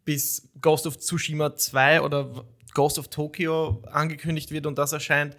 bis 0.05 0.49
Ghost 0.61 0.87
of 0.87 0.99
Tsushima 0.99 1.57
2 1.57 2.01
oder 2.03 2.45
Ghost 2.75 2.99
of 2.99 3.09
Tokyo 3.09 3.83
angekündigt 3.91 4.51
wird 4.51 4.67
und 4.67 4.77
das 4.79 4.93
erscheint. 4.93 5.37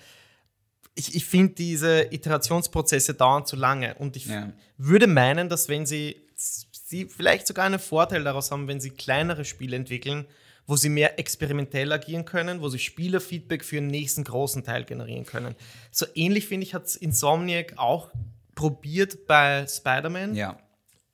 Ich, 0.98 1.16
ich 1.16 1.26
finde 1.26 1.54
diese 1.54 2.12
Iterationsprozesse 2.12 3.14
dauern 3.14 3.46
zu 3.46 3.56
lange 3.56 3.96
und 3.96 4.16
ich 4.16 4.26
Ja. 4.26 4.52
würde 4.78 5.08
meinen, 5.08 5.48
dass 5.50 5.70
wenn 5.70 5.86
sie, 5.86 6.16
sie 6.36 7.06
vielleicht 7.06 7.46
sogar 7.48 7.66
einen 7.66 7.80
Vorteil 7.80 8.24
daraus 8.24 8.50
haben, 8.52 8.68
wenn 8.68 8.80
sie 8.82 8.90
kleinere 8.90 9.46
Spiele 9.46 9.76
entwickeln, 9.76 10.26
wo 10.66 10.76
sie 10.76 10.90
mehr 10.90 11.18
experimentell 11.20 11.92
agieren 11.94 12.26
können, 12.26 12.62
wo 12.62 12.68
sie 12.70 12.80
Spielerfeedback 12.80 13.64
für 13.64 13.76
den 13.78 13.88
nächsten 13.88 14.24
großen 14.24 14.64
Teil 14.64 14.84
generieren 14.86 15.26
können. 15.26 15.56
So 15.92 16.06
ähnlich, 16.16 16.48
finde 16.48 16.66
ich, 16.66 16.74
hat 16.74 16.94
Insomniac 16.96 17.78
auch 17.78 18.10
probiert 18.56 19.28
bei 19.28 19.66
Spider-Man. 19.68 20.36
Ja. 20.36 20.60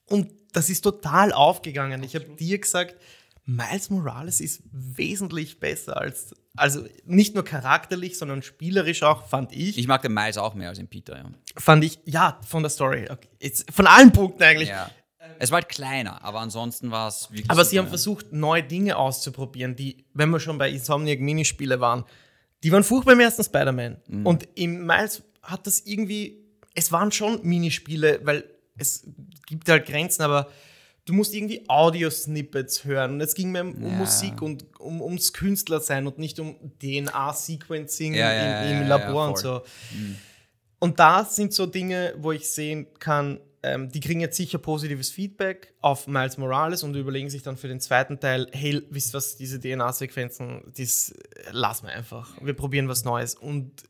Und 0.07 0.31
das 0.53 0.69
ist 0.69 0.81
total 0.81 1.33
aufgegangen. 1.33 2.03
Ich 2.03 2.15
habe 2.15 2.25
dir 2.25 2.57
gesagt, 2.57 2.95
Miles 3.45 3.89
Morales 3.89 4.39
ist 4.39 4.61
wesentlich 4.71 5.59
besser 5.59 5.97
als, 5.97 6.33
also 6.55 6.85
nicht 7.05 7.33
nur 7.33 7.43
charakterlich, 7.43 8.17
sondern 8.17 8.43
spielerisch 8.43 9.03
auch, 9.03 9.27
fand 9.27 9.51
ich. 9.53 9.77
Ich 9.77 9.87
mag 9.87 10.01
den 10.01 10.13
Miles 10.13 10.37
auch 10.37 10.53
mehr 10.53 10.69
als 10.69 10.77
den 10.77 10.87
Peter, 10.87 11.17
ja. 11.17 11.25
fand 11.57 11.83
ich, 11.83 11.99
ja, 12.05 12.39
von 12.47 12.63
der 12.63 12.69
Story. 12.69 13.07
Okay. 13.09 13.27
Jetzt, 13.39 13.71
von 13.71 13.87
allen 13.87 14.11
Punkten 14.11 14.43
eigentlich. 14.43 14.69
ja. 14.69 14.89
Es 15.39 15.51
war 15.51 15.61
halt 15.61 15.69
kleiner, 15.69 16.23
aber 16.23 16.41
ansonsten 16.41 16.91
war 16.91 17.07
es 17.07 17.29
wirklich. 17.31 17.49
Aber 17.49 17.63
sie 17.63 17.71
super, 17.71 17.79
haben 17.79 17.85
ja. 17.85 17.89
versucht, 17.89 18.33
neue 18.33 18.63
Dinge 18.63 18.97
auszuprobieren, 18.97 19.75
die, 19.75 20.05
wenn 20.13 20.29
wir 20.29 20.39
schon 20.39 20.57
bei 20.57 20.69
Insomniac 20.69 21.19
Minispiele 21.19 21.79
waren, 21.79 22.05
die 22.63 22.71
waren 22.71 22.83
furchtbar 22.83 23.13
im 23.13 23.19
ersten 23.19 23.43
Spider-Man. 23.43 23.97
Mhm. 24.07 24.25
Und 24.25 24.47
im 24.55 24.85
Miles 24.85 25.23
hat 25.41 25.65
das 25.65 25.81
irgendwie, 25.81 26.45
es 26.73 26.91
waren 26.91 27.11
schon 27.11 27.39
Minispiele, 27.43 28.19
weil 28.23 28.45
es 28.77 29.05
gibt 29.47 29.69
halt 29.69 29.85
Grenzen, 29.85 30.23
aber 30.23 30.49
du 31.05 31.13
musst 31.13 31.33
irgendwie 31.33 31.63
Audio-Snippets 31.67 32.85
hören. 32.85 33.13
Und 33.13 33.21
es 33.21 33.35
ging 33.35 33.51
mehr 33.51 33.63
um 33.65 33.81
Ja. 33.81 33.89
Musik 33.89 34.41
und 34.41 34.65
um, 34.79 35.01
ums 35.01 35.33
Künstlersein 35.33 36.07
und 36.07 36.17
nicht 36.17 36.39
um 36.39 36.55
DNA-Sequencing 36.81 38.13
Ja, 38.13 38.33
ja, 38.33 38.63
im, 38.63 38.81
im 38.83 38.87
Labor 38.87 39.29
und 39.29 39.37
so. 39.37 39.61
Und 40.79 40.99
da 40.99 41.25
sind 41.25 41.53
so 41.53 41.65
Dinge, 41.65 42.13
wo 42.17 42.31
ich 42.31 42.49
sehen 42.49 42.87
kann, 42.99 43.39
ähm, 43.65 43.89
die 43.89 44.01
kriegen 44.01 44.19
jetzt 44.19 44.35
sicher 44.35 44.57
positives 44.57 45.09
Feedback 45.09 45.73
auf 45.79 46.07
Miles 46.07 46.37
Morales 46.37 46.83
und 46.83 46.95
überlegen 46.95 47.29
sich 47.29 47.43
dann 47.43 47.55
für 47.55 47.69
den 47.69 47.79
zweiten 47.79 48.19
Teil, 48.19 48.47
hey, 48.51 48.81
wisst 48.89 49.13
ihr 49.13 49.17
was, 49.17 49.37
diese 49.37 49.59
DNA-Sequenzen, 49.59 50.73
das 50.77 51.11
äh, 51.11 51.51
lassen 51.51 51.87
wir 51.87 51.93
einfach. 51.93 52.33
Wir 52.41 52.53
probieren 52.53 52.89
was 52.89 53.05
Neues. 53.05 53.35
Und 53.35 53.83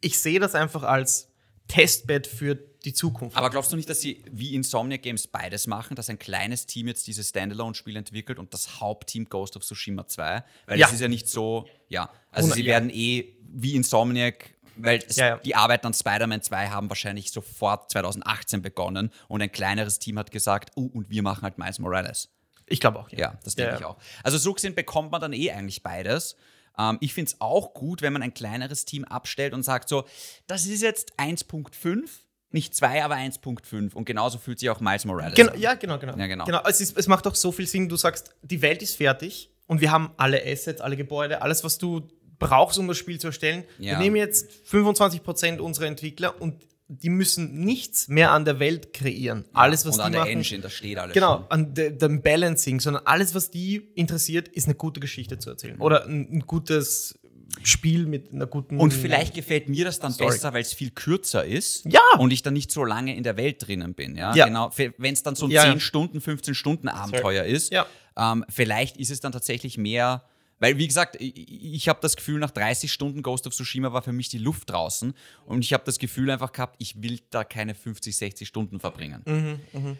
ich 0.00 0.18
sehe 0.18 0.40
das 0.40 0.54
einfach 0.54 0.82
als 0.82 1.29
Testbed 1.70 2.26
für 2.26 2.56
die 2.84 2.92
Zukunft. 2.92 3.36
Aber 3.36 3.50
glaubst 3.50 3.72
du 3.72 3.76
nicht, 3.76 3.88
dass 3.88 4.00
sie 4.00 4.22
wie 4.30 4.54
Insomniac 4.54 5.02
Games 5.02 5.26
beides 5.26 5.66
machen, 5.66 5.94
dass 5.96 6.08
ein 6.10 6.18
kleines 6.18 6.66
Team 6.66 6.88
jetzt 6.88 7.06
dieses 7.06 7.28
Standalone-Spiel 7.28 7.96
entwickelt 7.96 8.38
und 8.38 8.52
das 8.54 8.80
Hauptteam 8.80 9.26
Ghost 9.28 9.56
of 9.56 9.62
Tsushima 9.64 10.06
2? 10.06 10.42
Weil 10.66 10.78
Ja. 10.78 10.86
es 10.86 10.92
ist 10.94 11.00
ja 11.00 11.08
nicht 11.08 11.28
so, 11.28 11.66
ja. 11.88 12.10
Also 12.30 12.44
Hundert- 12.46 12.56
sie 12.56 12.62
ja. 12.62 12.66
werden 12.74 12.90
eh 12.90 13.36
wie 13.52 13.74
Insomniac 13.76 14.54
Weil 14.76 15.00
es, 15.06 15.16
Ja, 15.16 15.26
ja. 15.26 15.36
die 15.38 15.54
Arbeiten 15.56 15.88
an 15.88 15.94
Spider-Man 15.94 16.40
2 16.42 16.68
haben 16.68 16.88
wahrscheinlich 16.88 17.30
sofort 17.32 17.90
2018 17.90 18.62
begonnen 18.62 19.10
und 19.28 19.42
ein 19.42 19.52
kleineres 19.52 19.98
Team 19.98 20.18
hat 20.18 20.30
gesagt, 20.30 20.70
oh, 20.74 20.86
und 20.94 21.10
wir 21.10 21.22
machen 21.22 21.42
halt 21.42 21.58
Miles 21.58 21.78
Morales. 21.80 22.30
Ich 22.66 22.80
glaube 22.80 23.00
auch. 23.00 23.10
Ja, 23.10 23.36
das 23.44 23.56
denke 23.56 23.72
Ja, 23.72 23.76
ich 23.76 23.80
ja. 23.82 23.86
auch. 23.88 23.96
Also 24.22 24.38
so 24.38 24.54
gesehen 24.54 24.74
bekommt 24.74 25.10
man 25.10 25.20
dann 25.20 25.32
eh 25.34 25.50
eigentlich 25.50 25.82
beides. 25.82 26.36
Ähm, 26.78 26.98
ich 27.00 27.14
finde 27.14 27.30
es 27.32 27.40
auch 27.40 27.74
gut, 27.74 28.02
wenn 28.02 28.12
man 28.12 28.22
ein 28.22 28.34
kleineres 28.34 28.84
Team 28.84 29.04
abstellt 29.04 29.52
und 29.54 29.62
sagt 29.62 29.88
so, 29.88 30.04
das 30.46 30.66
ist 30.66 30.82
jetzt 30.82 31.18
1.5, 31.18 32.04
nicht 32.52 32.74
2, 32.74 33.04
aber 33.04 33.14
1.5. 33.16 33.94
Und 33.94 34.04
genauso 34.04 34.38
fühlt 34.38 34.58
sich 34.58 34.70
auch 34.70 34.80
Miles 34.80 35.04
Morales 35.04 35.34
Genau, 35.34 35.52
an. 35.52 35.60
ja, 35.60 35.74
genau, 35.74 35.98
genau. 35.98 36.16
Ja, 36.16 36.26
genau. 36.26 36.62
es, 36.66 36.80
ist, 36.80 36.96
es 36.96 37.06
macht 37.06 37.26
auch 37.26 37.34
so 37.34 37.52
viel 37.52 37.66
Sinn, 37.66 37.88
du 37.88 37.96
sagst, 37.96 38.34
die 38.42 38.60
Welt 38.62 38.82
ist 38.82 38.96
fertig 38.96 39.50
und 39.66 39.80
wir 39.80 39.90
haben 39.90 40.10
alle 40.16 40.42
Assets, 40.44 40.80
alle 40.80 40.96
Gebäude, 40.96 41.42
alles, 41.42 41.62
was 41.62 41.78
du 41.78 42.08
brauchst, 42.38 42.78
um 42.78 42.88
das 42.88 42.96
Spiel 42.96 43.20
zu 43.20 43.28
erstellen. 43.28 43.64
Ja. 43.78 43.92
Wir 43.92 43.98
nehmen 43.98 44.16
jetzt 44.16 44.50
25% 44.68 45.58
unserer 45.58 45.86
Entwickler 45.86 46.40
und 46.40 46.64
die 46.92 47.08
müssen 47.08 47.60
nichts 47.64 48.08
mehr 48.08 48.32
an 48.32 48.44
der 48.44 48.58
Welt 48.58 48.92
kreieren. 48.92 49.44
alles, 49.52 49.86
was 49.86 49.94
und 49.94 50.00
die 50.00 50.04
an 50.06 50.12
der 50.12 50.20
machen, 50.22 50.32
Engine, 50.32 50.60
das 50.62 50.72
steht 50.72 50.98
alles 50.98 51.14
Genau, 51.14 51.36
schon. 51.38 51.46
an 51.50 51.74
de- 51.74 51.96
dem 51.96 52.20
Balancing, 52.20 52.80
sondern 52.80 53.06
alles, 53.06 53.34
was 53.34 53.50
die 53.50 53.76
interessiert, 53.94 54.48
ist 54.48 54.66
eine 54.66 54.74
gute 54.74 54.98
Geschichte 55.00 55.38
zu 55.38 55.50
erzählen. 55.50 55.78
Oder 55.80 56.04
ein, 56.06 56.28
ein 56.32 56.40
gutes 56.46 57.16
Spiel 57.62 58.06
mit 58.06 58.32
einer 58.32 58.46
guten. 58.46 58.78
Und 58.78 58.92
vielleicht 58.92 59.34
gefällt 59.34 59.68
mir 59.68 59.84
das 59.84 59.98
dann 59.98 60.12
Story. 60.12 60.30
besser, 60.30 60.52
weil 60.52 60.62
es 60.62 60.72
viel 60.72 60.90
kürzer 60.90 61.44
ist 61.44 61.84
Ja. 61.84 62.00
und 62.18 62.32
ich 62.32 62.42
dann 62.42 62.54
nicht 62.54 62.70
so 62.70 62.84
lange 62.84 63.16
in 63.16 63.22
der 63.22 63.36
Welt 63.36 63.66
drinnen 63.66 63.94
bin. 63.94 64.16
Ja, 64.16 64.34
Ja. 64.34 64.46
genau. 64.46 64.70
Wenn 64.76 65.12
es 65.14 65.22
dann 65.22 65.34
so 65.36 65.46
ein 65.46 65.50
Ja, 65.50 65.64
ja. 65.64 65.70
10 65.72 65.80
Stunden, 65.80 66.20
15 66.20 66.54
Stunden 66.54 66.88
Abenteuer 66.88 67.44
ist, 67.44 67.72
Ja. 67.72 67.86
ähm, 68.16 68.44
vielleicht 68.48 68.96
ist 68.98 69.10
es 69.10 69.20
dann 69.20 69.32
tatsächlich 69.32 69.78
mehr. 69.78 70.24
Weil, 70.60 70.78
wie 70.78 70.86
gesagt, 70.86 71.16
ich, 71.18 71.34
ich 71.36 71.88
habe 71.88 71.98
das 72.00 72.16
Gefühl, 72.16 72.38
nach 72.38 72.50
30 72.50 72.92
Stunden 72.92 73.22
Ghost 73.22 73.46
of 73.46 73.54
Tsushima 73.54 73.92
war 73.92 74.02
für 74.02 74.12
mich 74.12 74.28
die 74.28 74.38
Luft 74.38 74.70
draußen. 74.70 75.14
Und 75.46 75.64
ich 75.64 75.72
habe 75.72 75.82
das 75.84 75.98
Gefühl 75.98 76.30
einfach 76.30 76.52
gehabt, 76.52 76.76
ich 76.78 77.02
will 77.02 77.18
da 77.30 77.44
keine 77.44 77.74
50, 77.74 78.16
60 78.16 78.46
Stunden 78.46 78.78
verbringen. 78.78 79.22
Mhm. 79.26 79.96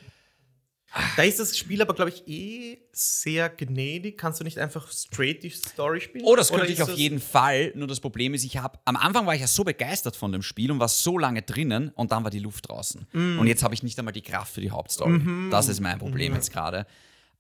Da 1.16 1.22
ist 1.22 1.38
das 1.38 1.56
Spiel 1.56 1.80
aber, 1.82 1.94
glaube 1.94 2.10
ich, 2.10 2.26
eh 2.26 2.78
sehr 2.92 3.48
gnädig. 3.48 4.18
Kannst 4.18 4.40
du 4.40 4.44
nicht 4.44 4.58
einfach 4.58 4.90
straight 4.90 5.42
die 5.44 5.50
Story 5.50 6.00
spielen? 6.00 6.24
Oh, 6.26 6.34
das 6.34 6.50
Oder 6.50 6.60
könnte 6.60 6.72
ich 6.72 6.80
ist 6.80 6.88
auf 6.88 6.96
jeden 6.96 7.20
Fall. 7.20 7.72
Nur 7.76 7.86
das 7.86 8.00
Problem 8.00 8.34
ist, 8.34 8.44
ich 8.44 8.56
habe 8.56 8.78
am 8.84 8.96
Anfang 8.96 9.24
war 9.24 9.34
ich 9.34 9.40
ja 9.40 9.46
so 9.46 9.62
begeistert 9.62 10.16
von 10.16 10.32
dem 10.32 10.42
Spiel 10.42 10.72
und 10.72 10.80
war 10.80 10.88
so 10.88 11.16
lange 11.16 11.42
drinnen 11.42 11.90
und 11.90 12.10
dann 12.10 12.24
war 12.24 12.30
die 12.30 12.40
Luft 12.40 12.68
draußen. 12.68 13.06
Mm. 13.12 13.38
Und 13.38 13.46
jetzt 13.46 13.62
habe 13.62 13.72
ich 13.72 13.84
nicht 13.84 13.96
einmal 14.00 14.12
die 14.12 14.22
Kraft 14.22 14.52
für 14.52 14.60
die 14.60 14.72
Hauptstory. 14.72 15.20
Mhm. 15.20 15.50
Das 15.50 15.68
ist 15.68 15.78
mein 15.78 16.00
Problem 16.00 16.34
jetzt 16.34 16.52
gerade. 16.52 16.86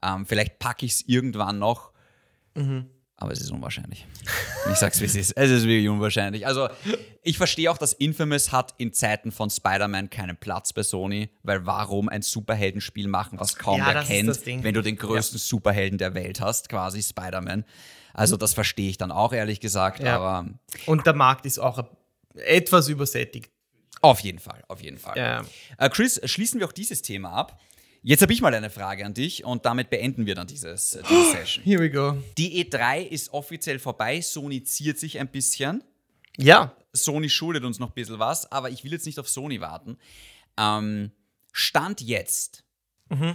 Ähm, 0.00 0.26
vielleicht 0.26 0.60
packe 0.60 0.86
ich 0.86 0.92
es 0.92 1.08
irgendwann 1.08 1.58
noch. 1.58 1.90
Mhm. 2.54 2.86
Aber 3.22 3.32
es 3.32 3.40
ist 3.42 3.50
unwahrscheinlich. 3.50 4.06
Ich 4.72 4.78
sag's, 4.78 4.98
wie 5.00 5.04
es 5.04 5.14
ist. 5.14 5.32
Es 5.36 5.50
ist 5.50 5.64
wirklich 5.64 5.88
unwahrscheinlich. 5.90 6.46
Also, 6.46 6.68
ich 7.22 7.36
verstehe 7.36 7.70
auch, 7.70 7.76
dass 7.76 7.92
Infamous 7.92 8.50
hat 8.50 8.74
in 8.78 8.94
Zeiten 8.94 9.30
von 9.30 9.50
Spider-Man 9.50 10.08
keinen 10.08 10.38
Platz 10.38 10.72
bei 10.72 10.82
Sony, 10.82 11.28
weil 11.42 11.66
warum 11.66 12.08
ein 12.08 12.22
Superheldenspiel 12.22 13.08
machen, 13.08 13.38
was 13.38 13.56
kaum 13.56 13.78
Ja, 13.78 13.88
wer 13.92 14.02
kennt, 14.04 14.46
wenn 14.64 14.72
du 14.74 14.82
den 14.82 14.96
größten 14.96 15.38
Superhelden 15.38 15.98
der 15.98 16.14
Welt 16.14 16.40
hast, 16.40 16.70
quasi 16.70 17.02
Spider-Man. 17.02 17.64
Also, 18.14 18.38
das 18.38 18.54
verstehe 18.54 18.88
ich 18.88 18.96
dann 18.96 19.12
auch, 19.12 19.34
ehrlich 19.34 19.60
gesagt, 19.60 20.02
Ja. 20.02 20.16
aber 20.16 20.48
Und 20.86 21.06
der 21.06 21.14
Markt 21.14 21.44
ist 21.44 21.58
auch 21.58 21.84
etwas 22.34 22.88
übersättigt. 22.88 23.50
auf 24.00 24.20
jeden 24.20 24.38
Fall, 24.38 24.64
auf 24.66 24.82
jeden 24.82 24.96
Fall. 24.98 25.18
Ja. 25.18 25.44
Äh, 25.76 25.90
Chris, 25.90 26.18
schließen 26.24 26.58
wir 26.58 26.66
auch 26.66 26.72
dieses 26.72 27.02
Thema 27.02 27.32
ab. 27.32 27.60
Jetzt 28.02 28.22
habe 28.22 28.32
ich 28.32 28.40
mal 28.40 28.54
eine 28.54 28.70
Frage 28.70 29.04
an 29.04 29.12
dich 29.12 29.44
und 29.44 29.66
damit 29.66 29.90
beenden 29.90 30.24
wir 30.24 30.34
dann 30.34 30.46
dieses, 30.46 30.98
diese 31.08 31.30
Session. 31.32 31.64
Here 31.64 31.82
we 31.82 31.90
go. 31.90 32.16
Die 32.38 32.64
E3 32.64 33.02
ist 33.02 33.32
offiziell 33.32 33.78
vorbei, 33.78 34.22
Sony 34.22 34.64
ziert 34.64 34.98
sich 34.98 35.18
ein 35.18 35.28
bisschen. 35.28 35.84
Ja. 36.38 36.74
Sony 36.94 37.28
schuldet 37.28 37.64
uns 37.64 37.78
noch 37.78 37.88
ein 37.88 37.94
bisschen 37.94 38.18
was, 38.18 38.50
aber 38.50 38.70
ich 38.70 38.84
will 38.84 38.92
jetzt 38.92 39.04
nicht 39.04 39.18
auf 39.18 39.28
Sony 39.28 39.60
warten. 39.60 39.98
Ähm, 40.56 41.12
Stand 41.52 42.00
jetzt, 42.00 42.64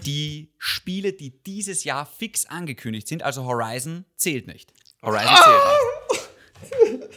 die 0.06 0.54
Spiele, 0.58 1.12
die 1.12 1.44
dieses 1.44 1.84
Jahr 1.84 2.06
fix 2.06 2.46
angekündigt 2.46 3.08
sind, 3.08 3.24
also 3.24 3.44
Horizon 3.44 4.06
zählt 4.16 4.48
nicht. 4.48 4.74
Horizon 5.04 5.36
zählt 6.80 7.02
nicht. 7.02 7.16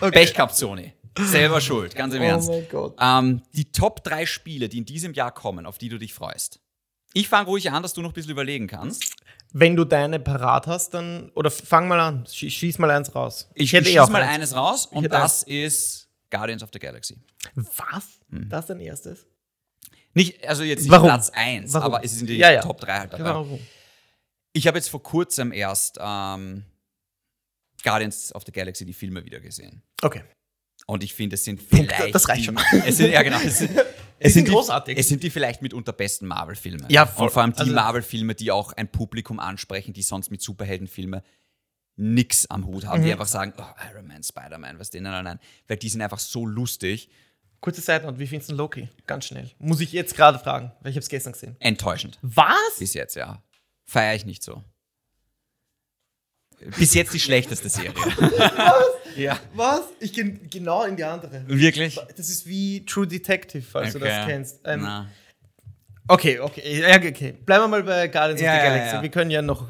Pech 0.12 0.34
gehabt, 0.34 0.54
Sony. 0.54 0.92
Selber 1.18 1.60
schuld, 1.60 1.94
ganz 1.94 2.14
im 2.14 2.22
Ernst. 2.22 2.48
Oh 2.48 2.52
mein 2.52 2.68
Gott. 2.70 2.96
Ähm, 3.00 3.42
die 3.52 3.70
Top 3.70 4.02
3 4.04 4.26
Spiele, 4.26 4.68
die 4.68 4.78
in 4.78 4.84
diesem 4.84 5.12
Jahr 5.12 5.32
kommen, 5.32 5.66
auf 5.66 5.78
die 5.78 5.88
du 5.88 5.98
dich 5.98 6.14
freust. 6.14 6.60
Ich 7.14 7.28
fange 7.28 7.46
ruhig 7.46 7.70
an, 7.70 7.82
dass 7.82 7.92
du 7.92 8.00
noch 8.00 8.10
ein 8.10 8.14
bisschen 8.14 8.30
überlegen 8.32 8.66
kannst. 8.66 9.14
Wenn 9.52 9.76
du 9.76 9.84
deine 9.84 10.18
parat 10.18 10.66
hast, 10.66 10.94
dann. 10.94 11.30
Oder 11.34 11.50
fang 11.50 11.86
mal 11.86 12.00
an. 12.00 12.24
Schie- 12.24 12.48
Schieß 12.50 12.78
mal 12.78 12.90
eins 12.90 13.14
raus. 13.14 13.50
Ich, 13.54 13.74
hätte 13.74 13.88
ich 13.90 13.96
eh 13.96 14.00
schieß 14.00 14.08
mal 14.08 14.22
eins. 14.22 14.34
eines 14.34 14.56
raus 14.56 14.86
und 14.86 15.12
das 15.12 15.42
ist 15.42 16.08
Guardians 16.30 16.62
of 16.62 16.70
the 16.72 16.78
Galaxy. 16.78 17.18
Was? 17.54 18.20
Hm. 18.30 18.48
Das 18.48 18.66
dein 18.66 18.80
erstes? 18.80 19.26
Nicht, 20.14 20.46
also 20.48 20.62
jetzt 20.62 20.80
nicht 20.82 20.90
Warum? 20.90 21.08
Platz 21.08 21.28
1, 21.30 21.74
Warum? 21.74 21.84
aber 21.94 22.04
es 22.04 22.12
sind 22.18 22.28
die 22.30 22.36
Ja, 22.38 22.50
ja. 22.50 22.62
Top 22.62 22.80
3 22.80 22.98
halt 23.00 23.12
dabei. 23.12 23.24
Warum? 23.24 23.58
Ich 24.54 24.66
habe 24.66 24.78
jetzt 24.78 24.88
vor 24.88 25.02
kurzem 25.02 25.52
erst 25.52 25.98
ähm, 26.00 26.64
Guardians 27.82 28.34
of 28.34 28.44
the 28.46 28.52
Galaxy 28.52 28.84
die 28.86 28.92
Filme 28.94 29.24
wieder 29.24 29.40
gesehen. 29.40 29.82
Okay. 30.02 30.22
Und 30.86 31.02
ich 31.04 31.14
finde, 31.14 31.34
es 31.34 31.44
sind 31.44 31.68
Punkt, 31.68 31.92
vielleicht. 31.92 32.14
das 32.14 32.28
reicht 32.28 32.40
die, 32.42 32.44
schon. 32.46 32.58
Es 32.86 32.96
sind, 32.96 33.10
ja, 33.12 33.22
genau. 33.22 33.38
Es 33.38 33.58
sind, 33.58 33.70
Die 34.22 34.26
es 34.26 34.34
sind 34.34 34.46
die, 34.46 34.52
großartig. 34.52 34.96
Es 34.98 35.08
sind 35.08 35.22
die 35.24 35.30
vielleicht 35.30 35.62
mitunter 35.62 35.92
besten 35.92 36.26
Marvel-Filme. 36.26 36.86
Ja, 36.88 37.06
voll. 37.06 37.26
Und 37.26 37.32
vor 37.32 37.42
allem 37.42 37.52
die 37.54 37.60
Also- 37.60 37.72
Marvel-Filme, 37.72 38.34
die 38.36 38.50
auch 38.52 38.72
ein 38.72 38.86
Publikum 38.88 39.40
ansprechen, 39.40 39.92
die 39.92 40.02
sonst 40.02 40.30
mit 40.30 40.40
Superheldenfilmen 40.42 41.22
nix 41.96 42.46
am 42.46 42.64
Hut 42.66 42.86
haben. 42.86 43.00
Mhm. 43.00 43.06
Die 43.06 43.12
einfach 43.12 43.26
sagen, 43.26 43.52
oh, 43.58 43.64
Iron 43.90 44.06
Man, 44.06 44.22
Spider-Man, 44.22 44.78
was 44.78 44.90
denn? 44.90 45.02
Nein, 45.02 45.12
nein, 45.12 45.24
nein. 45.24 45.38
Weil 45.66 45.76
die 45.76 45.88
sind 45.88 46.02
einfach 46.02 46.18
so 46.20 46.46
lustig. 46.46 47.08
Kurze 47.60 47.82
Zeit 47.82 48.04
und 48.04 48.18
wie 48.18 48.26
findest 48.26 48.50
du 48.50 48.54
Loki? 48.54 48.88
Ganz 49.06 49.26
schnell. 49.26 49.50
Muss 49.58 49.80
ich 49.80 49.92
jetzt 49.92 50.16
gerade 50.16 50.38
fragen, 50.38 50.72
weil 50.80 50.90
ich 50.90 50.96
habe 50.96 51.02
es 51.02 51.08
gestern 51.08 51.32
gesehen. 51.32 51.56
Enttäuschend. 51.60 52.18
Was? 52.22 52.78
Bis 52.78 52.94
jetzt, 52.94 53.14
ja. 53.16 53.42
Feiere 53.84 54.14
ich 54.14 54.24
nicht 54.24 54.42
so. 54.42 54.62
Bis 56.78 56.94
jetzt 56.94 57.12
die 57.14 57.20
schlechteste 57.20 57.68
Serie. 57.68 57.92
ja. 59.16 59.38
Was? 59.54 59.82
Ich 60.00 60.12
gehe 60.12 60.32
genau 60.32 60.84
in 60.84 60.96
die 60.96 61.04
andere. 61.04 61.42
Wirklich? 61.48 61.98
Das 62.16 62.28
ist 62.28 62.46
wie 62.46 62.84
True 62.86 63.06
Detective, 63.06 63.62
falls 63.62 63.92
du 63.92 63.98
das 63.98 64.08
Okay. 64.08 64.24
kennst. 64.26 64.60
Ähm, 64.64 64.80
Na. 64.82 65.08
okay, 66.08 66.38
okay, 66.40 67.08
okay. 67.08 67.32
Bleiben 67.44 67.64
wir 67.64 67.68
mal 67.68 67.82
bei 67.82 68.08
Guardians 68.08 68.40
Ja, 68.40 68.54
of 68.54 68.60
the 68.60 68.66
Galaxy. 68.66 68.94
ja. 68.96 69.02
Wir 69.02 69.08
können 69.10 69.30
ja 69.30 69.42
noch 69.42 69.68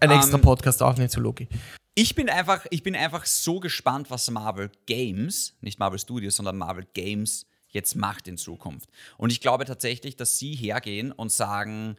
einen 0.00 0.12
Ähm, 0.12 0.18
extra 0.18 0.38
Podcast 0.38 0.82
aufnehmen 0.82 1.08
zu 1.10 1.20
Loki. 1.20 1.48
Ich 1.94 2.14
bin 2.14 2.28
einfach, 2.28 2.66
ich 2.70 2.82
bin 2.82 2.96
einfach 2.96 3.24
so 3.24 3.60
gespannt, 3.60 4.10
was 4.10 4.28
Marvel 4.30 4.70
Games, 4.86 5.54
nicht 5.60 5.78
Marvel 5.78 5.98
Studios, 5.98 6.36
sondern 6.36 6.56
Marvel 6.58 6.86
Games 6.94 7.46
jetzt 7.68 7.94
macht 7.96 8.26
in 8.28 8.36
Zukunft. 8.36 8.88
Und 9.16 9.30
ich 9.30 9.40
glaube 9.40 9.64
tatsächlich, 9.64 10.16
dass 10.16 10.38
sie 10.38 10.54
hergehen 10.54 11.12
und 11.12 11.30
sagen, 11.32 11.96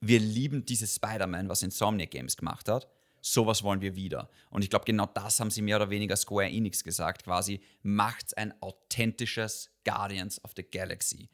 wir 0.00 0.18
lieben 0.18 0.64
dieses 0.64 0.96
Spider-Man, 0.96 1.48
was 1.48 1.62
Insomniac 1.62 2.10
Games 2.10 2.36
gemacht 2.36 2.68
hat. 2.68 2.88
Sowas 3.24 3.62
wollen 3.62 3.80
wir 3.80 3.94
wieder. 3.94 4.28
Und 4.50 4.62
ich 4.62 4.68
glaube, 4.68 4.84
genau 4.84 5.06
das 5.06 5.38
haben 5.38 5.50
sie 5.50 5.62
mehr 5.62 5.76
oder 5.76 5.90
weniger 5.90 6.16
Square 6.16 6.50
Enix 6.50 6.82
gesagt, 6.82 7.22
quasi, 7.22 7.60
macht 7.82 8.36
ein 8.36 8.52
authentisches 8.60 9.70
Guardians 9.84 10.44
of 10.44 10.52
the 10.56 10.64
Galaxy. 10.64 11.30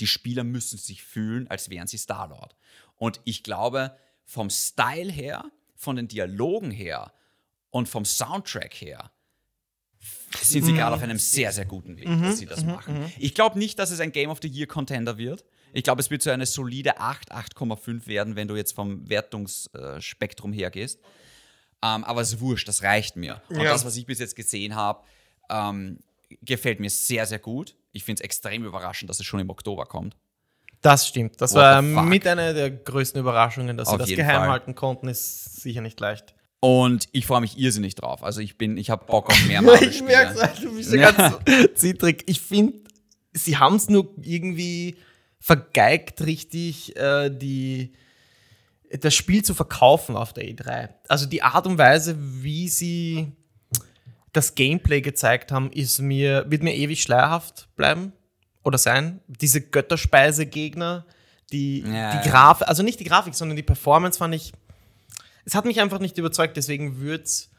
Die 0.00 0.06
Spieler 0.06 0.42
müssen 0.42 0.78
sich 0.78 1.02
fühlen, 1.02 1.46
als 1.48 1.68
wären 1.68 1.86
sie 1.86 1.98
Star-Lord. 1.98 2.56
Und 2.96 3.20
ich 3.24 3.42
glaube, 3.42 3.94
vom 4.24 4.48
Style 4.48 5.12
her, 5.12 5.44
von 5.74 5.96
den 5.96 6.08
Dialogen 6.08 6.70
her 6.70 7.12
und 7.70 7.88
vom 7.88 8.06
Soundtrack 8.06 8.74
her 8.74 9.10
sind 10.40 10.64
sie 10.64 10.72
gerade 10.72 10.96
auf 10.96 11.02
einem 11.02 11.18
sehr, 11.18 11.52
sehr 11.52 11.66
guten 11.66 11.96
Weg, 11.98 12.06
dass 12.06 12.38
sie 12.38 12.46
das 12.46 12.64
machen. 12.64 13.12
Ich 13.18 13.34
glaube 13.34 13.58
nicht, 13.58 13.78
dass 13.78 13.90
es 13.90 14.00
ein 14.00 14.12
Game 14.12 14.30
of 14.30 14.38
the 14.40 14.48
Year 14.48 14.66
Contender 14.66 15.18
wird. 15.18 15.44
Ich 15.72 15.82
glaube, 15.84 16.00
es 16.00 16.10
wird 16.10 16.22
so 16.22 16.30
eine 16.30 16.46
solide 16.46 16.98
8, 16.98 17.32
8,5 17.32 18.06
werden, 18.06 18.36
wenn 18.36 18.48
du 18.48 18.56
jetzt 18.56 18.72
vom 18.72 19.08
Wertungsspektrum 19.08 20.52
hergehst. 20.52 20.98
Ähm, 21.82 22.04
aber 22.04 22.20
es 22.22 22.32
ist 22.32 22.40
wurscht, 22.40 22.66
das 22.68 22.82
reicht 22.82 23.16
mir. 23.16 23.40
Und 23.50 23.60
Ja. 23.60 23.72
das, 23.72 23.84
was 23.84 23.96
ich 23.96 24.06
bis 24.06 24.18
jetzt 24.18 24.34
gesehen 24.34 24.74
habe, 24.74 25.04
ähm, 25.50 25.98
gefällt 26.42 26.80
mir 26.80 26.90
sehr, 26.90 27.24
sehr 27.26 27.38
gut. 27.38 27.76
Ich 27.92 28.04
finde 28.04 28.20
es 28.20 28.24
extrem 28.24 28.64
überraschend, 28.64 29.08
dass 29.08 29.20
es 29.20 29.26
schon 29.26 29.40
im 29.40 29.48
Oktober 29.50 29.86
kommt. 29.86 30.16
Das 30.80 31.08
stimmt. 31.08 31.40
Das 31.40 31.52
What 31.52 31.58
war 31.60 31.82
mit 31.82 32.26
einer 32.26 32.52
der 32.54 32.70
größten 32.70 33.20
Überraschungen, 33.20 33.76
dass 33.76 33.88
Auf 33.88 33.94
sie 34.04 34.14
das 34.14 34.24
geheim 34.26 34.36
Fall. 34.42 34.48
halten 34.50 34.74
konnten, 34.74 35.08
ist 35.08 35.60
sicher 35.60 35.80
nicht 35.80 35.98
leicht. 36.00 36.34
Und 36.60 37.08
ich 37.12 37.26
freue 37.26 37.40
mich 37.40 37.58
irrsinnig 37.58 37.94
drauf. 37.94 38.22
Also 38.24 38.40
ich 38.40 38.58
bin, 38.58 38.76
ich 38.76 38.90
habe 38.90 39.04
Bock 39.06 39.28
auf 39.30 39.46
mehr 39.46 39.60
ich 39.60 39.66
Marvel-Spiele. 39.66 40.04
merke 40.04 40.60
du 40.60 40.74
bist 40.74 40.92
ja 40.92 41.10
ganz 41.12 41.36
zittrig. 41.80 42.24
Ich 42.26 42.40
finde, 42.40 42.78
sie 43.32 43.56
haben 43.56 43.76
es 43.76 43.88
nur 43.88 44.12
irgendwie 44.22 44.96
vergeigt, 45.40 46.20
richtig 46.22 46.96
äh, 46.96 47.30
die, 47.30 47.92
das 49.00 49.14
Spiel 49.14 49.44
zu 49.44 49.54
verkaufen 49.54 50.16
auf 50.16 50.32
der 50.32 50.44
E3. 50.44 50.90
Also 51.08 51.26
die 51.26 51.42
Art 51.42 51.66
und 51.66 51.78
Weise, 51.78 52.16
wie 52.18 52.68
sie 52.68 53.32
das 54.32 54.54
Gameplay 54.54 55.00
gezeigt 55.00 55.52
haben, 55.52 55.70
ist 55.72 56.00
mir, 56.00 56.44
wird 56.48 56.62
mir 56.62 56.74
ewig 56.74 57.02
schleierhaft 57.02 57.68
bleiben 57.76 58.12
oder 58.62 58.78
sein. 58.78 59.20
Diese 59.26 59.60
Götterspeise-Gegner, 59.60 61.06
die, 61.52 61.80
Ja, 61.80 62.20
die. 62.20 62.28
Grafik, 62.28 62.68
also 62.68 62.82
nicht 62.82 63.00
die 63.00 63.04
Grafik, 63.04 63.34
sondern 63.34 63.56
die 63.56 63.62
Performance 63.62 64.18
fand 64.18 64.34
ich, 64.34 64.52
es 65.44 65.54
hat 65.54 65.64
mich 65.64 65.80
einfach 65.80 65.98
nicht 65.98 66.18
überzeugt, 66.18 66.56
deswegen 66.56 66.98
würde 66.98 67.24
es 67.24 67.50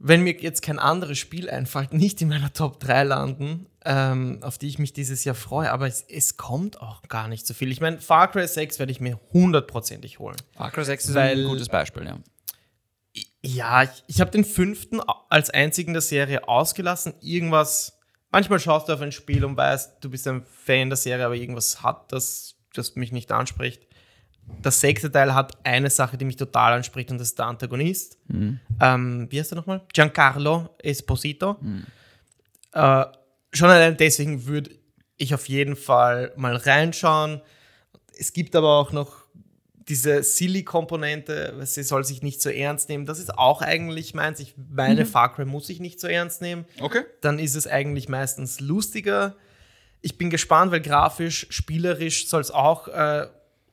wenn 0.00 0.22
mir 0.22 0.32
jetzt 0.40 0.62
kein 0.62 0.78
anderes 0.78 1.18
Spiel 1.18 1.50
einfällt, 1.50 1.92
nicht 1.92 2.22
in 2.22 2.28
meiner 2.28 2.52
Top 2.52 2.78
3 2.80 3.02
landen, 3.04 3.66
ähm, 3.84 4.38
auf 4.42 4.56
die 4.58 4.68
ich 4.68 4.78
mich 4.78 4.92
dieses 4.92 5.24
Jahr 5.24 5.34
freue. 5.34 5.72
Aber 5.72 5.86
es, 5.88 6.02
es 6.08 6.36
kommt 6.36 6.80
auch 6.80 7.02
gar 7.02 7.26
nicht 7.26 7.46
so 7.46 7.54
viel. 7.54 7.72
Ich 7.72 7.80
meine, 7.80 7.98
Far 8.00 8.30
Cry 8.30 8.46
6 8.46 8.78
werde 8.78 8.92
ich 8.92 9.00
mir 9.00 9.18
hundertprozentig 9.32 10.18
holen. 10.18 10.36
Far 10.56 10.70
Cry 10.70 10.84
6 10.84 11.06
ist 11.08 11.14
Weil- 11.14 11.38
ein 11.40 11.48
gutes 11.48 11.68
Beispiel, 11.68 12.04
ja. 12.04 12.18
Ja, 13.42 13.82
ich, 13.84 14.04
ich 14.06 14.20
habe 14.20 14.30
den 14.30 14.44
fünften 14.44 15.00
als 15.28 15.50
einzigen 15.50 15.92
der 15.92 16.02
Serie 16.02 16.46
ausgelassen. 16.46 17.14
Irgendwas, 17.20 17.98
manchmal 18.30 18.60
schaust 18.60 18.88
du 18.88 18.92
auf 18.92 19.00
ein 19.00 19.12
Spiel 19.12 19.44
und 19.44 19.56
weißt, 19.56 19.96
du 20.00 20.10
bist 20.10 20.26
ein 20.28 20.44
Fan 20.64 20.90
der 20.90 20.96
Serie, 20.96 21.24
aber 21.24 21.34
irgendwas 21.34 21.82
hat 21.82 22.12
das, 22.12 22.56
das 22.74 22.94
mich 22.96 23.10
nicht 23.10 23.32
anspricht. 23.32 23.87
Das 24.62 24.80
sechste 24.80 25.10
Teil 25.10 25.34
hat 25.34 25.56
eine 25.64 25.90
Sache, 25.90 26.16
die 26.16 26.24
mich 26.24 26.36
total 26.36 26.72
anspricht, 26.74 27.10
und 27.10 27.18
das 27.18 27.28
ist 27.28 27.38
der 27.38 27.46
Antagonist. 27.46 28.18
Ähm, 28.80 29.26
wie 29.30 29.38
heißt 29.38 29.52
er 29.52 29.56
nochmal? 29.56 29.82
Giancarlo 29.92 30.70
Esposito. 30.82 31.56
Äh, 32.72 33.04
schon 33.52 33.70
allein 33.70 33.96
deswegen 33.96 34.46
würde 34.46 34.70
ich 35.16 35.34
auf 35.34 35.48
jeden 35.48 35.76
Fall 35.76 36.32
mal 36.36 36.56
reinschauen. 36.56 37.40
Es 38.16 38.32
gibt 38.32 38.56
aber 38.56 38.78
auch 38.78 38.92
noch 38.92 39.28
diese 39.88 40.22
Silly-Komponente, 40.22 41.54
sie 41.64 41.82
soll 41.82 42.04
sich 42.04 42.22
nicht 42.22 42.42
so 42.42 42.50
ernst 42.50 42.88
nehmen. 42.90 43.06
Das 43.06 43.18
ist 43.18 43.38
auch 43.38 43.62
eigentlich 43.62 44.12
meins. 44.12 44.38
Ich 44.38 44.54
meine, 44.70 45.06
Far 45.06 45.34
Cry 45.34 45.46
muss 45.46 45.70
ich 45.70 45.80
nicht 45.80 45.98
so 45.98 46.06
ernst 46.06 46.42
nehmen. 46.42 46.66
Okay. 46.80 47.04
Dann 47.22 47.38
ist 47.38 47.54
es 47.54 47.66
eigentlich 47.66 48.08
meistens 48.08 48.60
lustiger. 48.60 49.36
Ich 50.02 50.18
bin 50.18 50.28
gespannt, 50.28 50.72
weil 50.72 50.80
grafisch, 50.82 51.46
spielerisch 51.50 52.28
soll 52.28 52.42
es 52.42 52.50
auch 52.50 52.88
äh, 52.88 53.28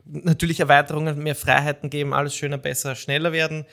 natürlich 0.06 0.60
Erweiterungen, 0.60 1.18
mehr 1.20 1.36
Freiheiten 1.36 1.90
geben, 1.90 2.14
alles 2.14 2.36
schöner, 2.36 2.58
besser, 2.58 2.96
schneller 2.96 3.32
werden. 3.32 3.66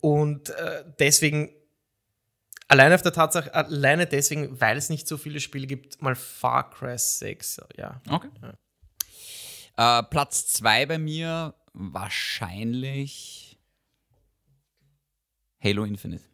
Und 0.00 0.50
äh, 0.50 0.84
deswegen, 0.98 1.50
alleine 2.68 2.94
auf 2.94 3.02
der 3.02 3.12
Tatsache, 3.12 3.54
alleine 3.54 4.06
deswegen, 4.06 4.60
weil 4.60 4.76
es 4.76 4.88
nicht 4.88 5.06
so 5.08 5.16
viele 5.16 5.40
Spiele 5.40 5.66
gibt, 5.66 6.00
mal 6.02 6.14
Far 6.14 6.70
Cry 6.70 6.96
6, 6.96 7.60
ja. 7.76 8.00
Okay. 8.08 8.28
Äh, 9.76 10.02
Platz 10.04 10.46
2 10.52 10.86
bei 10.86 10.98
mir 10.98 11.54
wahrscheinlich 11.72 13.58
Halo 15.62 15.84
Infinite. 15.84 16.24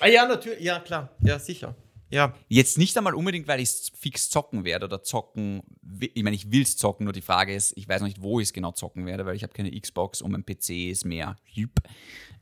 Ah 0.00 0.06
ja, 0.06 0.26
natürlich, 0.26 0.60
ja 0.60 0.78
klar, 0.80 1.10
ja 1.20 1.38
sicher. 1.38 1.74
Ja, 2.12 2.34
Jetzt 2.48 2.76
nicht 2.76 2.96
einmal 2.98 3.14
unbedingt, 3.14 3.48
weil 3.48 3.58
ich 3.60 3.70
es 3.70 3.92
fix 3.98 4.28
zocken 4.28 4.64
werde 4.64 4.84
oder 4.84 5.02
zocken. 5.02 5.62
Ich 5.98 6.22
meine, 6.22 6.36
ich 6.36 6.52
will 6.52 6.60
es 6.62 6.76
zocken, 6.76 7.04
nur 7.04 7.14
die 7.14 7.22
Frage 7.22 7.54
ist, 7.54 7.72
ich 7.76 7.88
weiß 7.88 8.02
noch 8.02 8.08
nicht, 8.08 8.20
wo 8.20 8.38
ich 8.38 8.48
es 8.48 8.52
genau 8.52 8.72
zocken 8.72 9.06
werde, 9.06 9.24
weil 9.24 9.34
ich 9.34 9.42
habe 9.42 9.54
keine 9.54 9.70
Xbox 9.70 10.20
und 10.20 10.30
mein 10.30 10.44
PC 10.44 10.90
ist 10.90 11.06
mehr 11.06 11.36
hüb. 11.44 11.80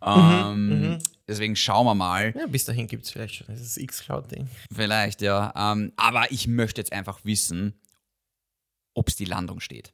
Ähm, 0.02 0.98
Deswegen 1.28 1.54
schauen 1.54 1.86
wir 1.86 1.94
mal. 1.94 2.34
ja 2.36 2.46
bis 2.48 2.64
dahin 2.64 2.88
gibt 2.88 3.04
es 3.04 3.12
vielleicht 3.12 3.36
schon 3.36 3.46
dieses 3.48 3.76
X-Cloud-Ding. 3.76 4.48
Vielleicht, 4.74 5.22
ja. 5.22 5.52
Ähm, 5.54 5.92
aber 5.96 6.32
ich 6.32 6.48
möchte 6.48 6.80
jetzt 6.80 6.92
einfach 6.92 7.24
wissen, 7.24 7.80
ob 8.94 9.08
es 9.08 9.14
die 9.14 9.24
Landung 9.24 9.60
steht. 9.60 9.92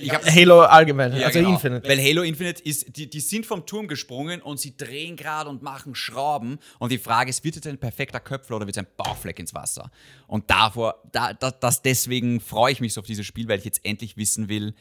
Ich 0.00 0.12
hab- 0.12 0.24
Halo 0.24 0.60
allgemein, 0.62 1.14
Ja, 1.16 1.26
also 1.26 1.38
genau. 1.38 1.52
Infinite. 1.52 1.88
Weil 1.88 1.98
Halo 2.02 2.22
Infinite 2.22 2.62
ist, 2.62 2.96
die, 2.96 3.08
die 3.08 3.20
sind 3.20 3.46
vom 3.46 3.64
Turm 3.66 3.86
gesprungen 3.88 4.42
und 4.42 4.58
sie 4.58 4.76
drehen 4.76 5.16
gerade 5.16 5.48
und 5.50 5.62
machen 5.62 5.94
Schrauben. 5.94 6.58
Und 6.78 6.90
die 6.92 6.98
Frage 6.98 7.30
ist, 7.30 7.44
wird 7.44 7.56
es 7.56 7.66
ein 7.66 7.78
perfekter 7.78 8.20
Köpfler 8.20 8.56
oder 8.56 8.66
wird 8.66 8.76
es 8.76 8.82
ein 8.82 8.88
Bauchfleck 8.96 9.38
ins 9.38 9.54
Wasser? 9.54 9.90
Und 10.26 10.50
davor, 10.50 11.02
da, 11.12 11.32
da, 11.32 11.50
das 11.50 11.82
deswegen 11.82 12.40
freue 12.40 12.72
ich 12.72 12.80
mich 12.80 12.92
so 12.94 13.00
auf 13.00 13.06
dieses 13.06 13.26
Spiel, 13.26 13.48
weil 13.48 13.58
ich 13.58 13.64
jetzt 13.64 13.84
endlich 13.84 14.16
wissen 14.16 14.48
will, 14.48 14.74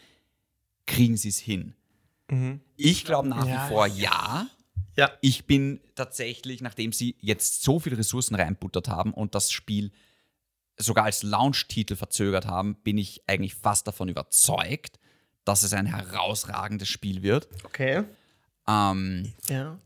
kriegen 0.86 1.18
sie 1.18 1.30
es 1.30 1.40
hin? 1.40 1.74
Ich 2.78 3.06
glaube 3.06 3.28
nach 3.28 3.46
Ja. 3.48 3.66
wie 3.66 3.70
vor 3.70 3.88
ja. 3.88 4.48
Ja. 4.96 5.12
Ich 5.22 5.46
bin 5.46 5.80
tatsächlich, 5.96 6.62
nachdem 6.62 6.92
sie 6.92 7.16
jetzt 7.22 7.64
so 7.64 7.80
viele 7.80 7.98
Ressourcen 7.98 8.36
reinbuttert 8.36 8.88
haben 8.90 9.14
und 9.14 9.34
das 9.34 9.52
Spiel 9.52 9.92
sogar 10.80 11.06
als 11.06 11.24
Launch-Titel 11.24 11.96
verzögert 11.96 12.48
haben, 12.48 12.76
bin 12.76 12.98
ich 12.98 13.22
eigentlich 13.28 13.54
fast 13.56 13.88
davon 13.88 14.08
überzeugt, 14.10 15.00
dass 15.46 15.64
es 15.64 15.74
ein 15.74 15.86
herausragendes 15.86 16.88
Spiel 16.88 17.22
wird. 17.22 17.48
Okay. 17.66 18.04
Ähm, 18.68 19.34
Ja. 19.48 19.78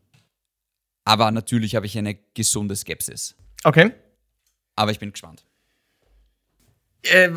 aber 1.05 1.31
natürlich 1.31 1.75
habe 1.75 1.85
ich 1.85 1.97
eine 1.97 2.15
gesunde 2.33 2.75
Skepsis. 2.75 3.35
Okay. 3.63 3.91
Aber 4.75 4.91
ich 4.91 4.99
bin 4.99 5.11
gespannt. 5.11 5.45
Äh, 7.03 7.29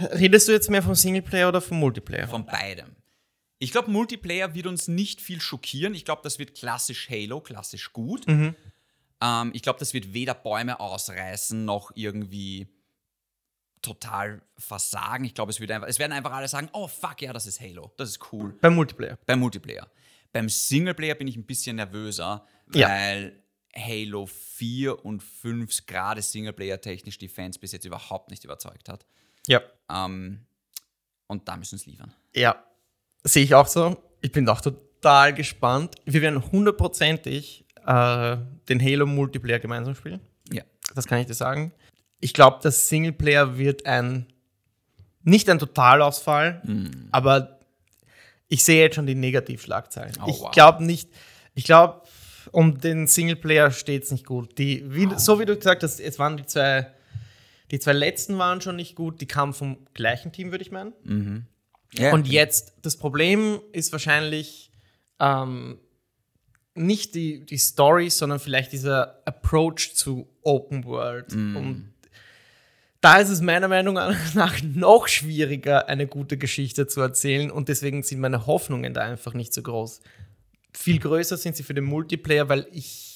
redest 0.00 0.48
du 0.48 0.52
jetzt 0.52 0.70
mehr 0.70 0.82
vom 0.82 0.94
Singleplayer 0.94 1.48
oder 1.48 1.60
vom 1.60 1.78
Multiplayer? 1.78 2.28
Von 2.28 2.46
beidem. 2.46 2.94
Ich 3.58 3.72
glaube, 3.72 3.90
Multiplayer 3.90 4.54
wird 4.54 4.66
uns 4.66 4.86
nicht 4.88 5.20
viel 5.20 5.40
schockieren. 5.40 5.94
Ich 5.94 6.04
glaube, 6.04 6.22
das 6.22 6.38
wird 6.38 6.54
klassisch 6.54 7.08
Halo, 7.10 7.40
klassisch 7.40 7.92
gut. 7.92 8.24
Ähm, 9.20 9.50
ich 9.54 9.62
glaube, 9.62 9.78
das 9.78 9.94
wird 9.94 10.12
weder 10.12 10.34
Bäume 10.34 10.80
ausreißen 10.80 11.64
noch 11.64 11.90
irgendwie 11.94 12.68
total 13.82 14.42
versagen. 14.56 15.24
Ich 15.24 15.34
glaube, 15.34 15.50
es, 15.50 15.60
wird 15.60 15.70
einfach, 15.70 15.88
es 15.88 15.98
werden 15.98 16.12
einfach 16.12 16.32
alle 16.32 16.48
sagen, 16.48 16.68
oh 16.72 16.88
fuck, 16.88 17.22
ja, 17.22 17.32
das 17.32 17.46
ist 17.46 17.60
Halo. 17.60 17.92
Das 17.96 18.08
ist 18.10 18.32
cool. 18.32 18.56
Beim 18.60 18.74
Multiplayer. 18.74 19.18
Beim 19.26 19.38
Multiplayer. 19.40 19.88
Beim 20.32 20.48
Singleplayer 20.48 21.14
bin 21.14 21.28
ich 21.28 21.36
ein 21.36 21.46
bisschen 21.46 21.76
nervöser, 21.76 22.44
Ja. 22.74 22.88
weil 22.88 23.42
Halo 23.74 24.26
4 24.26 25.04
und 25.04 25.22
5 25.22 25.86
gerade 25.86 26.20
Singleplayer-technisch 26.22 27.18
die 27.18 27.28
Fans 27.28 27.58
bis 27.58 27.72
jetzt 27.72 27.84
überhaupt 27.84 28.30
nicht 28.30 28.44
überzeugt 28.44 28.88
hat. 28.88 29.06
Ja. 29.46 29.62
Ähm, 29.90 30.46
und 31.28 31.46
da 31.48 31.56
müssen 31.56 31.78
sie 31.78 31.90
liefern. 31.90 32.12
Ja. 32.34 32.62
Sehe 33.24 33.44
ich 33.44 33.54
auch 33.54 33.66
so. 33.66 33.96
Ich 34.20 34.32
bin 34.32 34.48
auch 34.48 34.60
total 34.60 35.32
gespannt. 35.34 35.94
Wir 36.04 36.20
werden 36.22 36.50
hundertprozentig 36.50 37.64
äh, 37.88 38.36
den 38.68 38.82
Halo 38.82 39.06
Multiplayer 39.06 39.58
gemeinsam 39.58 39.94
spielen. 39.94 40.20
Ja. 40.52 40.62
Das 40.94 41.06
kann 41.06 41.18
ich 41.20 41.26
dir 41.26 41.34
sagen. 41.34 41.72
Ich 42.20 42.34
glaube, 42.34 42.58
das 42.62 42.88
Singleplayer 42.88 43.56
wird 43.56 43.86
ein 43.86 44.26
nicht 45.22 45.48
ein 45.50 45.58
Totalausfall, 45.58 46.62
aber 47.12 47.58
ich 48.48 48.64
sehe 48.64 48.82
jetzt 48.82 48.94
schon 48.94 49.06
die 49.06 49.14
Negativschlagzeilen. 49.14 50.14
Oh, 50.22 50.26
ich 50.28 50.40
wow. 50.40 50.50
glaube 50.50 50.84
nicht, 50.84 51.10
ich 51.54 51.64
glaube, 51.64 52.02
um 52.50 52.78
den 52.78 53.06
Singleplayer 53.06 53.70
steht 53.70 54.04
es 54.04 54.10
nicht 54.10 54.24
gut. 54.24 54.56
Die, 54.58 54.84
wie, 54.86 55.08
So 55.16 55.38
wie 55.38 55.44
du 55.44 55.54
gesagt 55.56 55.82
hast, 55.82 56.00
es 56.00 56.18
waren 56.18 56.38
die 56.38 56.46
zwei, 56.46 56.86
die 57.70 57.78
zwei 57.78 57.92
letzten 57.92 58.38
waren 58.38 58.60
schon 58.60 58.76
nicht 58.76 58.94
gut, 58.94 59.20
die 59.20 59.26
kamen 59.26 59.52
vom 59.52 59.78
gleichen 59.92 60.32
Team, 60.32 60.50
würde 60.50 60.62
ich 60.62 60.70
meinen. 60.70 60.94
ja. 61.92 62.12
Und 62.12 62.26
jetzt, 62.26 62.74
das 62.82 62.96
Problem 62.96 63.60
ist 63.72 63.92
wahrscheinlich 63.92 64.70
ähm, 65.20 65.78
nicht 66.78 67.14
die, 67.14 67.44
die 67.44 67.58
Story, 67.58 68.10
sondern 68.10 68.38
vielleicht 68.38 68.72
dieser 68.72 69.20
Approach 69.24 69.94
zu 69.94 70.28
Open 70.42 70.84
World. 70.84 71.32
Und 71.56 71.92
da 73.00 73.18
ist 73.18 73.28
es 73.28 73.40
meiner 73.40 73.68
Meinung 73.68 73.94
nach 74.34 74.62
noch 74.62 75.08
schwieriger, 75.08 75.88
eine 75.88 76.06
gute 76.06 76.36
Geschichte 76.36 76.86
zu 76.86 77.00
erzählen. 77.00 77.50
Und 77.50 77.68
deswegen 77.68 78.02
sind 78.02 78.20
meine 78.20 78.46
Hoffnungen 78.46 78.94
da 78.94 79.02
einfach 79.02 79.34
nicht 79.34 79.52
so 79.52 79.62
groß. 79.62 80.00
Viel 80.72 80.98
größer 80.98 81.36
sind 81.36 81.56
sie 81.56 81.62
für 81.62 81.74
den 81.74 81.84
Multiplayer, 81.84 82.48
weil 82.48 82.66
ich 82.72 83.07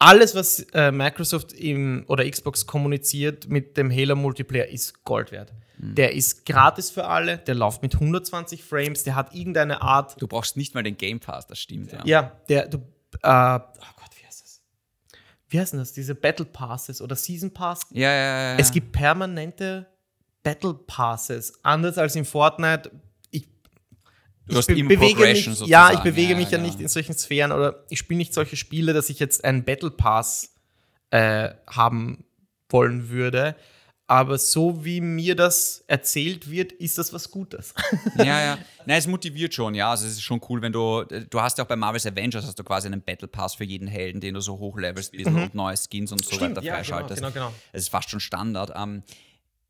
alles, 0.00 0.34
was 0.34 0.66
äh, 0.72 0.90
Microsoft 0.90 1.52
im, 1.52 2.04
oder 2.08 2.28
Xbox 2.28 2.66
kommuniziert 2.66 3.48
mit 3.48 3.76
dem 3.76 3.90
Halo 3.90 4.16
Multiplayer, 4.16 4.66
ist 4.66 5.04
Gold 5.04 5.30
wert. 5.30 5.52
Der 5.82 6.12
ist 6.12 6.44
gratis 6.44 6.90
für 6.90 7.06
alle, 7.06 7.38
der 7.38 7.54
läuft 7.54 7.80
mit 7.80 7.94
120 7.94 8.62
Frames, 8.62 9.02
der 9.02 9.14
hat 9.14 9.34
irgendeine 9.34 9.80
Art. 9.80 10.20
Du 10.20 10.26
brauchst 10.26 10.58
nicht 10.58 10.74
mal 10.74 10.82
den 10.82 10.98
Game 10.98 11.20
Pass, 11.20 11.46
das 11.46 11.58
stimmt. 11.58 11.92
Ja. 11.92 12.02
Ja, 12.04 12.32
der, 12.50 12.68
du, 12.68 12.78
äh, 12.78 12.80
oh 13.22 13.58
Gott, 13.96 14.10
wie 14.18 14.26
heißt 14.26 14.42
das? 14.42 14.60
Wie 15.48 15.58
heißen 15.58 15.78
das? 15.78 15.94
Diese 15.94 16.14
Battle 16.14 16.44
Passes 16.44 17.00
oder 17.00 17.16
Season 17.16 17.50
Pass? 17.50 17.80
Ja, 17.92 18.12
ja, 18.12 18.52
ja. 18.52 18.58
Es 18.58 18.72
gibt 18.72 18.92
permanente 18.92 19.86
Battle 20.42 20.74
Passes, 20.74 21.54
anders 21.62 21.96
als 21.96 22.14
in 22.14 22.26
Fortnite. 22.26 22.90
Du 24.50 24.56
hast 24.58 24.66
be- 24.66 24.74
immer 24.78 24.88
bewege 24.88 25.20
mich, 25.20 25.46
ja, 25.46 25.50
ich 25.50 25.56
sozusagen. 25.58 26.02
bewege 26.02 26.32
Ja, 26.32 26.36
mich 26.38 26.50
ja, 26.50 26.58
genau. 26.58 26.68
nicht 26.68 26.80
in 26.80 26.88
solchen 26.88 27.14
Sphären 27.16 27.52
oder 27.52 27.84
ich 27.88 27.98
spiele 27.98 28.18
nicht 28.18 28.34
solche 28.34 28.56
Spiele, 28.56 28.92
dass 28.92 29.08
ich 29.10 29.18
jetzt 29.18 29.44
einen 29.44 29.64
Battle 29.64 29.90
Pass 29.90 30.52
äh, 31.10 31.50
haben 31.66 32.24
wollen 32.68 33.08
würde. 33.08 33.56
Aber 34.06 34.38
so 34.38 34.84
wie 34.84 35.00
mir 35.00 35.36
das 35.36 35.84
erzählt 35.86 36.50
wird, 36.50 36.72
ist 36.72 36.98
das 36.98 37.12
was 37.12 37.30
Gutes. 37.30 37.72
ja, 38.16 38.24
ja. 38.24 38.58
Nein, 38.84 38.98
es 38.98 39.06
motiviert 39.06 39.54
schon, 39.54 39.72
ja. 39.76 39.92
Also 39.92 40.04
es 40.06 40.14
ist 40.14 40.22
schon 40.22 40.40
cool, 40.48 40.60
wenn 40.62 40.72
du, 40.72 41.04
du 41.04 41.40
hast 41.40 41.58
ja 41.58 41.64
auch 41.64 41.68
bei 41.68 41.76
Marvel's 41.76 42.06
Avengers 42.06 42.44
hast 42.44 42.58
du 42.58 42.64
quasi 42.64 42.88
einen 42.88 43.02
Battle 43.02 43.28
Pass 43.28 43.54
für 43.54 43.62
jeden 43.62 43.86
Helden, 43.86 44.20
den 44.20 44.34
du 44.34 44.40
so 44.40 44.58
hochlevelst 44.58 45.12
bisschen 45.12 45.36
und 45.36 45.54
neue 45.54 45.76
Skins 45.76 46.10
und 46.10 46.24
so 46.24 46.40
weiter 46.40 46.60
ja, 46.60 46.74
freischaltest. 46.74 47.20
genau, 47.22 47.32
genau. 47.32 47.54
Es 47.72 47.82
ist 47.82 47.90
fast 47.90 48.10
schon 48.10 48.18
Standard. 48.18 48.72
Ähm, 48.74 49.04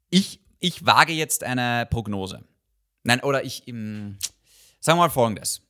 ich, 0.08 0.40
ich 0.58 0.86
wage 0.86 1.12
jetzt 1.12 1.44
eine 1.44 1.86
Prognose. 1.90 2.42
Nein, 3.02 3.20
oder 3.20 3.44
ich, 3.44 3.68
ähm, 3.68 4.16
sagen 4.80 4.98
wir 4.98 5.04
mal 5.04 5.10
folgendes. 5.10 5.62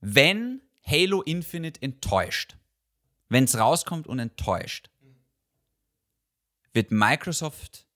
Wenn 0.00 0.60
Halo 0.84 1.22
Infinite 1.22 1.80
enttäuscht, 1.82 2.56
wenn 3.28 3.44
es 3.44 3.56
rauskommt 3.56 4.06
und 4.06 4.18
enttäuscht, 4.18 4.90
wird 6.72 6.90
Microsoft 6.90 7.86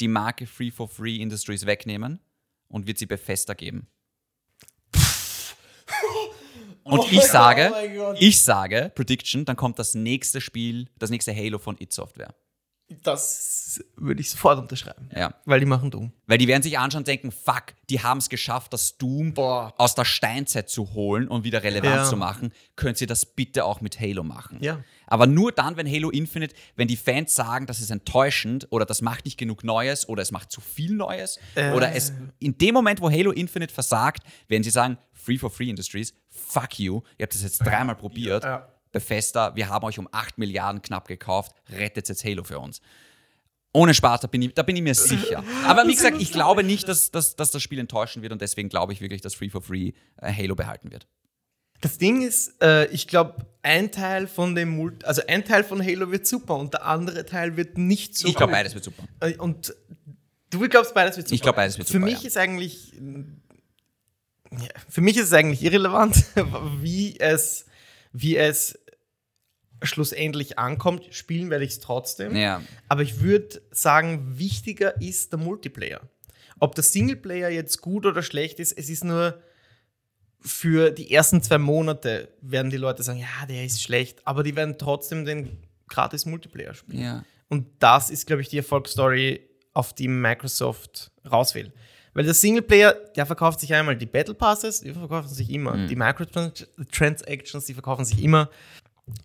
die 0.00 0.08
Marke 0.08 0.46
Free 0.46 0.70
for 0.70 0.88
Free 0.88 1.16
Industries 1.16 1.66
wegnehmen 1.66 2.20
und 2.68 2.86
wird 2.86 2.98
sie 2.98 3.06
Bethesda 3.06 3.54
geben. 3.54 3.88
Und 6.82 7.00
Oh 7.00 7.06
ich 7.10 7.16
mein 7.16 7.26
sage, 7.26 7.72
oh 7.72 8.14
ich 8.18 8.42
sage, 8.42 8.92
Prediction, 8.94 9.46
dann 9.46 9.56
kommt 9.56 9.78
das 9.78 9.94
nächste 9.94 10.40
Spiel, 10.42 10.90
das 10.98 11.08
nächste 11.08 11.34
Halo 11.34 11.58
von 11.58 11.76
It 11.80 11.92
Software. 11.94 12.34
Das 13.02 13.82
würde 13.96 14.20
ich 14.20 14.30
sofort 14.30 14.58
unterschreiben. 14.58 15.08
Ja. 15.16 15.34
Weil 15.46 15.58
die 15.60 15.66
machen 15.66 15.90
dumm. 15.90 16.12
Weil 16.26 16.36
die 16.38 16.46
werden 16.48 16.62
sich 16.62 16.78
anschauen 16.78 17.00
und 17.00 17.08
denken, 17.08 17.32
fuck, 17.32 17.74
die 17.88 18.02
haben 18.02 18.18
es 18.18 18.28
geschafft, 18.28 18.72
das 18.74 18.98
Doom 18.98 19.32
Boah. 19.34 19.72
aus 19.78 19.94
der 19.94 20.04
Steinzeit 20.04 20.68
zu 20.68 20.92
holen 20.92 21.26
und 21.28 21.44
wieder 21.44 21.62
relevant 21.62 21.94
Ja. 21.96 22.04
zu 22.04 22.16
machen. 22.16 22.52
Können 22.76 22.94
sie 22.94 23.06
das 23.06 23.24
bitte 23.26 23.64
auch 23.64 23.80
mit 23.80 23.98
Halo 24.00 24.22
machen? 24.22 24.58
Ja. 24.60 24.84
Aber 25.06 25.26
nur 25.26 25.50
dann, 25.52 25.76
wenn 25.76 25.90
Halo 25.90 26.10
Infinite, 26.10 26.54
wenn 26.76 26.86
die 26.88 26.96
Fans 26.96 27.34
sagen, 27.34 27.66
das 27.66 27.80
ist 27.80 27.90
enttäuschend 27.90 28.66
oder 28.70 28.84
das 28.84 29.00
macht 29.00 29.24
nicht 29.24 29.38
genug 29.38 29.64
Neues 29.64 30.06
oder 30.08 30.22
es 30.22 30.30
macht 30.30 30.50
zu 30.52 30.60
viel 30.60 30.94
Neues 30.94 31.38
Äh. 31.54 31.72
oder 31.72 31.94
es 31.94 32.12
in 32.38 32.58
dem 32.58 32.74
Moment, 32.74 33.00
wo 33.00 33.10
Halo 33.10 33.30
Infinite 33.32 33.72
versagt, 33.72 34.22
werden 34.48 34.62
sie 34.62 34.70
sagen, 34.70 34.98
Free 35.12 35.38
for 35.38 35.50
Free 35.50 35.70
Industries, 35.70 36.14
fuck 36.28 36.78
you, 36.78 37.00
ihr 37.18 37.24
habt 37.24 37.34
das 37.34 37.42
jetzt 37.42 37.58
dreimal 37.58 37.96
probiert. 37.96 38.44
Ja. 38.44 38.68
Bethesda, 38.94 39.54
wir 39.54 39.68
haben 39.68 39.84
euch 39.84 39.98
um 39.98 40.08
8 40.10 40.38
Milliarden 40.38 40.80
knapp 40.80 41.06
gekauft, 41.06 41.52
rettet 41.70 42.08
jetzt 42.08 42.24
Halo 42.24 42.44
für 42.44 42.58
uns. 42.58 42.80
Ohne 43.74 43.92
Spaß, 43.92 44.20
da 44.20 44.28
bin 44.28 44.40
ich, 44.40 44.54
da 44.54 44.62
bin 44.62 44.76
ich 44.76 44.82
mir 44.82 44.94
sicher. 44.94 45.44
Aber 45.66 45.86
wie 45.86 45.94
gesagt, 45.94 46.22
ich 46.22 46.32
glaube 46.32 46.62
nicht, 46.62 46.88
dass, 46.88 47.10
dass, 47.10 47.34
dass 47.34 47.50
das 47.50 47.60
Spiel 47.60 47.80
enttäuschen 47.80 48.22
wird 48.22 48.32
und 48.32 48.40
deswegen 48.40 48.68
glaube 48.68 48.92
ich 48.92 49.00
wirklich, 49.00 49.20
dass 49.20 49.34
Free 49.34 49.50
for 49.50 49.60
Free 49.60 49.92
äh, 50.22 50.32
Halo 50.32 50.54
behalten 50.54 50.92
wird. 50.92 51.06
Das 51.80 51.98
Ding 51.98 52.22
ist, 52.22 52.62
äh, 52.62 52.86
ich 52.86 53.08
glaube, 53.08 53.46
ein 53.62 53.90
Teil 53.90 54.28
von 54.28 54.54
dem 54.54 54.70
Mult 54.70 55.04
also 55.04 55.22
ein 55.26 55.44
Teil 55.44 55.64
von 55.64 55.84
Halo 55.84 56.10
wird 56.10 56.26
super 56.26 56.56
und 56.56 56.72
der 56.72 56.86
andere 56.86 57.26
Teil 57.26 57.56
wird 57.56 57.76
nicht 57.76 58.16
so 58.16 58.28
Ich 58.28 58.36
glaube, 58.36 58.52
beides 58.52 58.74
wird 58.74 58.84
super. 58.84 59.02
Äh, 59.20 59.36
Und 59.36 59.74
du 60.50 60.68
glaubst, 60.68 60.94
beides 60.94 61.16
wird 61.16 61.26
super. 61.26 61.34
Ich 61.34 61.42
glaube, 61.42 61.56
beides 61.56 61.76
wird 61.76 61.88
Für 61.88 61.94
super, 61.94 62.06
mich 62.06 62.22
ja. 62.22 62.28
ist 62.28 62.36
eigentlich. 62.36 62.92
Ja, 64.52 64.68
für 64.88 65.00
mich 65.00 65.16
ist 65.16 65.24
es 65.24 65.32
eigentlich 65.32 65.64
irrelevant, 65.64 66.24
wie 66.80 67.18
es, 67.18 67.66
wie 68.12 68.36
es 68.36 68.78
schlussendlich 69.86 70.58
ankommt. 70.58 71.06
Spielen 71.10 71.50
werde 71.50 71.64
ich 71.64 71.72
es 71.72 71.80
trotzdem. 71.80 72.36
Ja. 72.36 72.62
Aber 72.88 73.02
ich 73.02 73.20
würde 73.20 73.62
sagen, 73.70 74.38
wichtiger 74.38 75.00
ist 75.00 75.32
der 75.32 75.38
Multiplayer. 75.38 76.00
Ob 76.60 76.74
der 76.74 76.84
Singleplayer 76.84 77.50
jetzt 77.50 77.80
gut 77.80 78.06
oder 78.06 78.22
schlecht 78.22 78.60
ist, 78.60 78.72
es 78.72 78.88
ist 78.88 79.04
nur 79.04 79.40
für 80.40 80.90
die 80.90 81.10
ersten 81.12 81.42
zwei 81.42 81.58
Monate 81.58 82.28
werden 82.40 82.70
die 82.70 82.76
Leute 82.76 83.02
sagen, 83.02 83.18
ja, 83.18 83.46
der 83.48 83.64
ist 83.64 83.82
schlecht, 83.82 84.26
aber 84.26 84.42
die 84.42 84.54
werden 84.54 84.76
trotzdem 84.78 85.24
den 85.24 85.58
gratis 85.88 86.26
Multiplayer 86.26 86.74
spielen. 86.74 87.02
Ja. 87.02 87.24
Und 87.48 87.66
das 87.78 88.10
ist, 88.10 88.26
glaube 88.26 88.42
ich, 88.42 88.48
die 88.48 88.58
Erfolgsstory, 88.58 89.48
auf 89.72 89.92
die 89.92 90.08
Microsoft 90.08 91.10
raus 91.30 91.54
will. 91.54 91.72
Weil 92.12 92.24
der 92.24 92.34
Singleplayer, 92.34 92.92
der 93.16 93.26
verkauft 93.26 93.58
sich 93.58 93.74
einmal. 93.74 93.96
Die 93.96 94.06
Battle 94.06 94.34
Passes, 94.34 94.80
die 94.80 94.92
verkaufen 94.92 95.28
sich 95.28 95.50
immer. 95.50 95.86
Die 95.86 95.96
Microtransactions, 95.96 97.64
die 97.64 97.74
verkaufen 97.74 98.04
sich 98.04 98.22
immer. 98.22 98.48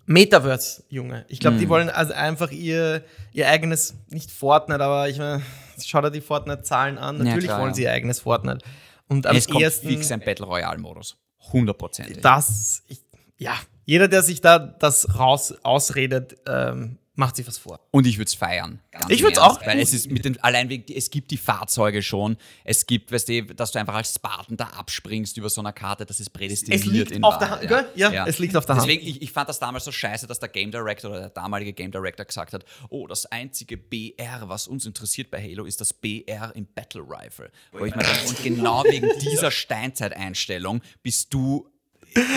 Metaverse, 0.05 0.83
Junge. 0.89 1.25
Ich 1.29 1.39
glaube, 1.39 1.57
die 1.57 1.69
wollen 1.69 1.89
also 1.89 2.13
einfach 2.13 2.51
ihr, 2.51 3.03
ihr 3.31 3.47
eigenes, 3.47 3.95
nicht 4.09 4.29
Fortnite, 4.31 4.83
aber 4.83 5.07
ich 5.07 5.17
meine, 5.17 5.41
schau 5.83 6.01
dir 6.01 6.11
die 6.11 6.21
Fortnite-Zahlen 6.21 6.97
an. 6.97 7.19
Natürlich 7.19 7.45
klar, 7.45 7.61
wollen 7.61 7.69
ja. 7.69 7.75
sie 7.75 7.83
ihr 7.83 7.91
eigenes 7.91 8.19
Fortnite. 8.21 8.59
Und 9.07 9.25
am 9.25 9.35
Es 9.35 9.47
kommt 9.47 9.63
ersten, 9.63 9.87
fix 9.87 10.11
ein 10.11 10.19
Battle 10.19 10.45
Royale-Modus. 10.45 11.17
100%. 11.51 12.21
das, 12.21 12.83
ich, 12.87 12.99
ja, 13.37 13.53
jeder, 13.85 14.07
der 14.07 14.21
sich 14.21 14.41
da 14.41 14.59
das 14.59 15.17
raus 15.17 15.53
ausredet, 15.63 16.35
ähm, 16.47 16.99
macht 17.19 17.35
sich 17.35 17.45
was 17.45 17.57
vor. 17.57 17.79
Und 17.91 18.07
ich 18.07 18.17
würde 18.17 18.27
es 18.27 18.33
feiern. 18.33 18.79
ganz 18.91 19.05
Ich 19.09 19.19
im 19.19 19.27
würd's 19.27 19.37
Ernst, 19.37 19.59
auch 19.61 19.65
Weil 19.67 19.79
es 19.79 19.93
ist 19.93 20.09
mit 20.09 20.25
den, 20.25 20.41
allein 20.41 20.69
wegen, 20.69 20.91
es 20.91 21.11
gibt 21.11 21.29
die 21.29 21.37
Fahrzeuge 21.37 22.01
schon. 22.01 22.37
Es 22.63 22.87
gibt, 22.87 23.11
weißt 23.11 23.29
du, 23.29 23.43
dass 23.53 23.71
du 23.71 23.79
einfach 23.79 23.95
als 23.95 24.15
Spartan 24.15 24.57
da 24.57 24.65
abspringst 24.65 25.37
über 25.37 25.49
so 25.49 25.61
einer 25.61 25.73
Karte, 25.73 26.05
das 26.05 26.19
ist 26.19 26.31
prädestiniert. 26.31 26.81
Es 26.81 26.87
liegt 26.87 27.11
in 27.11 27.23
auf 27.23 27.37
der 27.37 27.49
Hand, 27.51 27.67
gell? 27.67 27.87
Ja, 27.95 28.25
es 28.25 28.39
liegt 28.39 28.55
auf 28.55 28.65
der 28.65 28.75
Hand. 28.75 28.85
Deswegen, 28.85 29.05
ich, 29.05 29.21
ich 29.21 29.31
fand 29.31 29.49
das 29.49 29.59
damals 29.59 29.83
so 29.83 29.91
scheiße, 29.91 30.25
dass 30.25 30.39
der 30.39 30.49
Game 30.49 30.71
Director 30.71 31.11
oder 31.11 31.19
der 31.19 31.29
damalige 31.29 31.73
Game 31.73 31.91
Director 31.91 32.25
gesagt 32.25 32.53
hat, 32.53 32.65
oh, 32.89 33.05
das 33.05 33.25
einzige 33.27 33.77
BR, 33.77 34.43
was 34.47 34.67
uns 34.67 34.85
interessiert 34.85 35.29
bei 35.29 35.41
Halo, 35.41 35.65
ist 35.65 35.81
das 35.81 35.93
BR 35.93 36.53
im 36.55 36.67
Battle 36.73 37.03
Rifle. 37.03 37.51
Wo 37.71 37.85
ich 37.85 37.95
mir 37.95 38.03
denke, 38.03 38.29
und 38.29 38.43
genau 38.43 38.83
wegen 38.85 39.09
dieser 39.21 39.51
Steinzeiteinstellung 39.51 40.81
bist 41.03 41.33
du, 41.33 41.69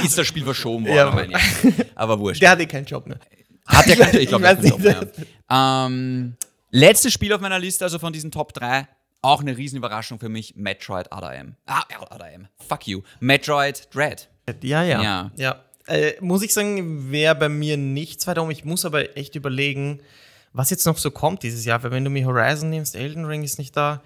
ist 0.04 0.18
das 0.18 0.26
Spiel 0.26 0.44
verschoben 0.44 0.86
worden, 0.86 1.30
Ja. 1.30 1.38
Aber 1.94 2.18
wurscht. 2.18 2.42
Der 2.42 2.50
hat 2.50 2.60
eh 2.60 2.66
keinen 2.66 2.84
Job 2.84 3.06
mehr. 3.06 3.18
Hat 3.66 3.86
ja 3.86 3.96
keinen, 3.96 4.20
ich 4.20 4.28
glaube, 4.28 4.58
ich 4.62 4.76
nicht. 4.78 4.84
ja. 5.50 5.86
ähm, 5.86 6.36
Letztes 6.70 7.12
Spiel 7.12 7.32
auf 7.34 7.40
meiner 7.40 7.58
Liste, 7.58 7.84
also 7.84 7.98
von 7.98 8.12
diesen 8.12 8.30
Top 8.30 8.54
3, 8.54 8.88
auch 9.20 9.40
eine 9.40 9.56
Riesenüberraschung 9.56 10.18
für 10.18 10.30
mich, 10.30 10.56
Metroid 10.56 11.12
Other 11.12 11.34
M. 11.34 11.56
Ah, 11.66 11.82
Other 12.10 12.32
M. 12.32 12.48
Fuck 12.66 12.86
you. 12.88 13.02
Metroid 13.20 13.88
Dread. 13.94 14.28
Ja, 14.62 14.82
ja. 14.82 15.02
Ja. 15.02 15.30
ja. 15.36 15.64
Äh, 15.86 16.14
muss 16.20 16.42
ich 16.42 16.54
sagen, 16.54 17.10
wäre 17.12 17.34
bei 17.34 17.48
mir 17.48 17.76
nichts 17.76 18.26
weiter 18.26 18.42
um. 18.42 18.50
Ich 18.50 18.64
muss 18.64 18.84
aber 18.84 19.16
echt 19.16 19.34
überlegen, 19.34 20.00
was 20.52 20.70
jetzt 20.70 20.86
noch 20.86 20.96
so 20.96 21.10
kommt 21.10 21.42
dieses 21.42 21.64
Jahr. 21.64 21.82
Weil 21.82 21.90
wenn 21.90 22.04
du 22.04 22.10
mir 22.10 22.24
Horizon 22.26 22.70
nimmst, 22.70 22.96
Elden 22.96 23.24
Ring 23.26 23.42
ist 23.42 23.58
nicht 23.58 23.76
da. 23.76 24.02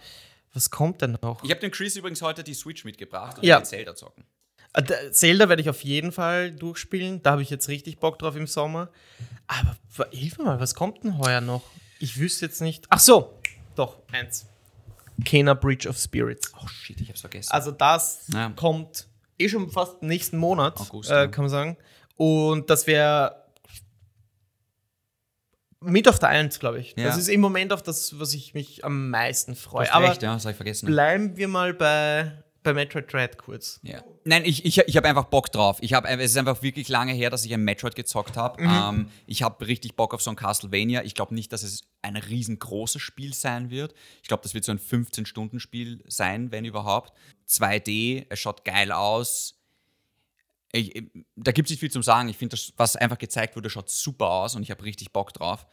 Was 0.53 0.71
kommt 0.71 1.03
denn 1.03 1.19
noch? 1.23 1.45
Ich 1.45 1.51
habe 1.51 1.61
dem 1.61 1.71
Chris 1.71 1.97
übrigens 1.97 2.23
heute 2.23 2.43
die 2.43 2.55
Switch 2.55 2.85
mitgebracht 2.85 3.39
und 3.39 3.45
Ja. 3.45 3.59
ja. 3.59 3.63
Zelda 3.65 3.95
zocken. 3.95 4.25
Da- 4.83 5.11
Zelda 5.13 5.49
werde 5.49 5.63
ich 5.63 5.69
auf 5.71 5.83
jeden 5.85 6.13
Fall 6.13 6.53
durchspielen. 6.53 7.23
Da 7.23 7.33
habe 7.33 7.43
ich 7.43 7.51
jetzt 7.51 7.69
richtig 7.69 7.99
Bock 7.99 8.19
drauf 8.19 8.37
im 8.37 8.47
Sommer. 8.47 8.91
Aber 9.47 9.77
hilf 10.11 10.39
mir 10.39 10.45
mal, 10.45 10.61
was 10.61 10.75
kommt 10.75 11.03
denn 11.05 11.19
heuer 11.19 11.41
noch? 11.41 11.63
Ich 11.99 12.19
wüsste 12.19 12.47
jetzt 12.47 12.61
nicht. 12.61 12.85
Ach 12.91 12.99
so, 13.01 13.39
doch, 13.75 13.99
eins. 14.13 14.47
Kena 15.25 15.55
Bridge 15.55 15.89
of 15.89 15.97
Spirits. 15.97 16.53
Oh 16.63 16.67
shit, 16.69 17.01
ich 17.01 17.09
hab's 17.09 17.23
vergessen. 17.23 17.51
Also 17.53 17.71
das 17.71 18.27
Ja. 18.35 18.51
kommt 18.51 19.07
eh 19.39 19.49
schon 19.49 19.71
fast 19.71 20.03
nächsten 20.03 20.37
Monat, 20.37 20.79
August, 20.79 21.11
äh, 21.11 21.29
kann 21.29 21.45
man 21.45 21.51
sagen. 21.51 21.77
Und 22.17 22.69
das 22.69 22.87
wäre 22.87 23.45
mit 25.81 26.09
auf 26.09 26.19
der 26.19 26.31
Eins, 26.31 26.59
glaube 26.59 26.81
ich. 26.81 26.95
Ja. 26.97 27.05
Das 27.05 27.17
ist 27.17 27.29
im 27.29 27.41
Moment 27.41 27.73
auf 27.73 27.83
das, 27.83 28.19
was 28.19 28.35
ich 28.35 28.55
mich 28.55 28.85
am 28.85 29.11
meisten 29.11 29.55
freue. 29.55 29.93
Aber 29.93 30.11
recht, 30.11 30.23
ja, 30.23 30.35
das 30.35 30.45
hab 30.45 30.51
ich 30.51 30.57
vergessen. 30.57 30.87
bleiben 30.87 31.37
wir 31.37 31.49
mal 31.49 31.75
bei, 31.75 32.43
bei 32.67 32.75
Metroid 32.75 33.13
Dread 33.13 33.39
kurz. 33.39 33.79
Ja. 33.85 34.03
Nein, 34.25 34.43
ich, 34.45 34.65
ich, 34.65 34.79
ich 34.79 34.97
habe 34.97 35.09
einfach 35.09 35.27
Bock 35.27 35.53
drauf. 35.53 35.79
Ich 35.81 35.93
hab, 35.93 36.05
es 36.05 36.33
ist 36.33 36.37
einfach 36.37 36.63
wirklich 36.63 36.89
lange 36.89 37.13
her, 37.13 37.31
dass 37.31 37.45
ich 37.45 37.55
ein 37.55 37.63
Metroid 37.63 37.95
gezockt 37.95 38.37
habe. 38.37 38.61
Mhm. 38.61 38.71
Ähm, 38.71 39.09
ich 39.27 39.43
habe 39.43 39.67
richtig 39.67 39.95
Bock 39.95 40.13
auf 40.13 40.21
so 40.21 40.31
ein 40.31 40.37
Castlevania. 40.37 41.05
Ich 41.05 41.15
glaube 41.15 41.33
nicht, 41.33 41.53
dass 41.53 41.63
es 41.63 41.83
ein 42.03 42.17
riesengroßes 42.17 43.01
Spiel 43.01 43.35
sein 43.35 43.71
wird. 43.71 43.95
Ich 44.21 44.27
glaube, 44.27 44.43
das 44.43 44.53
wird 44.53 44.65
so 44.65 44.73
ein 44.73 44.81
15-Stunden-Spiel 44.81 46.03
sein, 46.09 46.51
wenn 46.51 46.65
überhaupt. 46.65 47.13
2D, 47.49 48.27
es 48.29 48.41
schaut 48.41 48.65
geil 48.65 48.91
aus. 48.91 49.55
Ich, 50.73 50.93
da 51.37 51.53
gibt 51.53 51.69
es 51.69 51.71
nicht 51.71 51.81
viel 51.81 51.93
zum 51.93 52.03
Sagen. 52.03 52.29
Ich 52.29 52.37
finde, 52.37 52.57
das, 52.57 52.73
was 52.77 52.97
einfach 52.97 53.19
gezeigt 53.19 53.55
wurde, 53.55 53.71
schaut 53.71 53.89
super 53.89 54.27
aus 54.27 54.57
und 54.57 54.63
ich 54.65 54.73
habe 54.73 54.83
richtig 54.83 55.13
Bock 55.13 55.33
drauf. 55.33 55.67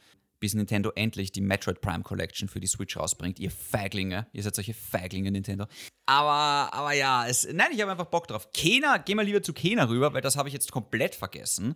Bis 0.43 0.53
Nintendo 0.55 0.91
endlich 0.95 1.31
die 1.31 1.39
Metroid 1.39 1.79
Prime 1.79 2.03
Collection 2.03 2.49
für 2.49 2.59
die 2.59 2.67
Switch 2.67 2.97
rausbringt. 2.97 3.39
Ihr 3.39 3.49
Feiglinge. 3.49 4.27
Ihr 4.33 4.43
seid 4.43 4.53
solche 4.55 4.73
Feiglinge, 4.73 5.31
Nintendo. 5.31 5.67
Aber, 6.05 6.73
aber 6.73 6.91
ja, 6.91 7.25
es, 7.25 7.47
nein, 7.49 7.67
ich 7.73 7.79
habe 7.81 7.91
einfach 7.91 8.07
Bock 8.07 8.27
drauf. 8.27 8.51
Kena, 8.51 8.97
geh 8.97 9.15
mal 9.15 9.23
lieber 9.25 9.41
zu 9.41 9.53
Kena 9.53 9.85
rüber, 9.87 10.13
weil 10.13 10.19
das 10.19 10.35
habe 10.35 10.49
ich 10.49 10.53
jetzt 10.53 10.69
komplett 10.69 11.15
vergessen. 11.15 11.75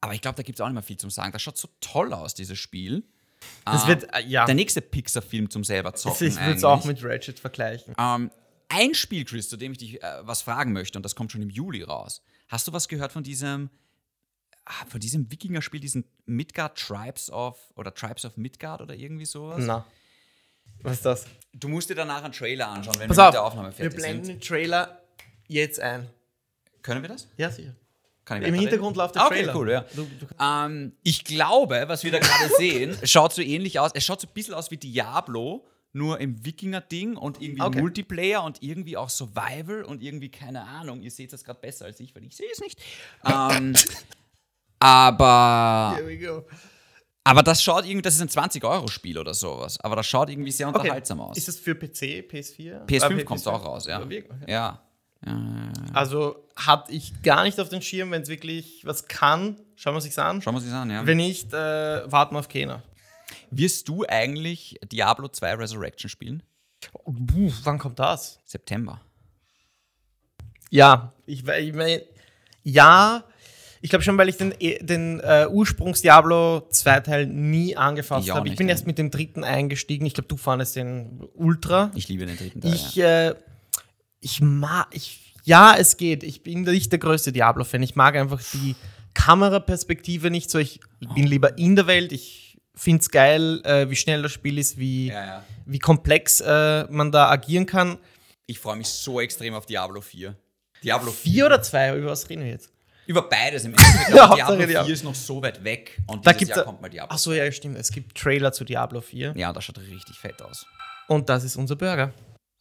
Aber 0.00 0.14
ich 0.14 0.22
glaube, 0.22 0.36
da 0.36 0.42
gibt 0.42 0.58
es 0.58 0.62
auch 0.62 0.68
nicht 0.68 0.72
mehr 0.72 0.82
viel 0.82 0.96
zum 0.96 1.10
Sagen. 1.10 1.32
Das 1.32 1.42
schaut 1.42 1.58
so 1.58 1.68
toll 1.82 2.14
aus, 2.14 2.32
dieses 2.32 2.58
Spiel. 2.58 3.04
Das 3.66 3.84
Ah, 3.84 3.88
wird, 3.88 4.04
äh, 4.14 4.22
ja, 4.26 4.46
Der 4.46 4.54
nächste 4.54 4.80
Pixar-Film 4.80 5.50
zum 5.50 5.62
selber 5.62 5.92
zocken. 5.94 6.28
ich 6.28 6.40
würde 6.40 6.54
es 6.54 6.64
auch 6.64 6.86
mit 6.86 7.04
Ratchet 7.04 7.38
vergleichen. 7.38 7.94
Ähm, 7.98 8.30
ein 8.70 8.94
Spiel, 8.94 9.26
Chris, 9.26 9.50
zu 9.50 9.58
dem 9.58 9.72
ich 9.72 9.78
dich 9.78 10.02
äh, 10.02 10.06
was 10.22 10.40
fragen 10.40 10.72
möchte, 10.72 10.98
und 10.98 11.02
das 11.02 11.14
kommt 11.14 11.30
schon 11.30 11.42
im 11.42 11.50
Juli 11.50 11.82
raus. 11.82 12.22
Hast 12.48 12.66
du 12.68 12.72
was 12.72 12.88
gehört 12.88 13.12
von 13.12 13.22
diesem, 13.22 13.68
ah, 13.68 13.87
von 14.88 15.00
diesem 15.00 15.30
Wikinger-Spiel, 15.30 15.80
diesen 15.80 16.04
Midgard 16.26 16.78
Tribes 16.78 17.30
of, 17.30 17.58
oder 17.76 17.92
Tribes 17.94 18.24
of 18.24 18.36
Midgard 18.36 18.80
oder 18.80 18.94
irgendwie 18.94 19.26
sowas? 19.26 19.64
Na. 19.66 19.86
Was 20.82 20.94
ist 20.94 21.04
das? 21.06 21.26
Du 21.52 21.68
musst 21.68 21.90
dir 21.90 21.94
danach 21.94 22.22
einen 22.22 22.32
Trailer 22.32 22.68
anschauen, 22.68 22.98
wenn 22.98 23.08
Pass 23.08 23.16
wir 23.16 23.22
auf, 23.24 23.28
mit 23.28 23.34
der 23.34 23.42
Aufnahme 23.44 23.68
wir 23.68 23.72
fertig 23.72 23.96
blenden 23.98 24.24
sind. 24.24 24.34
den 24.44 24.46
Trailer 24.48 25.02
jetzt 25.48 25.80
ein. 25.80 26.08
Können 26.82 27.02
wir 27.02 27.08
das? 27.08 27.26
Ja, 27.36 27.50
sicher. 27.50 27.74
Kann 28.24 28.42
ich 28.42 28.48
Im? 28.48 28.54
Hintergrund 28.54 28.96
läuft 28.96 29.14
der 29.14 29.22
Ah, 29.22 29.26
okay, 29.26 29.36
Trailer. 29.44 29.56
cool, 29.56 29.70
ja. 29.70 29.80
Du, 29.94 30.04
du, 30.04 30.26
Ähm, 30.40 30.92
ich 31.02 31.24
glaube, 31.24 31.84
was 31.88 32.04
wir 32.04 32.12
da 32.12 32.18
gerade 32.18 32.48
sehen, 32.58 32.96
schaut 33.04 33.32
so 33.32 33.40
ähnlich 33.42 33.80
aus. 33.80 33.90
Es 33.94 34.04
schaut 34.04 34.20
so 34.20 34.28
ein 34.28 34.34
bisschen 34.34 34.54
aus 34.54 34.70
wie 34.70 34.76
Diablo, 34.76 35.66
nur 35.94 36.20
im 36.20 36.44
Wikinger-Ding 36.44 37.16
und 37.16 37.40
irgendwie 37.40 37.62
Okay. 37.62 37.80
Multiplayer 37.80 38.44
und 38.44 38.62
irgendwie 38.62 38.96
auch 38.98 39.08
Survival 39.08 39.82
und 39.82 40.02
irgendwie, 40.02 40.28
keine 40.30 40.62
Ahnung, 40.64 41.00
ihr 41.02 41.10
seht 41.10 41.32
das 41.32 41.42
gerade 41.42 41.58
besser 41.60 41.86
als 41.86 41.98
ich, 42.00 42.14
weil 42.14 42.24
ich 42.24 42.36
sehe 42.36 42.46
es 42.52 42.60
nicht. 42.60 42.78
ähm, 43.24 43.72
aber, 44.80 45.98
aber 47.24 47.42
das 47.42 47.62
schaut 47.62 47.84
irgendwie, 47.84 48.02
das 48.02 48.14
ist 48.18 48.20
ein 48.22 48.28
20-Euro-Spiel 48.50 49.18
oder 49.18 49.34
sowas. 49.34 49.78
Aber 49.80 49.96
das 49.96 50.06
schaut 50.06 50.30
irgendwie 50.30 50.50
sehr 50.52 50.68
Okay. 50.68 50.78
unterhaltsam 50.78 51.20
aus. 51.20 51.36
Ist 51.36 51.48
das 51.48 51.56
für 51.56 51.74
PC, 51.74 52.24
PS4? 52.30 52.86
PS5 52.86 53.20
Ah, 53.20 53.24
kommt 53.24 53.46
auch 53.46 53.64
raus, 53.64 53.86
ja. 53.86 54.00
Okay. 54.02 54.24
Ja. 54.46 54.82
Also 55.92 56.46
hatte 56.54 56.92
ich 56.92 57.22
gar 57.22 57.42
nicht 57.42 57.58
auf 57.58 57.68
den 57.68 57.82
Schirm, 57.82 58.12
wenn 58.12 58.22
es 58.22 58.28
wirklich 58.28 58.82
was 58.86 59.08
kann, 59.08 59.60
schauen 59.74 59.94
wir 59.94 60.00
sich's 60.00 60.18
an. 60.18 60.40
Schauen 60.40 60.54
wir 60.54 60.58
uns 60.58 60.66
das 60.66 60.74
an, 60.74 60.90
ja. 60.90 61.04
Wenn 61.06 61.16
nicht, 61.16 61.52
äh, 61.52 62.10
warten 62.10 62.34
wir 62.36 62.38
auf 62.38 62.48
Kena. 62.48 62.82
Wirst 63.50 63.88
du 63.88 64.04
eigentlich 64.08 64.78
Diablo 64.92 65.26
2 65.28 65.54
Resurrection 65.54 66.08
spielen? 66.08 66.42
Puh, 67.04 67.52
wann 67.64 67.78
kommt 67.78 67.98
das? 67.98 68.38
September. 68.44 69.00
Ja, 70.70 71.12
ich, 71.26 71.46
ich, 71.48 71.72
mein, 71.74 72.00
Ja, 72.62 73.24
ich 73.80 73.90
glaube 73.90 74.02
schon, 74.02 74.18
weil 74.18 74.28
ich 74.28 74.36
den, 74.36 74.54
eh, 74.58 74.78
den 74.82 75.20
äh, 75.20 75.46
Ursprungs-Diablo 75.50 76.68
2 76.70 77.00
Teil 77.00 77.26
nie 77.26 77.76
angefasst 77.76 78.30
habe. 78.30 78.48
Ich 78.48 78.56
bin 78.56 78.68
ja. 78.68 78.74
erst 78.74 78.86
mit 78.86 78.98
dem 78.98 79.10
dritten 79.10 79.44
eingestiegen. 79.44 80.06
Ich 80.06 80.14
glaube, 80.14 80.28
du 80.28 80.36
fandest 80.36 80.76
den 80.76 81.28
Ultra. 81.34 81.90
Ich 81.94 82.08
liebe 82.08 82.26
den 82.26 82.36
dritten 82.36 82.60
Teil. 82.60 82.74
Ich, 82.74 82.98
äh, 82.98 83.34
ich 84.20 84.40
mag, 84.40 84.88
ich, 84.92 85.34
ja, 85.44 85.74
es 85.78 85.96
geht. 85.96 86.22
Ich 86.22 86.42
bin 86.42 86.62
nicht 86.62 86.90
der 86.90 86.98
größte 86.98 87.32
Diablo-Fan. 87.32 87.82
Ich 87.82 87.94
mag 87.94 88.16
einfach 88.16 88.42
die 88.52 88.74
Kameraperspektive 89.14 90.30
nicht 90.30 90.50
so. 90.50 90.58
Ich 90.58 90.80
bin 91.14 91.26
lieber 91.26 91.56
in 91.58 91.76
der 91.76 91.86
Welt. 91.86 92.12
Ich 92.12 92.58
finde 92.74 93.00
es 93.00 93.10
geil, 93.10 93.60
äh, 93.64 93.90
wie 93.90 93.96
schnell 93.96 94.22
das 94.22 94.32
Spiel 94.32 94.58
ist, 94.58 94.78
wie, 94.78 95.08
ja, 95.08 95.26
ja. 95.26 95.44
wie 95.66 95.78
komplex 95.78 96.40
äh, 96.40 96.84
man 96.90 97.10
da 97.10 97.28
agieren 97.28 97.66
kann. 97.66 97.98
Ich 98.46 98.58
freue 98.58 98.76
mich 98.76 98.88
so 98.88 99.20
extrem 99.20 99.54
auf 99.54 99.66
Diablo 99.66 100.00
4. 100.00 100.34
Diablo 100.82 101.10
4. 101.10 101.32
Vier 101.32 101.46
oder 101.46 101.60
zwei, 101.60 101.96
über 101.96 102.10
was 102.10 102.28
reden 102.30 102.44
wir 102.44 102.50
jetzt? 102.50 102.70
Über 103.08 103.22
beides 103.22 103.64
im 103.64 103.70
Endeffekt. 103.72 104.14
Ja, 104.14 104.34
Diablo 104.34 104.56
4 104.58 104.66
Diablo. 104.66 104.92
ist 104.92 105.02
noch 105.02 105.14
so 105.14 105.42
weit 105.42 105.64
weg. 105.64 105.98
Und 106.06 106.26
Da 106.26 106.32
dieses 106.34 106.54
Jahr 106.54 106.64
kommt 106.66 106.82
mal 106.82 106.90
Diablo. 106.90 107.14
Achso, 107.14 107.32
ja, 107.32 107.50
stimmt. 107.50 107.78
Es 107.78 107.90
gibt 107.90 108.16
Trailer 108.18 108.52
zu 108.52 108.64
Diablo 108.64 109.00
4. 109.00 109.32
Ja, 109.34 109.50
das 109.52 109.64
schaut 109.64 109.78
richtig 109.78 110.18
fett 110.18 110.42
aus. 110.42 110.66
Und 111.08 111.30
das 111.30 111.42
ist 111.42 111.56
unser 111.56 111.74
Burger. 111.74 112.12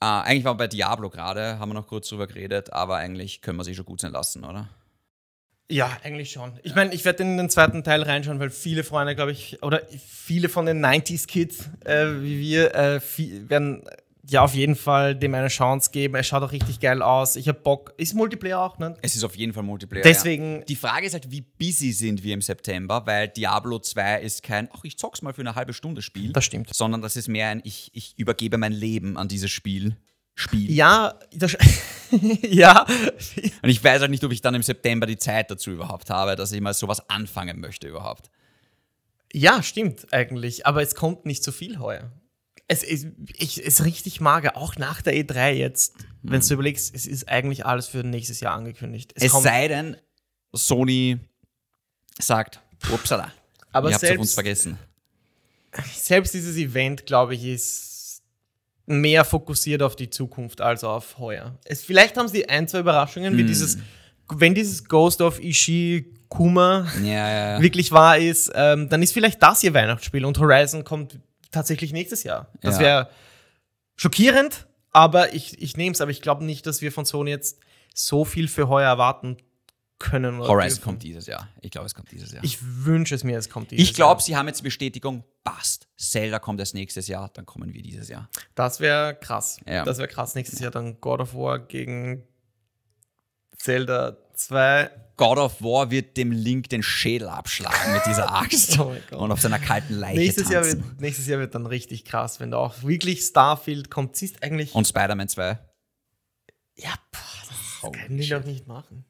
Äh, 0.01 0.05
eigentlich 0.05 0.45
waren 0.45 0.53
wir 0.53 0.59
bei 0.59 0.67
Diablo 0.67 1.09
gerade, 1.09 1.59
haben 1.59 1.69
wir 1.69 1.73
noch 1.73 1.87
kurz 1.87 2.07
drüber 2.07 2.27
geredet, 2.27 2.71
aber 2.71 2.95
eigentlich 2.95 3.41
können 3.41 3.57
wir 3.57 3.65
sie 3.65 3.75
schon 3.75 3.83
gut 3.85 3.99
sein 3.99 4.13
lassen, 4.13 4.45
oder? 4.45 4.69
Ja, 5.69 5.97
eigentlich 6.03 6.31
schon. 6.31 6.57
Ich 6.63 6.75
meine, 6.75 6.93
ich 6.93 7.03
werde 7.03 7.23
in 7.23 7.35
den 7.35 7.49
zweiten 7.49 7.83
Teil 7.83 8.01
reinschauen, 8.03 8.39
weil 8.39 8.49
viele 8.51 8.85
Freunde, 8.85 9.15
glaube 9.15 9.33
ich, 9.33 9.61
oder 9.63 9.81
viele 10.07 10.47
von 10.47 10.65
den 10.65 10.85
90s-Kids 10.85 11.69
äh, 11.83 12.21
wie 12.21 12.39
wir, 12.39 12.73
äh, 12.73 12.99
viel, 13.01 13.49
werden 13.49 13.83
ja 14.30 14.41
auf 14.43 14.53
jeden 14.53 14.75
Fall 14.75 15.15
dem 15.15 15.34
eine 15.34 15.47
Chance 15.47 15.91
geben. 15.91 16.15
Er 16.15 16.23
schaut 16.23 16.43
auch 16.43 16.51
richtig 16.51 16.80
geil 16.80 17.01
aus. 17.01 17.36
Ich 17.36 17.47
habe 17.47 17.59
Bock. 17.59 17.93
Ist 17.97 18.13
Multiplayer 18.13 18.59
auch, 18.61 18.78
ne? 18.78 18.95
Es 19.01 19.15
ist 19.15 19.23
auf 19.23 19.36
jeden 19.36 19.53
Fall 19.53 19.63
Multiplayer. 19.63 20.03
Deswegen- 20.03 20.57
Ja. 20.59 20.65
Die 20.65 20.75
Frage 20.75 21.05
ist 21.07 21.13
halt, 21.13 21.32
wie 21.32 21.41
busy 21.41 21.91
sind 21.93 22.23
wir 22.23 22.34
im 22.34 22.41
September, 22.41 23.05
weil 23.05 23.28
Diablo 23.30 23.80
2 23.80 24.21
ist 24.21 24.43
kein, 24.43 24.69
ach, 24.73 24.84
ich 24.84 24.97
zock's 24.97 25.21
mal 25.21 25.34
für 25.34 25.41
eine 25.41 25.55
halbe 25.55 25.73
Stunde 25.73 26.01
Spiel. 26.01 26.34
Das 26.34 26.45
stimmt. 26.45 26.73
Sondern 26.73 27.01
das 27.01 27.15
ist 27.15 27.28
mehr 27.28 27.49
ein, 27.49 27.61
ich, 27.63 27.89
ich 27.93 28.13
übergebe 28.17 28.57
mein 28.57 28.73
Leben 28.73 29.17
an 29.17 29.28
dieses 29.28 29.49
Spiel. 29.51 29.95
Spiel. 30.36 30.71
Ja, 30.71 31.17
das, 31.34 31.57
ja, 32.41 32.86
Und 33.63 33.69
ich 33.69 33.84
weiß 33.84 34.01
halt 34.01 34.11
nicht, 34.11 34.23
ob 34.23 34.32
ich 34.32 34.41
dann 34.41 34.53
im 34.53 34.61
September 34.61 35.07
die 35.07 35.17
Zeit 35.17 35.49
dazu 35.49 35.71
überhaupt 35.71 36.09
habe, 36.11 36.36
dass 36.36 36.51
ich 36.51 36.61
mal 36.61 36.73
sowas 36.75 37.09
anfangen 37.09 37.59
möchte 37.59 37.88
überhaupt. 37.88 38.30
ja, 39.34 39.63
stimmt 39.63 40.13
eigentlich. 40.13 40.65
Aber 40.67 40.82
es 40.84 40.93
kommt 40.95 41.25
nicht 41.25 41.43
so 41.43 41.51
viel 41.51 41.80
heuer. 41.80 42.11
Es 42.70 42.84
ist, 42.84 43.07
ich, 43.38 43.61
ist 43.61 43.86
richtig 43.86 44.20
mager, 44.20 44.57
auch 44.57 44.76
nach 44.76 45.01
der 45.01 45.13
E3 45.13 45.51
jetzt. 45.51 45.95
Wenn 46.22 46.41
du 46.41 46.53
überlegst, 46.53 46.93
es 46.93 47.05
ist 47.05 47.30
eigentlich 47.30 47.65
alles 47.65 47.88
für 47.88 47.99
nächstes 48.03 48.41
Jahr 48.41 48.53
angekündigt. 48.55 49.13
Es 49.15 49.32
kommt- 49.32 49.43
sei 49.45 49.68
denn, 49.70 49.95
Sony 50.53 51.20
sagt, 52.20 52.59
upsala, 52.91 53.32
aber 53.72 53.89
ihr 53.89 53.93
habt 53.95 54.03
auf 54.03 54.07
selbst, 54.09 54.20
uns 54.22 54.34
vergessen. 54.34 54.78
selbst 55.95 56.34
dieses 56.34 56.57
Event, 56.57 57.05
glaube 57.05 57.36
ich, 57.36 57.45
ist 57.45 58.22
mehr 58.86 59.24
fokussiert 59.24 59.82
auf 59.82 59.95
die 59.95 60.09
Zukunft 60.09 60.59
als 60.61 60.84
auf 60.84 61.18
heuer. 61.20 61.57
Es, 61.65 61.84
vielleicht 61.84 62.18
haben 62.18 62.28
sie 62.28 62.49
ein, 62.49 62.68
zwei 62.68 62.80
Überraschungen, 62.80 63.32
Hm. 63.34 63.38
wie 63.38 63.43
dieses, 63.45 63.78
wenn 64.30 64.53
dieses 64.55 64.84
Ghost 64.86 65.22
of 65.22 65.39
Ishikuma 65.41 66.88
Ja, 67.01 67.07
ja, 67.07 67.53
ja. 67.55 67.61
wirklich 67.61 67.91
wahr 67.91 68.18
ist, 68.18 68.51
ähm, 68.55 68.89
dann 68.89 69.01
ist 69.03 69.13
vielleicht 69.13 69.41
das 69.41 69.63
ihr 69.63 69.74
Weihnachtsspiel 69.74 70.26
und 70.26 70.38
Horizon 70.39 70.84
kommt 70.84 71.20
tatsächlich 71.51 71.93
nächstes 71.93 72.23
Jahr. 72.23 72.51
Das 72.61 72.75
Ja. 72.75 72.81
wäre 72.81 73.09
schockierend, 73.95 74.67
aber 74.91 75.33
ich, 75.33 75.61
ich 75.61 75.77
nehme 75.77 75.93
es, 75.93 76.01
aber 76.01 76.11
ich 76.11 76.21
glaube 76.21 76.43
nicht, 76.45 76.65
dass 76.65 76.81
wir 76.81 76.91
von 76.91 77.05
Sony 77.05 77.29
jetzt 77.31 77.59
so 77.93 78.25
viel 78.25 78.47
für 78.47 78.67
heuer 78.69 78.87
erwarten 78.89 79.37
können. 79.99 80.39
oder 80.39 80.49
Horizon 80.49 80.69
dürfen. 80.77 80.83
kommt 80.83 81.03
dieses 81.03 81.25
Jahr. 81.25 81.47
Ich 81.61 81.71
glaube, 81.71 81.87
es 81.87 81.95
kommt 81.95 82.11
dieses 82.11 82.31
Jahr. 82.31 82.43
Ich 82.43 82.59
wünsche 82.61 83.15
es 83.15 83.23
mir, 83.23 83.35
es 83.39 83.49
kommt 83.49 83.71
dieses 83.71 83.83
Ich 83.89 83.95
glaube, 83.95 84.19
Jahr. 84.19 84.21
sie 84.21 84.37
haben 84.37 84.47
jetzt 84.47 84.59
die 84.59 84.63
Bestätigung, 84.65 85.23
passt. 85.43 85.87
Zelda 85.97 86.37
kommt 86.37 86.59
erst 86.59 86.75
nächstes 86.75 87.07
Jahr, 87.07 87.29
dann 87.33 87.47
kommen 87.47 87.73
wir 87.73 87.81
dieses 87.81 88.07
Jahr. 88.07 88.29
Das 88.53 88.79
wäre 88.79 89.15
krass. 89.15 89.59
Ja. 89.67 89.83
Das 89.85 89.97
wäre 89.97 90.07
krass. 90.07 90.35
Nächstes 90.35 90.59
Jahr 90.59 90.69
dann 90.69 91.01
God 91.01 91.19
of 91.21 91.33
War 91.33 91.57
gegen 91.57 92.23
Zelda 93.57 94.17
2. 94.35 94.89
God 95.18 95.38
of 95.39 95.61
War 95.61 95.89
wird 95.91 96.15
dem 96.15 96.32
Link 96.32 96.70
den 96.70 96.84
Schädel 96.84 97.28
abschlagen 97.28 97.91
mit 97.93 98.05
dieser 98.05 98.32
Axt 98.36 98.78
Oh 98.80 98.95
und 99.18 99.32
auf 99.32 99.41
seiner 99.41 99.59
kalten 99.59 99.95
Leiche 99.95 100.20
Nächstes 100.20 100.49
Jahr, 100.49 100.61
tanzen. 100.61 100.84
wird, 100.86 101.01
nächstes 101.01 101.28
Jahr 101.28 101.39
wird 101.39 101.55
dann 101.55 101.65
richtig 101.65 102.05
krass, 102.05 102.39
wenn 102.39 102.51
da 102.51 102.57
auch 102.57 102.84
wirklich 102.84 103.22
Starfield 103.22 103.89
kommt. 103.89 104.15
Siehst 104.15 104.43
eigentlich. 104.43 104.74
Und 104.76 104.88
Spider-Man 104.88 105.28
2. 105.28 105.57
ja, 106.76 106.89
boah, 107.11 107.20
das 107.49 107.84
Holy 107.84 107.97
können 107.99 108.18
die 108.18 108.30
doch 108.30 108.43
nicht 108.43 108.68
machen. 108.68 109.05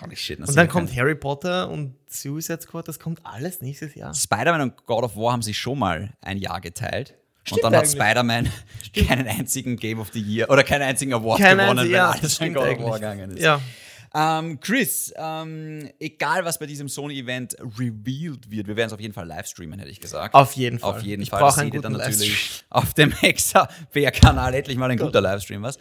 Holy 0.00 0.16
shit. 0.16 0.40
das 0.40 0.50
Und 0.50 0.56
dann 0.56 0.68
kommt 0.68 0.94
Harry 0.94 1.14
Potter 1.14 1.70
und 1.70 1.94
Suicide 2.10 2.60
Squad, 2.60 2.86
das 2.88 2.98
kommt 2.98 3.20
alles 3.24 3.62
nächstes 3.62 3.94
Jahr. 3.94 4.12
Spider-Man 4.14 4.60
und 4.60 4.84
God 4.84 5.04
of 5.04 5.16
War 5.16 5.32
haben 5.32 5.42
sich 5.42 5.56
schon 5.58 5.78
mal 5.78 6.12
ein 6.20 6.36
Jahr 6.38 6.60
geteilt. 6.60 7.14
Stimmt 7.44 7.62
und 7.62 7.72
dann 7.72 7.74
hat 7.80 7.84
eigentlich. 7.86 7.92
Spider-Man 8.02 8.50
keinen 9.06 9.28
einzigen 9.28 9.76
Game 9.76 10.00
of 10.00 10.10
the 10.12 10.20
Year 10.20 10.50
oder 10.50 10.64
keinen 10.64 10.82
einzigen 10.82 11.14
Award 11.14 11.38
Keine 11.40 11.62
gewonnen, 11.62 11.78
einzige- 11.78 11.94
weil 11.94 11.98
ja, 11.98 12.10
alles 12.10 12.40
an 12.40 12.52
God 12.54 12.78
of. 12.78 12.82
War 12.90 12.98
gegangen 12.98 13.30
ist. 13.30 13.40
Ja. 13.42 13.60
Ähm, 14.14 14.60
Chris, 14.60 15.12
ähm, 15.16 15.90
egal 15.98 16.44
was 16.44 16.58
bei 16.58 16.66
diesem 16.66 16.88
Sony-Event 16.88 17.56
revealed 17.78 18.50
wird, 18.50 18.66
wir 18.66 18.76
werden 18.76 18.88
es 18.88 18.92
auf 18.92 19.00
jeden 19.00 19.14
Fall 19.14 19.26
live 19.26 19.46
streamen, 19.46 19.78
hätte 19.78 19.90
ich 19.90 20.00
gesagt. 20.00 20.34
Auf 20.34 20.52
jeden 20.52 20.78
Fall. 20.78 20.90
Auf 20.90 21.02
jeden 21.02 21.22
ich 21.22 21.30
Fall. 21.30 21.40
Das 21.40 21.58
einen 21.58 21.66
seht 21.66 21.74
ihr 21.74 21.80
guten 21.82 21.94
dann 21.94 22.00
natürlich 22.00 22.28
Livestream. 22.28 22.66
auf 22.70 22.94
dem 22.94 23.12
Hexa-BR-Kanal 23.12 24.54
endlich 24.54 24.76
mal 24.76 24.90
ein 24.90 24.98
guter 24.98 25.20
Livestream, 25.20 25.62
was? 25.62 25.78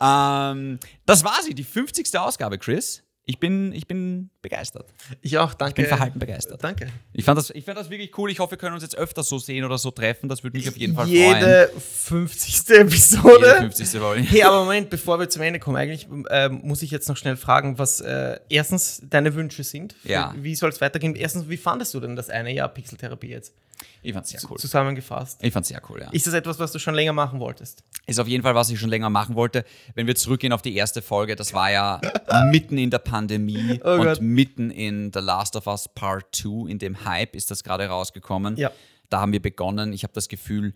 Ähm, 0.00 0.78
das 1.04 1.24
war 1.24 1.42
sie, 1.42 1.54
die 1.54 1.64
50. 1.64 2.18
Ausgabe, 2.18 2.58
Chris. 2.58 3.02
Ich 3.28 3.40
bin, 3.40 3.72
ich 3.72 3.88
bin 3.88 4.30
begeistert. 4.40 4.94
Ich 5.20 5.36
auch, 5.36 5.52
danke. 5.52 5.82
bin 5.82 5.86
verhalten 5.86 6.20
begeistert. 6.20 6.62
Danke. 6.62 6.86
Ich 7.12 7.24
fand, 7.24 7.36
das, 7.36 7.50
ich 7.50 7.64
fand 7.64 7.76
das 7.76 7.90
wirklich 7.90 8.16
cool. 8.16 8.30
Ich 8.30 8.38
hoffe, 8.38 8.52
wir 8.52 8.58
können 8.58 8.74
uns 8.74 8.84
jetzt 8.84 8.96
öfter 8.96 9.24
so 9.24 9.38
sehen 9.38 9.64
oder 9.64 9.78
so 9.78 9.90
treffen. 9.90 10.28
Das 10.28 10.44
würde 10.44 10.56
mich 10.56 10.68
auf 10.68 10.76
jeden 10.76 10.94
Fall 10.94 11.06
freuen. 11.06 11.16
Jede 11.16 11.70
50. 11.76 12.70
Episode. 12.76 13.46
Jede 13.46 13.72
50. 13.72 14.00
Folge. 14.00 14.22
Hey, 14.22 14.42
aber 14.44 14.60
Moment, 14.64 14.90
bevor 14.90 15.18
wir 15.18 15.28
zum 15.28 15.42
Ende 15.42 15.58
kommen, 15.58 15.76
eigentlich 15.76 16.06
ähm, 16.30 16.60
muss 16.62 16.82
ich 16.82 16.92
jetzt 16.92 17.08
noch 17.08 17.16
schnell 17.16 17.36
fragen, 17.36 17.80
was 17.80 18.00
äh, 18.00 18.38
erstens 18.48 19.02
deine 19.04 19.34
Wünsche 19.34 19.64
sind. 19.64 19.94
Für, 19.94 20.08
Ja. 20.08 20.34
Wie 20.38 20.54
soll 20.54 20.70
es 20.70 20.80
weitergehen? 20.80 21.16
Erstens, 21.16 21.48
wie 21.48 21.56
fandest 21.56 21.94
du 21.94 22.00
denn 22.00 22.14
das 22.14 22.30
eine 22.30 22.52
Jahr 22.52 22.68
Pixeltherapie 22.68 23.30
jetzt? 23.30 23.54
Ich 24.02 24.12
fand's 24.12 24.30
sehr 24.30 24.40
cool. 24.50 24.56
Zusammengefasst. 24.58 25.42
Ich 25.42 25.52
fand's 25.52 25.68
sehr 25.68 25.80
cool, 25.88 26.00
ja. 26.00 26.10
Ist 26.10 26.26
das 26.26 26.34
etwas, 26.34 26.58
was 26.58 26.72
du 26.72 26.78
schon 26.78 26.94
länger 26.94 27.12
machen 27.12 27.40
wolltest? 27.40 27.82
Ist 28.06 28.20
auf 28.20 28.28
jeden 28.28 28.42
Fall, 28.42 28.54
was 28.54 28.70
ich 28.70 28.78
schon 28.78 28.90
länger 28.90 29.10
machen 29.10 29.34
wollte. 29.34 29.64
Wenn 29.94 30.06
wir 30.06 30.14
zurückgehen 30.14 30.52
auf 30.52 30.62
die 30.62 30.76
erste 30.76 31.02
Folge, 31.02 31.34
das 31.36 31.54
war 31.54 31.70
ja 31.72 32.00
mitten 32.50 32.78
in 32.78 32.90
der 32.90 32.98
Pandemie 32.98 33.80
Oh 33.84 33.94
und 33.94 34.04
Gott. 34.04 34.20
mitten 34.20 34.70
in 34.70 35.10
The 35.12 35.20
Last 35.20 35.56
of 35.56 35.66
Us 35.66 35.88
Part 35.92 36.34
2, 36.36 36.70
in 36.70 36.78
dem 36.78 37.04
Hype 37.04 37.34
ist 37.34 37.50
das 37.50 37.64
gerade 37.64 37.86
rausgekommen. 37.88 38.56
Ja. 38.56 38.70
Da 39.10 39.20
haben 39.20 39.32
wir 39.32 39.42
begonnen. 39.42 39.92
Ich 39.92 40.02
habe 40.04 40.12
das 40.12 40.28
Gefühl, 40.28 40.74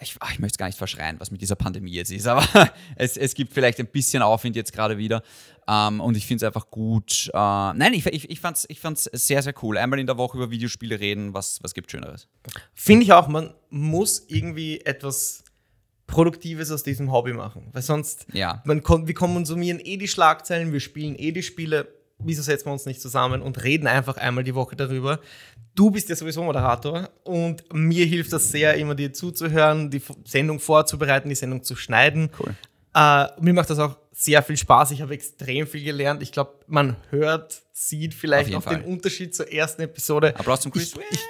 ich, 0.00 0.14
ach, 0.20 0.32
ich 0.32 0.38
möchte 0.38 0.54
es 0.54 0.58
gar 0.58 0.66
nicht 0.66 0.78
verschreien, 0.78 1.16
was 1.18 1.30
mit 1.30 1.40
dieser 1.40 1.56
Pandemie 1.56 1.92
jetzt 1.92 2.12
ist, 2.12 2.26
aber 2.26 2.46
es, 2.96 3.16
es 3.16 3.34
gibt 3.34 3.52
vielleicht 3.52 3.80
ein 3.80 3.86
bisschen 3.88 4.22
Aufwind 4.22 4.54
jetzt 4.56 4.72
gerade 4.72 4.96
wieder. 4.98 5.22
Ähm, 5.66 6.00
und 6.00 6.16
ich 6.16 6.26
finde 6.26 6.44
es 6.44 6.46
einfach 6.46 6.70
gut. 6.70 7.28
Äh, 7.32 7.36
nein, 7.36 7.92
ich, 7.92 8.06
ich, 8.06 8.30
ich 8.30 8.40
fand 8.40 8.56
es 8.58 8.66
ich 8.68 8.80
fand's 8.80 9.04
sehr, 9.12 9.42
sehr 9.42 9.54
cool. 9.62 9.76
Einmal 9.76 9.98
in 9.98 10.06
der 10.06 10.16
Woche 10.16 10.36
über 10.38 10.50
Videospiele 10.50 10.98
reden, 11.00 11.34
was, 11.34 11.62
was 11.62 11.74
gibt 11.74 11.90
Schöneres? 11.90 12.28
Finde 12.74 13.04
ich 13.04 13.12
auch, 13.12 13.28
man 13.28 13.54
muss 13.70 14.24
irgendwie 14.28 14.80
etwas 14.80 15.44
Produktives 16.06 16.70
aus 16.70 16.82
diesem 16.82 17.12
Hobby 17.12 17.34
machen. 17.34 17.68
Weil 17.72 17.82
sonst, 17.82 18.26
Ja. 18.32 18.62
man 18.64 18.82
wir 19.06 19.14
konsumieren 19.14 19.78
eh 19.80 19.96
die 19.98 20.08
Schlagzeilen, 20.08 20.72
wir 20.72 20.80
spielen 20.80 21.16
eh 21.16 21.32
die 21.32 21.42
Spiele. 21.42 21.97
Wieso 22.20 22.42
setzen 22.42 22.66
wir 22.66 22.72
uns 22.72 22.84
nicht 22.84 23.00
zusammen 23.00 23.42
und 23.42 23.62
reden 23.62 23.86
einfach 23.86 24.16
einmal 24.16 24.42
die 24.42 24.54
Woche 24.54 24.74
darüber? 24.74 25.20
Du 25.74 25.90
bist 25.90 26.08
ja 26.08 26.16
sowieso 26.16 26.42
Moderator 26.42 27.08
und 27.22 27.62
mir 27.72 28.06
hilft 28.06 28.32
das 28.32 28.50
sehr, 28.50 28.74
immer 28.74 28.96
dir 28.96 29.12
zuzuhören, 29.12 29.90
die 29.90 30.02
Sendung 30.24 30.58
vorzubereiten, 30.58 31.28
die 31.28 31.36
Sendung 31.36 31.62
zu 31.62 31.76
schneiden. 31.76 32.30
Cool. 32.40 32.54
Äh, 32.94 33.26
mir 33.40 33.54
macht 33.54 33.70
das 33.70 33.78
auch 33.78 33.96
sehr 34.12 34.42
viel 34.42 34.56
Spaß. 34.56 34.90
Ich 34.90 35.00
habe 35.00 35.14
extrem 35.14 35.68
viel 35.68 35.84
gelernt. 35.84 36.20
Ich 36.22 36.32
glaube, 36.32 36.54
man 36.66 36.96
hört, 37.10 37.62
sieht 37.72 38.14
vielleicht 38.14 38.52
auch 38.52 38.64
den. 38.64 38.82
Unterschied 38.82 39.36
zur 39.36 39.52
ersten 39.52 39.82
Episode. 39.82 40.34
Applaus 40.36 40.62
zum 40.62 40.72
Chris. 40.72 40.94
Ich, 40.94 41.00
ich, 41.12 41.20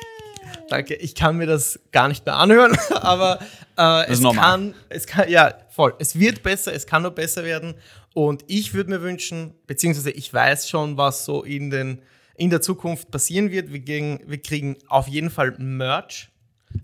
danke. 0.70 0.94
Ich 0.94 1.14
kann 1.14 1.36
mir 1.36 1.46
das 1.46 1.78
gar 1.92 2.08
nicht 2.08 2.24
mehr 2.24 2.36
anhören, 2.36 2.78
aber 2.92 3.40
äh, 3.76 4.06
es, 4.10 4.20
normal. 4.20 4.42
kann, 4.42 4.74
es 4.88 5.06
kann, 5.06 5.28
ja, 5.28 5.52
voll. 5.68 5.94
Es 5.98 6.18
wird 6.18 6.42
besser, 6.42 6.72
es 6.72 6.86
kann 6.86 7.02
nur 7.02 7.10
besser 7.10 7.44
werden. 7.44 7.74
Und 8.14 8.44
ich 8.46 8.74
würde 8.74 8.90
mir 8.90 9.02
wünschen, 9.02 9.54
beziehungsweise 9.66 10.10
ich 10.10 10.32
weiß 10.32 10.68
schon, 10.68 10.96
was 10.96 11.24
so 11.24 11.44
in, 11.44 11.70
den, 11.70 12.02
in 12.36 12.50
der 12.50 12.60
Zukunft 12.60 13.10
passieren 13.10 13.50
wird. 13.50 13.72
Wir, 13.72 13.80
gehen, 13.80 14.20
wir 14.26 14.42
kriegen 14.42 14.76
auf 14.88 15.08
jeden 15.08 15.30
Fall 15.30 15.54
Merch. 15.58 16.28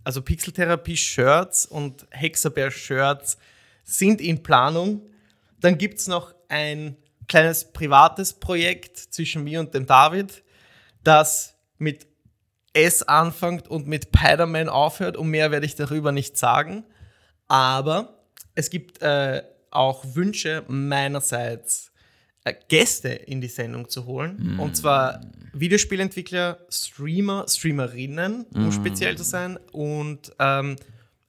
Also 0.02 0.22
Pixeltherapie-Shirts 0.22 1.66
und 1.66 2.06
Hexabear-Shirts 2.10 3.38
sind 3.82 4.20
in 4.20 4.42
Planung. 4.42 5.02
Dann 5.60 5.78
gibt 5.78 5.98
es 5.98 6.08
noch 6.08 6.34
ein 6.48 6.96
kleines 7.28 7.72
privates 7.72 8.34
Projekt 8.34 8.98
zwischen 8.98 9.44
mir 9.44 9.60
und 9.60 9.74
dem 9.74 9.86
David, 9.86 10.42
das 11.02 11.56
mit 11.78 12.06
S 12.72 13.02
anfängt 13.02 13.68
und 13.68 13.86
mit 13.86 14.08
Spider-Man 14.14 14.68
aufhört. 14.68 15.16
Und 15.16 15.28
mehr 15.28 15.50
werde 15.50 15.66
ich 15.66 15.74
darüber 15.74 16.12
nicht 16.12 16.36
sagen. 16.36 16.84
Aber 17.46 18.24
es 18.54 18.70
gibt 18.70 19.00
äh, 19.02 19.42
auch 19.74 20.04
Wünsche 20.14 20.64
meinerseits, 20.68 21.92
äh, 22.44 22.54
Gäste 22.68 23.08
in 23.08 23.40
die 23.40 23.48
Sendung 23.48 23.88
zu 23.88 24.06
holen. 24.06 24.58
Und 24.60 24.76
zwar 24.76 25.20
Videospielentwickler, 25.52 26.58
Streamer, 26.68 27.46
Streamerinnen, 27.48 28.46
um 28.54 28.72
speziell 28.72 29.16
zu 29.16 29.24
sein. 29.24 29.58
Und 29.72 30.32
ähm, 30.38 30.76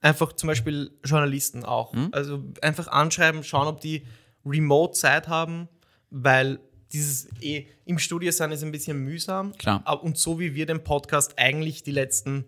einfach 0.00 0.32
zum 0.32 0.48
Beispiel 0.48 0.90
Journalisten 1.04 1.64
auch. 1.64 1.94
Also 2.12 2.44
einfach 2.62 2.88
anschreiben, 2.88 3.42
schauen, 3.44 3.66
ob 3.66 3.80
die 3.80 4.06
Remote-Zeit 4.44 5.28
haben, 5.28 5.68
weil 6.10 6.60
dieses 6.92 7.28
eh 7.42 7.66
im 7.84 7.98
Studio 7.98 8.30
sein 8.30 8.52
ist 8.52 8.62
ein 8.62 8.72
bisschen 8.72 8.98
mühsam. 8.98 9.52
Klar. 9.58 10.02
Und 10.02 10.16
so 10.18 10.38
wie 10.38 10.54
wir 10.54 10.66
den 10.66 10.84
Podcast 10.84 11.38
eigentlich 11.38 11.82
die 11.82 11.90
letzten 11.90 12.44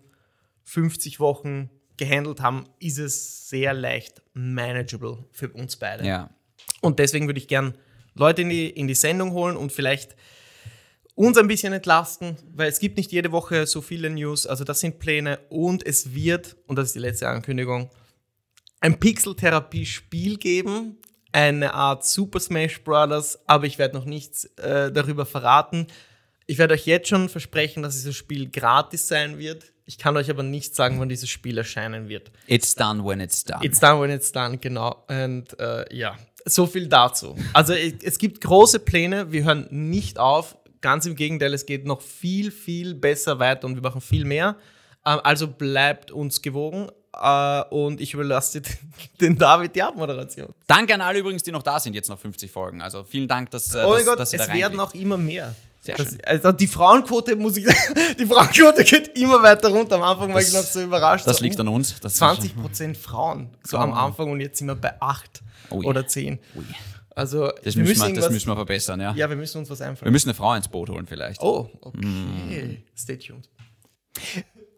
50 0.63 1.19
Wochen 1.19 1.69
gehandelt 1.99 2.39
haben, 2.41 2.65
ist 2.79 2.97
es 2.97 3.49
sehr 3.49 3.73
leicht 3.73 4.23
manageable 4.33 5.25
für 5.31 5.49
uns 5.49 5.75
beide. 5.75 6.05
Ja. 6.05 6.29
Und 6.81 6.97
deswegen 6.97 7.27
würde 7.27 7.39
ich 7.39 7.47
gern 7.47 7.75
Leute 8.15 8.41
in 8.41 8.49
die, 8.49 8.69
in 8.69 8.87
die 8.87 8.95
Sendung 8.95 9.31
holen 9.33 9.55
und 9.55 9.71
vielleicht 9.71 10.15
uns 11.15 11.37
ein 11.37 11.47
bisschen 11.47 11.73
entlasten, 11.73 12.37
weil 12.53 12.69
es 12.69 12.79
gibt 12.79 12.97
nicht 12.97 13.11
jede 13.11 13.31
Woche 13.31 13.67
so 13.67 13.81
viele 13.81 14.09
News. 14.09 14.47
Also 14.47 14.63
das 14.63 14.79
sind 14.79 14.99
Pläne 14.99 15.39
und 15.49 15.85
es 15.85 16.13
wird, 16.13 16.55
und 16.65 16.77
das 16.77 16.87
ist 16.87 16.95
die 16.95 16.99
letzte 16.99 17.27
Ankündigung, 17.27 17.89
ein 18.79 18.97
Pixel-Therapie-Spiel 18.99 20.37
geben, 20.37 20.97
eine 21.33 21.73
Art 21.73 22.05
Super 22.05 22.39
Smash 22.39 22.81
Bros., 22.83 23.37
aber 23.45 23.65
ich 23.65 23.77
werde 23.77 23.97
noch 23.97 24.05
nichts 24.05 24.45
äh, 24.55 24.91
darüber 24.91 25.25
verraten. 25.25 25.87
Ich 26.47 26.57
werde 26.57 26.73
euch 26.73 26.85
jetzt 26.85 27.09
schon 27.09 27.29
versprechen, 27.29 27.83
dass 27.83 27.95
dieses 27.95 28.15
Spiel 28.15 28.49
gratis 28.49 29.07
sein 29.07 29.37
wird. 29.37 29.73
Ich 29.89 29.97
kann 29.97 30.15
euch 30.17 30.29
aber 30.29 30.43
nicht 30.43 30.75
sagen, 30.75 30.99
wann 30.99 31.09
dieses 31.09 31.29
Spiel 31.31 31.57
erscheinen 31.57 32.09
wird. 32.09 32.29
It's 32.45 32.75
done 32.75 33.03
when 33.03 33.19
it's 33.19 33.43
done. 33.43 33.65
It's 33.65 33.79
done 33.79 33.99
when 33.99 34.11
it's 34.11 34.31
done, 34.31 34.59
genau. 34.59 35.03
Und 35.07 35.59
äh, 35.59 35.91
ja, 35.91 36.15
so 36.45 36.67
viel 36.67 36.87
dazu. 36.87 37.35
Also 37.53 37.73
es 37.73 37.93
es 38.03 38.19
gibt 38.19 38.39
große 38.41 38.81
Pläne, 38.81 39.31
wir 39.31 39.45
hören 39.45 39.67
nicht 39.71 40.19
auf. 40.19 40.59
Ganz 40.81 41.07
im 41.07 41.15
Gegenteil, 41.15 41.55
es 41.55 41.65
geht 41.65 41.87
noch 41.87 42.01
viel, 42.03 42.51
viel 42.51 42.93
besser 42.93 43.39
weiter 43.39 43.65
und 43.65 43.73
wir 43.73 43.81
machen 43.81 43.99
viel 43.99 44.25
mehr. 44.25 44.57
Ähm, 45.07 45.21
also 45.23 45.47
bleibt 45.47 46.11
uns 46.11 46.43
gewogen. 46.43 46.89
Äh, 47.19 47.61
und 47.71 47.99
ich 47.99 48.13
überlasse 48.13 48.61
den 49.21 49.39
David 49.39 49.75
die 49.75 49.81
Abmoderation. 49.81 50.53
Danke 50.67 50.93
an 50.93 51.01
alle 51.01 51.17
übrigens, 51.17 51.41
die 51.41 51.51
noch 51.51 51.63
da 51.63 51.79
sind, 51.79 51.95
jetzt 51.95 52.09
nach 52.09 52.19
50 52.19 52.51
Folgen. 52.51 52.83
Also 52.83 53.03
vielen 53.03 53.27
Dank, 53.27 53.49
dass, 53.49 53.73
äh, 53.73 53.83
Oh 53.83 53.95
dass, 53.95 54.05
Gott, 54.05 54.19
dass 54.19 54.33
ihr 54.33 54.39
es 54.39 54.45
da 54.45 54.53
werden 54.53 54.79
reinklickt. 54.79 54.81
auch 54.81 54.93
immer 54.93 55.17
mehr. 55.17 55.55
Sehr 55.81 55.95
Das, 55.95 56.09
schön. 56.09 56.19
also 56.25 56.51
die 56.51 56.67
Frauenquote 56.67 57.35
muss 57.37 57.55
ich 57.57 57.65
die 58.19 58.25
Frauenquote 58.25 58.83
geht 58.83 59.17
immer 59.17 59.41
weiter 59.41 59.69
runter. 59.69 59.95
Am 59.95 60.03
Anfang 60.03 60.33
war 60.33 60.41
ich 60.41 60.51
noch 60.53 60.61
so 60.63 60.81
überrascht. 60.81 61.25
Das 61.25 61.37
so, 61.37 61.43
liegt 61.43 61.57
oh, 61.57 61.61
an 61.61 61.67
uns. 61.69 61.99
Das 62.01 62.15
20 62.15 62.55
Prozent 62.55 62.97
Frauen 62.97 63.49
so 63.65 63.77
am 63.77 63.91
Oh. 63.91 63.95
Anfang 63.95 64.29
und 64.31 64.41
jetzt 64.41 64.57
sind 64.59 64.67
wir 64.67 64.75
bei 64.75 64.99
8 65.01 65.41
Oh 65.69 65.81
je. 65.81 65.87
oder 65.87 66.05
10. 66.05 66.39
Ui. 66.55 66.63
Also 67.15 67.49
Das, 67.63 67.75
wir 67.75 67.83
müssen 67.83 68.07
wir, 68.15 68.21
das 68.21 68.29
müssen 68.31 68.47
wir 68.47 68.55
verbessern, 68.55 68.99
ja. 69.01 69.13
Ja, 69.13 69.29
wir 69.29 69.35
müssen 69.35 69.57
uns 69.59 69.69
was 69.69 69.79
Wir 69.79 69.87
einfallen. 69.87 70.11
müssen 70.11 70.29
eine 70.29 70.35
Frau 70.35 70.53
ins 70.53 70.67
Boot 70.67 70.89
holen 70.89 71.05
vielleicht. 71.07 71.41
Oh, 71.41 71.69
okay. 71.81 72.05
Mm. 72.05 72.77
Stay 72.97 73.17
tuned. 73.17 73.49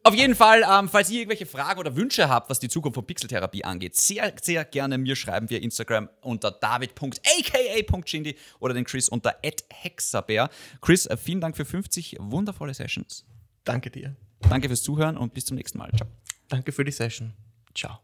Auf 0.03 0.15
jeden 0.15 0.33
Fall, 0.33 0.63
ähm, 0.67 0.89
falls 0.89 1.11
ihr 1.11 1.19
irgendwelche 1.19 1.45
Fragen 1.45 1.79
oder 1.79 1.95
Wünsche 1.95 2.27
habt, 2.27 2.49
was 2.49 2.59
die 2.59 2.69
Zukunft 2.69 2.95
von 2.95 3.05
Pixeltherapie 3.05 3.63
angeht, 3.63 3.95
sehr, 3.95 4.33
sehr 4.41 4.65
gerne 4.65 4.97
mir 4.97 5.15
schreiben 5.15 5.49
via 5.49 5.59
Instagram 5.59 6.09
unter 6.21 6.49
david.aka.chindi 6.49 8.35
oder 8.59 8.73
den 8.73 8.83
Chris 8.83 9.09
unter 9.09 9.35
hexabär. 9.69 10.49
Chris, 10.81 11.05
äh, 11.05 11.17
vielen 11.17 11.39
Dank 11.39 11.55
für 11.55 11.65
50 11.65 12.17
wundervolle 12.19 12.73
Sessions. 12.73 13.25
Danke 13.63 13.91
dir. 13.91 14.15
Danke 14.49 14.69
fürs 14.69 14.81
Zuhören 14.81 15.17
und 15.17 15.35
bis 15.35 15.45
zum 15.45 15.55
nächsten 15.55 15.77
Mal. 15.77 15.91
Ciao. 15.95 16.09
Danke 16.49 16.71
für 16.71 16.83
die 16.83 16.91
Session. 16.91 17.33
Ciao. 17.75 17.99